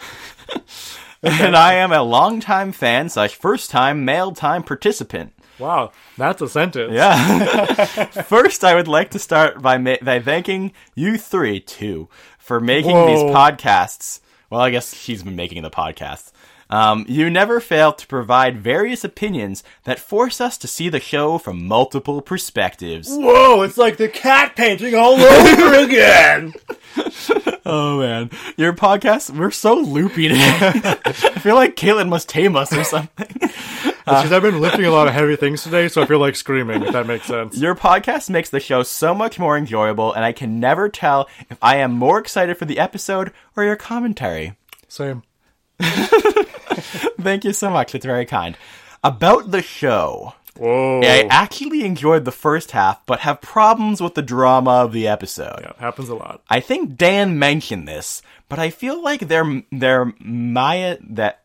[1.22, 5.32] and I am a longtime fan slash first time mail time participant.
[5.58, 6.92] Wow, that's a sentence.
[6.92, 8.04] Yeah.
[8.22, 12.08] First, I would like to start by ma- by thanking you three too
[12.38, 14.20] for making these podcasts.
[14.50, 16.30] Well, I guess she's been making the podcasts.
[16.68, 21.38] Um, you never fail to provide various opinions that force us to see the show
[21.38, 23.08] from multiple perspectives.
[23.10, 26.52] Whoa, it's like the cat painting all over again.
[27.68, 30.38] Oh man, your podcast, we're so loopy today.
[31.04, 33.26] I feel like Caitlin must tame us or something.
[33.40, 36.84] Because I've been lifting a lot of heavy things today, so I feel like screaming,
[36.84, 37.58] if that makes sense.
[37.58, 41.58] Your podcast makes the show so much more enjoyable, and I can never tell if
[41.60, 44.56] I am more excited for the episode or your commentary.
[44.86, 45.24] Same.
[45.80, 47.96] Thank you so much.
[47.96, 48.56] It's very kind.
[49.02, 50.34] About the show.
[50.58, 51.00] Whoa.
[51.02, 55.60] I actually enjoyed the first half, but have problems with the drama of the episode.
[55.60, 56.42] Yeah, happens a lot.
[56.48, 61.42] I think Dan mentioned this, but I feel like they're they're Maya that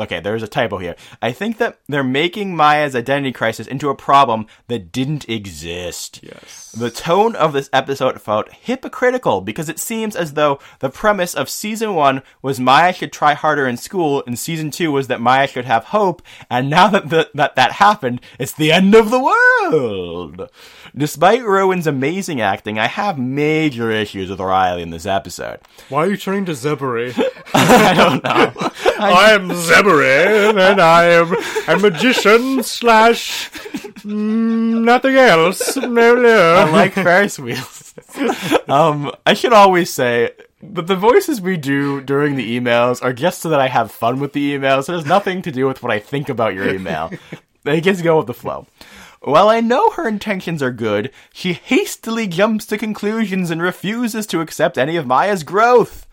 [0.00, 0.94] Okay, there's a typo here.
[1.20, 6.20] I think that they're making Maya's identity crisis into a problem that didn't exist.
[6.22, 6.70] Yes.
[6.72, 11.48] The tone of this episode felt hypocritical because it seems as though the premise of
[11.48, 15.48] season one was Maya should try harder in school, and season two was that Maya
[15.48, 19.20] should have hope, and now that the, that, that happened, it's the end of the
[19.20, 20.48] world.
[20.96, 25.60] Despite Rowan's amazing acting, I have major issues with Riley in this episode.
[25.88, 27.12] Why are you turning to Zebri?
[27.54, 28.70] I don't know.
[28.98, 29.48] I am
[29.88, 31.34] And I am
[31.66, 33.50] a magician slash
[34.04, 35.76] nothing else.
[35.76, 36.54] No, no.
[36.54, 37.94] I like Ferris wheels.
[38.68, 40.30] um, I should always say
[40.62, 44.20] that the voices we do during the emails are just so that I have fun
[44.20, 44.88] with the emails.
[44.88, 47.10] It has nothing to do with what I think about your email.
[47.64, 48.66] they just go with the flow.
[49.20, 54.40] While I know her intentions are good, she hastily jumps to conclusions and refuses to
[54.40, 56.06] accept any of Maya's growth.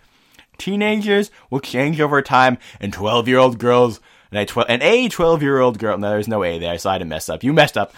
[0.57, 3.99] Teenagers will change over time, and 12 year old girls
[4.31, 6.89] and a, tw- and a 12 year old girl, no, there's no A there, so
[6.89, 7.43] I didn't mess up.
[7.43, 7.93] You messed up.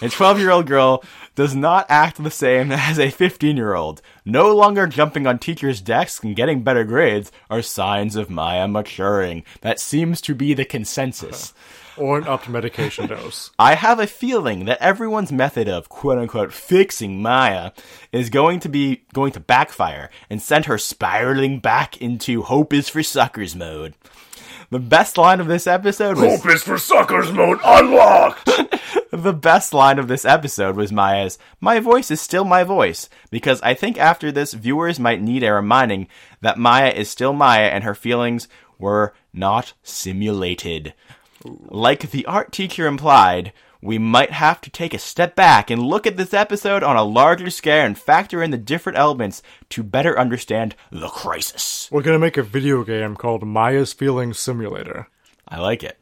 [0.00, 1.02] A 12 year old girl
[1.34, 4.00] does not act the same as a 15 year old.
[4.24, 9.42] No longer jumping on teachers' desks and getting better grades are signs of Maya maturing.
[9.62, 11.52] That seems to be the consensus.
[11.96, 13.50] Or an upped medication dose.
[13.58, 17.72] I have a feeling that everyone's method of quote unquote fixing Maya
[18.12, 22.88] is going to be going to backfire and send her spiraling back into hope is
[22.88, 23.94] for suckers mode.
[24.70, 28.48] The best line of this episode was Hope is for suckers mode unlocked!
[29.10, 33.60] the best line of this episode was Maya's My voice is still my voice because
[33.62, 36.06] I think after this viewers might need a reminding
[36.40, 38.46] that Maya is still Maya and her feelings
[38.78, 40.94] were not simulated.
[41.44, 46.06] Like the art teacher implied, we might have to take a step back and look
[46.06, 50.18] at this episode on a larger scale and factor in the different elements to better
[50.18, 51.88] understand the crisis.
[51.90, 55.08] We're gonna make a video game called Maya's Feelings Simulator.
[55.48, 55.98] I like it.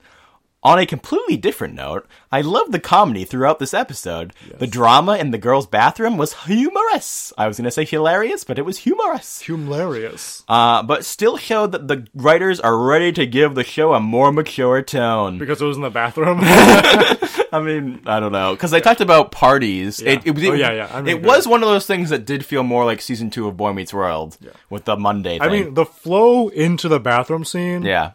[0.65, 4.33] On a completely different note, I love the comedy throughout this episode.
[4.59, 7.33] The drama in the girls' bathroom was humorous.
[7.39, 9.41] I was going to say hilarious, but it was humorous.
[9.45, 10.43] Humilarious.
[10.49, 14.33] Uh, but still showed that the writers are ready to give the show a more
[14.33, 15.39] mature tone.
[15.39, 16.41] Because it was in the bathroom.
[17.53, 20.01] I mean, I don't know, because they talked about parties.
[20.01, 20.91] It, it, was- Oh, yeah, yeah.
[20.93, 23.47] I mean, it was one of those things that did feel more like season two
[23.47, 24.37] of Boy Meets World
[24.71, 25.49] with the Monday thing.
[25.49, 28.13] I mean, the flow into the bathroom scene yeah,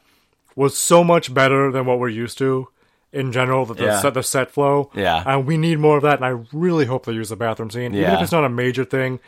[0.56, 2.68] was so much better than what we're used to
[3.12, 3.66] in general.
[3.66, 4.00] The, the, Yeah.
[4.02, 4.92] set, the set flow.
[4.96, 5.24] Yeah.
[5.26, 7.94] And we need more of that, and I really hope they use the bathroom scene.
[7.96, 9.20] Even if it's not a major thing,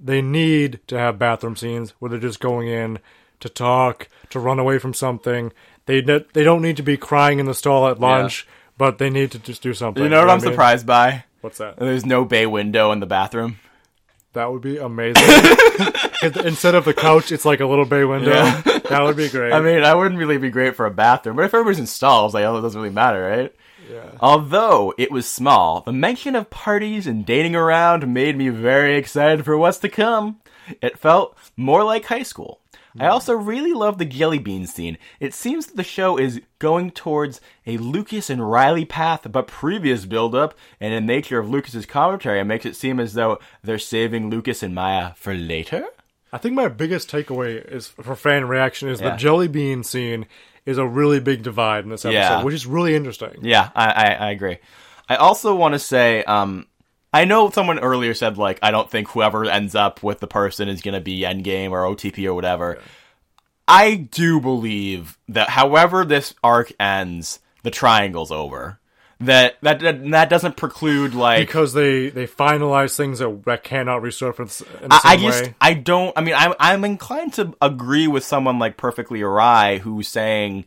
[0.00, 2.98] they need to have bathroom scenes where they're just going in
[3.40, 5.52] to talk, to run away from something.
[5.86, 8.46] They they don't need to be crying in the stall at lunch,
[8.76, 10.02] but they need to just do something.
[10.02, 10.52] you know what I'm I mean?
[10.52, 11.24] surprised by?
[11.40, 11.76] What's that?
[11.78, 13.58] There's no bay window in the bathroom.
[14.34, 15.22] That would be amazing.
[16.44, 18.32] Instead of the couch, it's like a little bay window.
[18.34, 18.62] Yeah.
[18.88, 19.52] That would be great.
[19.52, 22.34] I mean, I wouldn't really be great for a bathroom, but if everybody's in stalls,
[22.34, 23.54] like, oh, it doesn't really matter, right?
[23.90, 24.10] yeah.
[24.20, 29.44] Although it was small, the mention of parties and dating around made me very excited
[29.44, 30.40] for what's to come.
[30.82, 32.60] It felt more like high school.
[32.98, 33.12] I hmm.
[33.12, 34.98] also really love the jelly bean scene.
[35.20, 40.04] It seems that the show is going towards a Lucas and Riley path, but previous
[40.04, 44.62] build-up and in nature of Lucas's commentary, makes it seem as though they're saving Lucas
[44.62, 45.86] and Maya for later.
[46.32, 49.10] I think my biggest takeaway is for fan reaction is Yeah.
[49.10, 50.26] the jelly bean scene
[50.66, 52.42] is a really big divide in this episode, Yeah.
[52.44, 53.38] which is really interesting.
[53.42, 54.58] Yeah, I, I, I agree.
[55.08, 56.66] I also want to say, um,
[57.14, 60.68] I know someone earlier said like I don't think whoever ends up with the person
[60.68, 62.78] is going to be Endgame or OTP or whatever.
[63.66, 68.78] I do believe that however this arc ends, the triangle's over.
[69.20, 74.02] That that that, that doesn't preclude like Because they they finalize things that, that cannot
[74.02, 75.54] resurface in the I, I just way.
[75.60, 80.06] I don't I mean I'm I'm inclined to agree with someone like Perfectly Awry who's
[80.06, 80.66] saying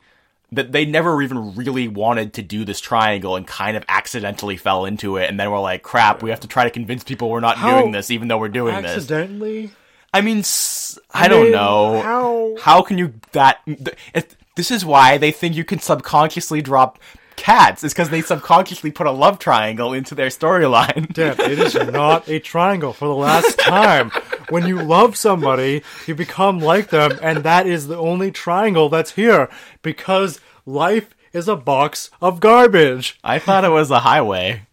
[0.52, 4.84] that they never even really wanted to do this triangle and kind of accidentally fell
[4.84, 7.40] into it and then we're like crap we have to try to convince people we're
[7.40, 8.98] not How doing this even though we're doing this.
[8.98, 9.72] Accidentally,
[10.14, 10.44] I mean
[11.14, 15.32] I don't mean, know how- how can you that th- it, this is why they
[15.32, 17.00] think you can subconsciously drop
[17.42, 21.12] cats is because they subconsciously put a love triangle into their storyline.
[21.12, 24.12] Dan, it is not a triangle for the last time.
[24.50, 29.14] When you love somebody, you become like them, and that is the only triangle that's
[29.14, 29.50] here
[29.82, 33.20] because life is a box of garbage.
[33.24, 34.68] I thought it was a highway.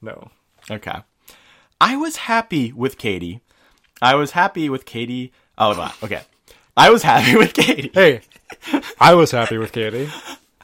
[0.00, 0.30] No.
[0.70, 1.00] Okay.
[1.78, 3.42] I was happy with Katie.
[4.00, 5.30] I was happy with Katie.
[5.58, 5.94] Oh.
[6.02, 6.22] Okay.
[6.74, 7.90] I was happy with Katie.
[7.92, 8.22] Hey,
[8.98, 10.08] I was happy with Katie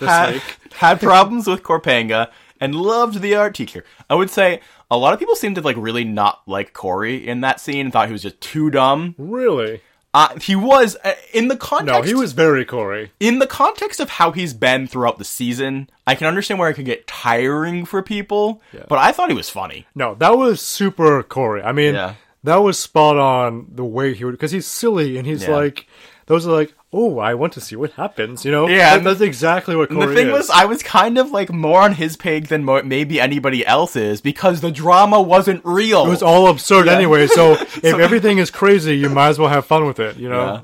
[0.03, 0.57] this Had, week.
[0.75, 2.29] had problems with Corpanga
[2.61, 3.85] and loved the art teacher.
[4.11, 4.61] I would say
[4.91, 7.93] a lot of people seemed to like really not like Cory in that scene and
[7.93, 9.15] thought he was just too dumb.
[9.19, 9.81] Really?
[10.15, 12.01] Uh, he was uh, in the context.
[12.01, 13.11] No, he was very Cory.
[13.19, 15.89] in the context of how he's been throughout the season.
[16.07, 19.49] I can understand where it could get tiring for people, but I thought he was
[19.49, 19.87] funny.
[19.95, 21.63] No, that was super Cory.
[21.63, 22.15] I mean, Yeah.
[22.45, 25.53] that was spot on the way he would, because he's silly and he's Yeah.
[25.57, 25.87] like,
[26.27, 28.69] those are like, oh, I want to see what happens, you know?
[28.69, 28.97] Yeah.
[28.97, 30.33] That- that's exactly what And Cory the thing is.
[30.33, 34.21] was, I was kind of like more on his page than mo- maybe anybody else's
[34.21, 36.07] because the drama wasn't real.
[36.07, 39.65] it was all absurd anyway, so if everything is crazy, you might as well have
[39.67, 40.63] fun with it, you know?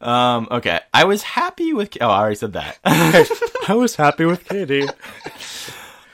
[0.00, 1.96] um, okay, I was happy with.
[2.00, 2.78] Oh, I already said that.
[2.84, 4.86] I was happy with Katie.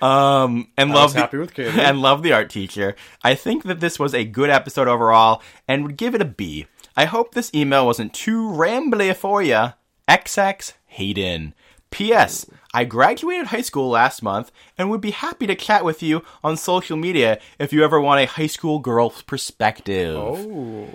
[0.01, 1.71] um, and I love the, happy with Katie.
[1.81, 2.97] and love the art teacher.
[3.23, 6.67] I think that this was a good episode overall, and would give it a B.
[6.97, 9.73] I hope this email wasn't too rambly for ya.
[10.09, 11.55] XX Hayden.
[11.91, 12.47] P.S.
[12.75, 16.57] I graduated high school last month and would be happy to chat with you on
[16.57, 20.17] social media if you ever want a high school girl's perspective.
[20.17, 20.89] Oh.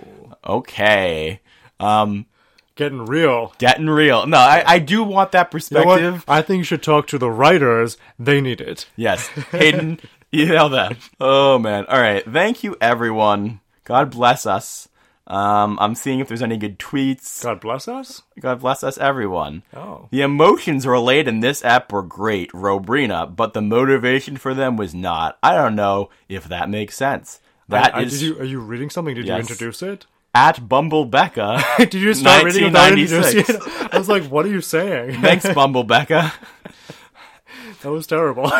[0.44, 1.40] Okay.
[1.78, 2.26] Um,
[2.74, 3.54] Getting real.
[3.58, 4.26] getting real.
[4.26, 6.24] No, I, I do want that You know perspective.
[6.28, 7.96] I think you should talk to the writers.
[8.20, 8.86] They need it.
[8.94, 9.26] Yes.
[9.50, 9.98] Hayden,
[10.32, 10.96] email them.
[11.20, 11.86] Oh man.
[11.86, 12.24] All right.
[12.24, 13.60] Thank you everyone.
[13.82, 14.88] God bless us.
[15.28, 17.42] Um, I'm seeing if there's any good tweets.
[17.44, 18.22] God bless us.
[18.40, 19.62] God bless us everyone.
[19.76, 20.08] Oh.
[20.10, 24.94] The emotions relayed in this app were great, Robrina, but the motivation for them was
[24.94, 25.36] not.
[25.42, 27.40] I don't know if that makes sense.
[27.68, 29.14] That I- I- is did you, are you reading something?
[29.14, 29.34] Did Yes.
[29.36, 30.06] you introduce it?
[30.34, 31.64] at Bumble Becca.
[31.78, 33.62] Did you start reading without introducing it?
[33.94, 35.20] I was like, what are you saying?
[35.22, 36.32] Thanks, Bumble Becca.
[37.82, 38.52] That was terrible.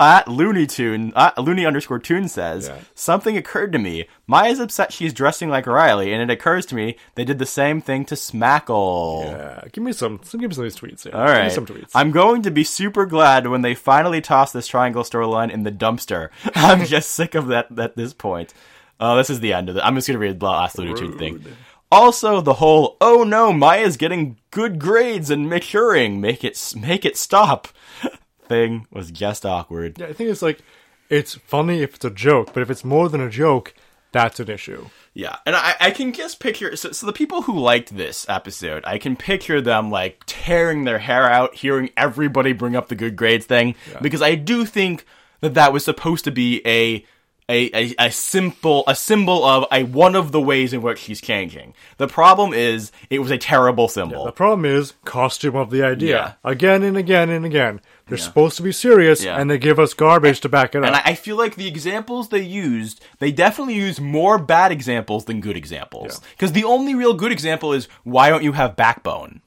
[0.00, 2.78] At Looney Tune, uh, Looney underscore Tune says, Yeah.
[2.94, 4.06] something occurred to me.
[4.28, 7.80] Maya's upset she's dressing like Riley, and it occurs to me they did the same
[7.80, 9.24] thing to Smackle.
[9.26, 10.40] yeah, give me some, some.
[10.40, 11.04] Give me some of these tweets.
[11.04, 11.18] Yeah.
[11.20, 11.90] All Give me some tweets.
[11.94, 15.72] I'm going to be super glad when they finally toss this triangle storyline in the
[15.72, 16.28] dumpster.
[16.54, 18.54] I'm just sick of that at this point.
[19.00, 19.80] Oh, this is the end of it.
[19.84, 21.44] I'm just going to read the last Looney Tune thing.
[21.90, 27.16] Also, the whole "oh no, Maya's getting good grades and maturing, make it make it
[27.16, 27.66] stop"
[28.48, 29.98] thing was just awkward.
[29.98, 30.60] yeah, I think it's like,
[31.08, 33.74] it's funny if it's a joke, but if it's more than a joke,
[34.12, 34.86] that's an issue.
[35.14, 38.84] Yeah, and I, I can just picture so, so the people who liked this episode,
[38.86, 43.16] I can picture them like tearing their hair out, hearing everybody bring up the good
[43.16, 45.04] grades thing, because I do think
[45.40, 47.04] that that was supposed to be a.
[47.50, 51.20] A, a, a simple a symbol of a one of the ways in which he's
[51.22, 51.72] changing.
[51.96, 54.26] The problem is it was a terrible symbol.
[54.26, 56.36] The problem is costume of the idea.
[56.44, 56.50] Yeah.
[56.50, 57.80] Again and again and again.
[58.06, 59.38] They're supposed to be serious, Yeah.
[59.38, 60.84] and they give us garbage to back it up.
[60.86, 65.26] And I, I feel like the examples they used, they definitely used more bad examples
[65.26, 66.20] than good examples.
[66.32, 69.40] Because the only real good example is why don't you have backbone?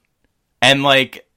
[0.62, 1.28] And like,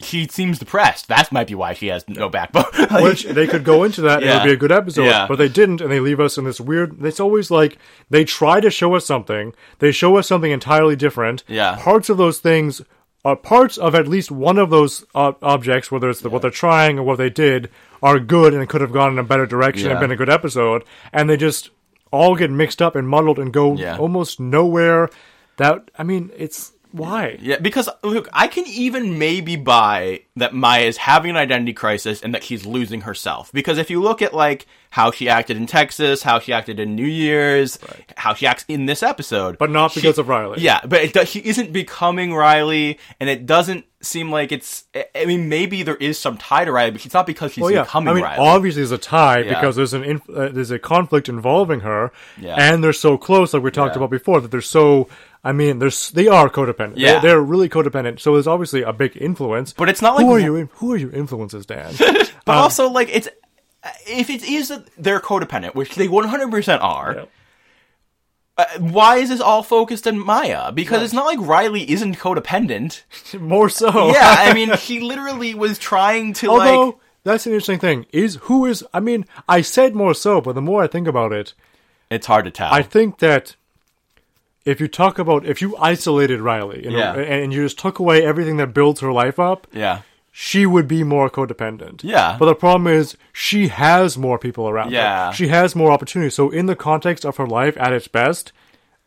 [0.00, 1.08] she seems depressed.
[1.08, 2.64] That might be why she has no backbone.
[2.90, 5.26] Like, Which they could go into that, and it would be a good episode, Yeah.
[5.28, 7.04] but they didn't, and they leave us in this weird.
[7.04, 7.78] It's always like
[8.10, 11.44] they try to show us something, they show us something entirely different.
[11.48, 11.76] Yeah.
[11.80, 12.82] parts of those things
[13.24, 16.50] are parts of at least one of those ob- objects, whether it's the, what they're
[16.50, 17.70] trying or what they did,
[18.02, 20.84] are good and could have gone in a better direction and been a good episode,
[21.12, 21.70] and they just
[22.12, 23.96] all get mixed up and muddled and go Yeah.
[23.96, 25.08] almost nowhere.
[25.56, 27.36] That I mean, it's why.
[27.40, 32.22] Yeah, because look, I can even maybe buy that Maya is having an identity crisis
[32.22, 33.50] and that she's losing herself.
[33.52, 36.94] Because if you look at like how she acted in Texas, how she acted in
[36.94, 37.80] New Year's,
[38.16, 40.60] how she acts in this episode, But not she- because of Riley.
[40.60, 44.84] Yeah, but it she isn't becoming Riley, and it doesn't seem like it's.
[44.94, 47.62] I- I mean, maybe there is some tie to Riley, but it's not because she's
[47.62, 47.82] Well, yeah.
[47.82, 48.38] becoming I mean, Riley.
[48.46, 49.48] obviously there's a tie Yeah.
[49.54, 52.54] because there's an inf- uh, there's a conflict involving her, Yeah.
[52.56, 55.08] and they're so close, like we talked about before, that they're so.
[55.44, 56.94] I mean, they're they are codependent.
[56.96, 57.12] Yeah.
[57.20, 58.20] they're, they're really codependent.
[58.20, 59.72] So there's obviously a big influence.
[59.74, 61.92] But it's not like- who are your in- who are your influences, Dan?
[62.46, 63.28] But also, like, it's
[64.06, 67.14] if it is that they're codependent, which they 100% are.
[67.14, 67.30] Yep.
[68.56, 70.70] Uh, why is this all focused on Maya?
[70.70, 73.02] Because it's not like Riley isn't codependent.
[73.40, 74.12] More so.
[74.12, 76.94] Yeah, I mean, he literally was trying to Although like.
[77.24, 78.06] that's an interesting thing.
[78.12, 78.84] Is who is?
[78.94, 81.52] I mean, I said more so, but the more I think about it,
[82.10, 82.72] It's hard to tell.
[82.72, 83.56] I think that
[84.64, 87.14] if you talk about if you isolated Riley, you know, Yeah.
[87.14, 90.00] and, you just took away everything that builds her life up, yeah,
[90.32, 92.02] she would be more codependent.
[92.02, 92.36] Yeah.
[92.38, 95.26] But the problem is she has more people around Yeah.
[95.28, 95.32] her.
[95.32, 96.34] She has more opportunities.
[96.34, 98.52] So in the context of her life at its best,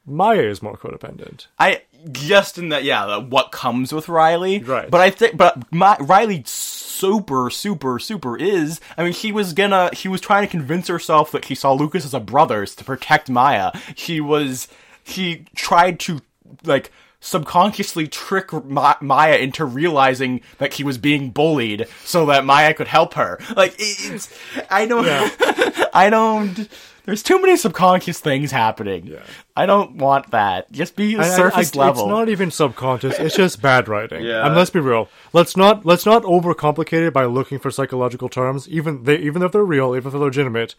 [0.05, 1.47] Maya is more codependent.
[1.59, 1.81] I
[2.11, 4.59] just in that yeah, the- what comes with Riley.
[4.59, 4.89] Right.
[4.89, 8.79] But I think, but my, Riley super, super, super is.
[8.97, 9.89] I mean, she was gonna.
[9.93, 13.29] She was trying to convince herself that she saw Lucas as a brother to protect
[13.29, 13.71] Maya.
[13.95, 14.67] She was.
[15.07, 16.21] She tried to
[16.63, 22.73] like subconsciously trick Ma- Maya into realizing that she was being bullied so that Maya
[22.73, 23.39] could help her.
[23.55, 24.33] Like it's.
[24.69, 25.07] I don't.
[25.95, 26.67] I don't.
[27.05, 29.07] There's too many subconscious things happening.
[29.07, 29.23] Yeah.
[29.55, 30.69] I don't want that.
[30.73, 32.03] Just be a I- I- surface I- level.
[32.03, 33.17] It's not even subconscious.
[33.17, 34.23] It's just bad writing.
[34.25, 34.45] Yeah.
[34.45, 35.07] And let's be real.
[35.33, 39.53] Let's not let's not overcomplicate it by looking for psychological terms, even they even if
[39.53, 40.75] they're real, even if they're legitimate.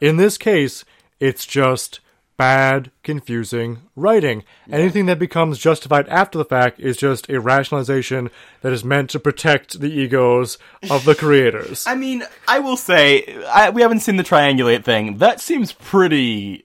[0.00, 0.84] In this case,
[1.20, 2.00] it's just
[2.36, 4.44] bad, confusing writing.
[4.70, 8.30] Anything that becomes justified after the fact is just a rationalization
[8.62, 10.58] that is meant to protect the egos
[10.90, 11.84] of the creators.
[11.86, 15.18] I mean, I will say, I, we haven't seen the triangulate thing.
[15.18, 16.64] That seems pretty.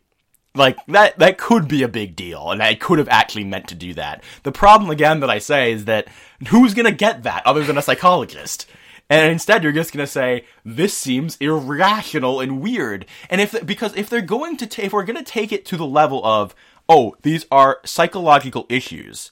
[0.53, 3.75] Like that, that could be a big deal, and I could have actually meant to
[3.75, 4.21] do that.
[4.43, 6.09] The problem, again, that I say is that
[6.49, 8.69] who's gonna get that other than a psychologist?
[9.11, 13.05] And instead, you're just gonna say this seems irrational and weird.
[13.29, 15.85] And if because if they're going to, ta- if we're gonna take it to the
[15.85, 16.55] level of,
[16.87, 19.31] oh, these are psychological issues,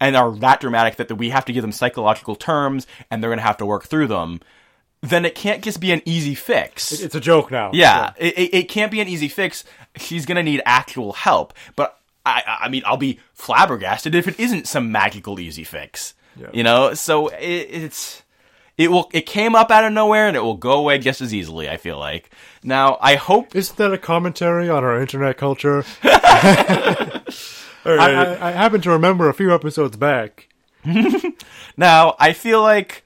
[0.00, 3.42] and are that dramatic that we have to give them psychological terms, and they're gonna
[3.42, 4.40] have to work through them,
[5.02, 6.90] then it can't just be an easy fix.
[6.90, 7.70] it's a joke now.
[7.74, 9.62] Yeah, it, it, it can't be an easy fix.
[9.96, 11.52] She's gonna need actual help.
[11.76, 16.14] But I, I I mean, I'll be flabbergasted if it isn't some magical easy fix.
[16.34, 16.46] Yeah.
[16.54, 18.22] You know, so it, it's
[18.78, 21.34] it will it came up out of nowhere and it will go away just as
[21.34, 21.68] easily.
[21.68, 22.30] I feel like.
[22.62, 23.54] Now, I hope.
[23.54, 25.84] Isn't that a commentary on our internet culture?
[26.02, 27.22] I,
[27.84, 30.48] I, I happen to remember a few episodes back.
[31.78, 33.04] Now, I feel like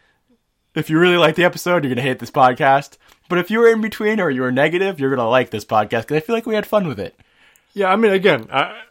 [0.74, 2.96] if you really like the episode, you're gonna hate this podcast.
[3.28, 6.02] But if you were in between or you were negative, you're gonna like this podcast
[6.02, 7.14] because I feel like we had fun with it.
[7.74, 8.82] Yeah, I mean, again, I,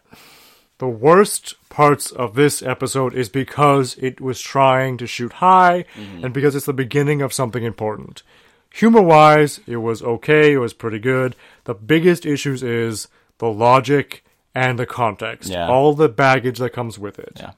[0.82, 6.24] the worst parts of this episode is because it was trying to shoot high mm-hmm.
[6.24, 8.24] and because it's the beginning of something important.
[8.74, 11.36] Humor wise, it was okay, it was pretty good.
[11.66, 13.06] The biggest issues is
[13.38, 14.24] the logic
[14.56, 15.50] and the context.
[15.50, 15.68] Yeah.
[15.68, 17.34] All the baggage that comes with it.
[17.36, 17.52] Yeah.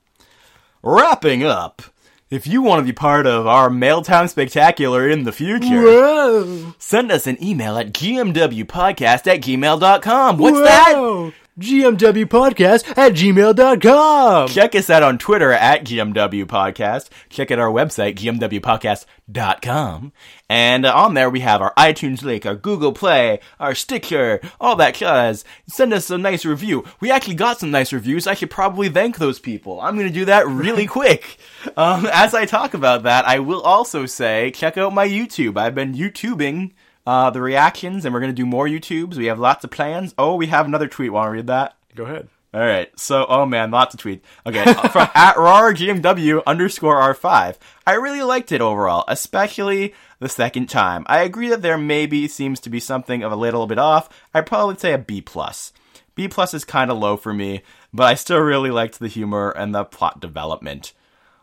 [0.82, 1.80] Wrapping up,
[2.28, 6.74] if you want to be part of our Mailtown Spectacular in the future, Whoa!
[6.76, 10.36] send us an email at gmwpodcast at gmail.com.
[10.36, 10.92] What's that?
[10.94, 11.32] Whoa!
[11.32, 14.48] GMW podcast at gmail.com.
[14.48, 17.08] Check us out on Twitter at GMW Podcast.
[17.28, 20.12] Check out our website, gmwpodcast.com.
[20.48, 24.76] And uh, on there we have our iTunes link, our Google Play, our sticker, all
[24.76, 25.44] that jazz.
[25.66, 26.84] Send us a nice review.
[27.00, 28.26] We actually got some nice reviews.
[28.26, 29.80] I should probably thank those people.
[29.80, 31.38] I'm going to do that really quick.
[31.76, 35.56] Um, as I talk about that, I will also say check out my YouTube.
[35.56, 36.72] I've been YouTubing
[37.06, 39.16] uh, the reactions, and we're going to do more YouTubes.
[39.16, 40.14] We have lots of plans.
[40.18, 41.12] Oh, we have another tweet.
[41.12, 41.76] Want to read that?
[41.94, 42.28] Go ahead.
[42.54, 42.88] All right.
[42.98, 44.20] So, oh man, lots of tweets.
[44.46, 47.56] Okay, uh, from at RARGMW underscore R5.
[47.84, 51.04] I really liked it overall, especially the second time.
[51.08, 54.08] I agree that there maybe seems to be something of a little bit off.
[54.32, 55.72] I'd probably say a B plus.
[56.14, 57.62] B plus is kind of low for me,
[57.92, 60.92] but I still really liked the humor and the plot development.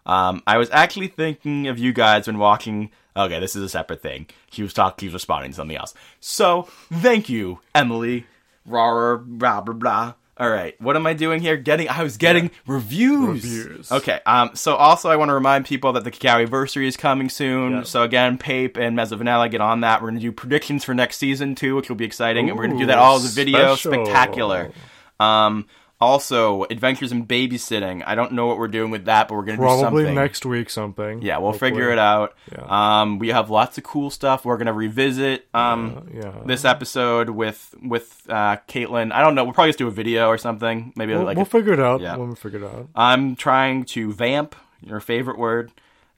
[0.05, 2.89] Um, I was actually thinking of you guys when watching.
[3.15, 4.27] Okay, this is a separate thing.
[4.49, 5.03] He was talking.
[5.03, 5.93] He was responding to something else.
[6.19, 8.25] So, thank you, Emily.
[8.65, 10.13] Rah, blah blah blah.
[10.37, 11.55] All right, what am I doing here?
[11.55, 13.43] Getting, I was getting reviews.
[13.43, 13.91] Reviews.
[13.91, 14.21] Okay.
[14.25, 14.51] Um.
[14.55, 17.71] So also, I want to remind people that the Cacao anniversary is coming soon.
[17.73, 17.83] Yeah.
[17.83, 20.01] So again, Pape and Mezzo Vanilla get on that.
[20.01, 22.79] We're gonna do predictions for next season too, which will be exciting, and we're gonna
[22.79, 24.05] do that all as a video special.
[24.05, 24.71] spectacular.
[25.19, 25.67] Um.
[26.01, 28.03] Also, Adventures in Babysitting.
[28.05, 30.15] I don't know what we're doing with that, but we're gonna do Probably something.
[30.15, 31.21] next week something.
[31.21, 31.71] Yeah, we'll hopefully.
[31.71, 32.35] figure it out.
[32.51, 33.01] Yeah.
[33.01, 34.43] Um, we have lots of cool stuff.
[34.43, 36.33] We're gonna revisit um yeah.
[36.45, 39.11] this episode with with uh, Caitlin.
[39.11, 39.43] I don't know.
[39.43, 40.91] We'll probably just do a video or something.
[40.95, 42.17] Maybe We'll, like we'll a- figure it out yeah.
[42.17, 42.89] when we figure it out.
[42.95, 45.71] I'm trying to vamp your favorite word.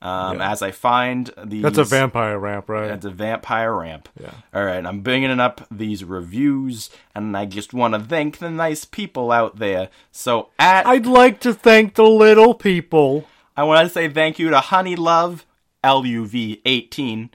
[0.03, 0.51] Um, Yeah.
[0.51, 1.63] as I find these.
[1.63, 2.89] That's a vampire ramp, right?
[2.89, 4.09] That's a vampire ramp.
[4.21, 4.31] Yeah.
[4.53, 8.83] All right, I'm bringing up these reviews, and I just want to thank the nice
[8.83, 9.87] people out there.
[10.11, 13.27] So at I'd like to thank the little people.
[13.55, 15.45] I want to say thank you to Honey Love
[15.85, 17.29] LUV 18,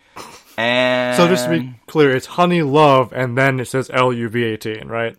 [0.58, 5.16] and So just to be clear, it's Honey Love, and then it says LUV18, right?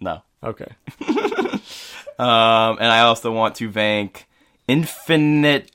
[0.00, 0.22] no.
[0.42, 0.68] Okay.
[2.20, 4.26] Um, and I also want to thank
[4.66, 5.70] Infinite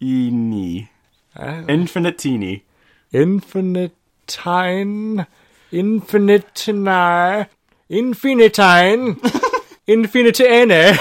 [0.00, 0.88] Ini.
[1.36, 2.62] Uh, Infinitini.
[3.12, 5.26] Infinitine,
[5.72, 7.48] Infinitine,
[7.90, 9.16] Infinitine,
[9.88, 10.98] Infinitine.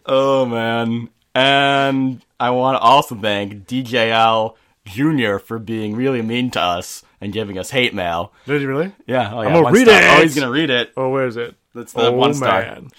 [0.12, 1.08] Oh man.
[1.36, 4.56] And I want to also thank DJL
[4.86, 5.38] Jr.
[5.38, 8.32] for being really mean to us and giving us hate mail.
[8.46, 8.92] Did you really?
[9.06, 10.00] Yeah, oh, yeah I'm gonna read star.
[10.00, 10.18] it.
[10.18, 10.92] Oh, he's gonna read it.
[10.96, 11.54] Oh, where is it?
[11.76, 12.60] That's the oh, one star.
[12.62, 12.90] man.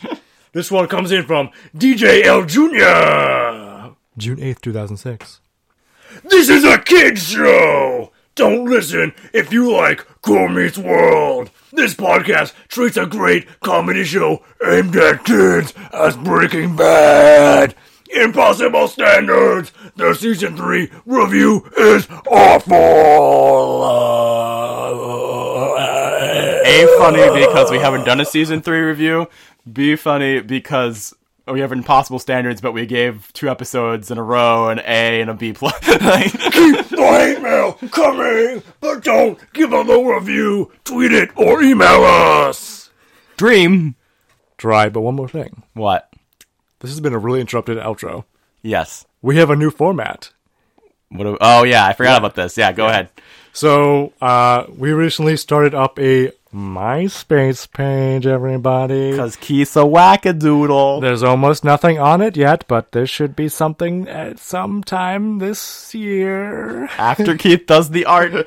[0.54, 3.51] this one comes in from DJL Jr.
[4.18, 5.42] June 8th, 2006.
[6.26, 8.12] This is a kid's show!
[8.36, 11.50] Don't listen if you like Cool Meets World.
[11.74, 17.76] This podcast treats a great comedy show aimed at kids as Breaking Bad.
[18.14, 19.72] Impossible Standards.
[19.96, 22.78] The season 3 review is awful.
[26.64, 29.28] A funny because we haven't done a season three review.
[29.72, 31.14] B funny because
[31.48, 35.30] we have impossible standards, but we gave two episodes in a row an A and
[35.30, 35.74] a B plus.
[36.02, 40.72] Like, Keep the hate mail coming, but don't give a low review.
[40.84, 42.90] Tweet it or email us.
[43.38, 43.96] Dream.
[44.58, 45.64] Try, but one more thing.
[45.74, 46.12] What?
[46.80, 48.26] This has been a really interrupted outro.
[48.62, 49.06] Yes.
[49.22, 50.32] We have a new format.
[51.10, 51.24] What?
[51.24, 52.58] Do, oh yeah, I forgot about this.
[52.58, 53.10] Yeah, go ahead.
[53.54, 59.12] So, uh, we recently started up a MySpace page, everybody.
[59.12, 61.00] Because Keith's a wackadoodle.
[61.00, 65.96] There's almost nothing on it yet, but there should be something at some time this
[65.96, 66.86] year.
[66.98, 68.34] After Keith does the art.
[68.34, 68.46] All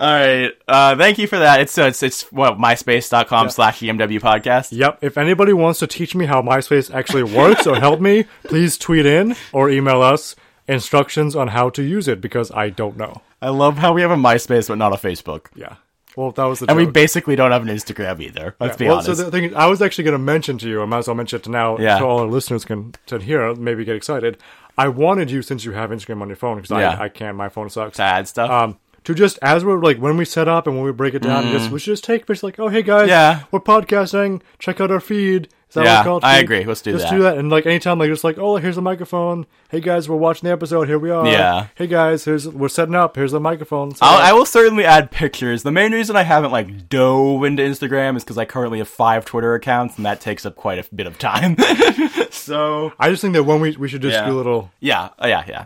[0.00, 0.50] right.
[0.66, 1.60] Uh, thank you for that.
[1.60, 4.68] It's uh, it's it's what myspace.com slash EMW podcast.
[4.72, 8.78] Yep, if anybody wants to teach me how MySpace actually works or help me, please
[8.78, 10.34] tweet in or email us
[10.68, 13.20] instructions on how to use it because I don't know.
[13.42, 15.46] I love how we have a MySpace but not a Facebook.
[15.54, 15.76] Yeah.
[16.16, 18.54] Well, that was the And we basically don't have an Instagram either.
[18.60, 19.06] Let's be well, honest.
[19.18, 21.14] so the thing I was actually going to mention to you, I might as well
[21.16, 21.98] mention it to now, Yeah.
[21.98, 24.38] so all our listeners can to hear, maybe get excited.
[24.76, 26.96] I wanted you, since you have Instagram on your phone, because Yeah.
[26.98, 27.96] I, I can't, my phone sucks.
[27.96, 28.50] to add stuff.
[28.50, 31.22] Um, to just as we're like when we set up and when we break it
[31.22, 33.08] down, just we should just take pictures like, oh hey guys, Mm.
[33.08, 33.42] Yeah.
[33.50, 34.42] we're podcasting.
[34.60, 35.48] Check out our feed.
[35.76, 36.18] Yeah?
[36.22, 36.64] I agree.
[36.64, 36.98] Let's do that.
[36.98, 37.38] just do that.
[37.38, 39.46] And like anytime, like just like, oh here's a microphone.
[39.70, 40.88] Hey guys, we're watching the episode.
[40.88, 41.26] Here we are.
[41.26, 41.68] Yeah.
[41.74, 43.16] Hey guys, here's we're setting up.
[43.16, 43.94] Here's the microphone.
[43.94, 45.62] So, I'll, I will certainly add pictures.
[45.62, 49.24] The main reason I haven't like dove into Instagram is because I currently have five
[49.24, 51.56] Twitter accounts, and that takes up quite a bit of time.
[52.30, 54.26] so I just think that when we we should just Yeah.
[54.26, 54.70] do a little.
[54.80, 55.64] yeah, uh, yeah, yeah.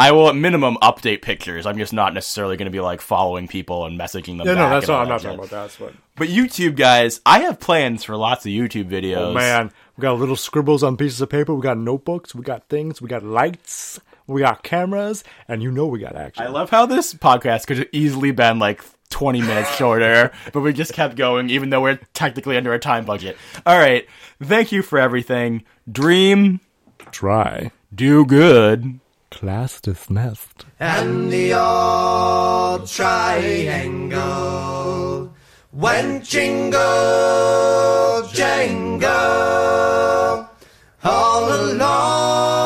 [0.00, 1.66] I will at minimum update pictures.
[1.66, 4.46] I'm just not necessarily going to be like following people and messaging them.
[4.46, 5.02] Yeah, no, that's not.
[5.02, 5.24] I'm not shit.
[5.24, 5.62] talking about that.
[5.64, 5.92] That's what.
[6.16, 9.18] But YouTube guys, I have plans for lots of YouTube videos.
[9.18, 11.54] Oh man, we got little scribbles on pieces of paper.
[11.54, 12.34] We got notebooks.
[12.34, 13.02] We got things.
[13.02, 14.00] We got lights.
[14.26, 16.46] We got cameras, and you know we got action.
[16.46, 20.72] I love how this podcast could have easily been like 20 minutes shorter, but we
[20.72, 23.36] just kept going, even though we're technically under a time budget.
[23.66, 24.06] All right.
[24.42, 25.64] Thank you for everything.
[25.90, 26.60] Dream,
[27.10, 27.70] Try.
[27.94, 28.99] do good
[29.30, 30.66] class dismissed.
[30.78, 34.20] And the old triangle
[35.72, 36.80] went jingle
[38.32, 39.08] jangle
[41.02, 42.59] all along.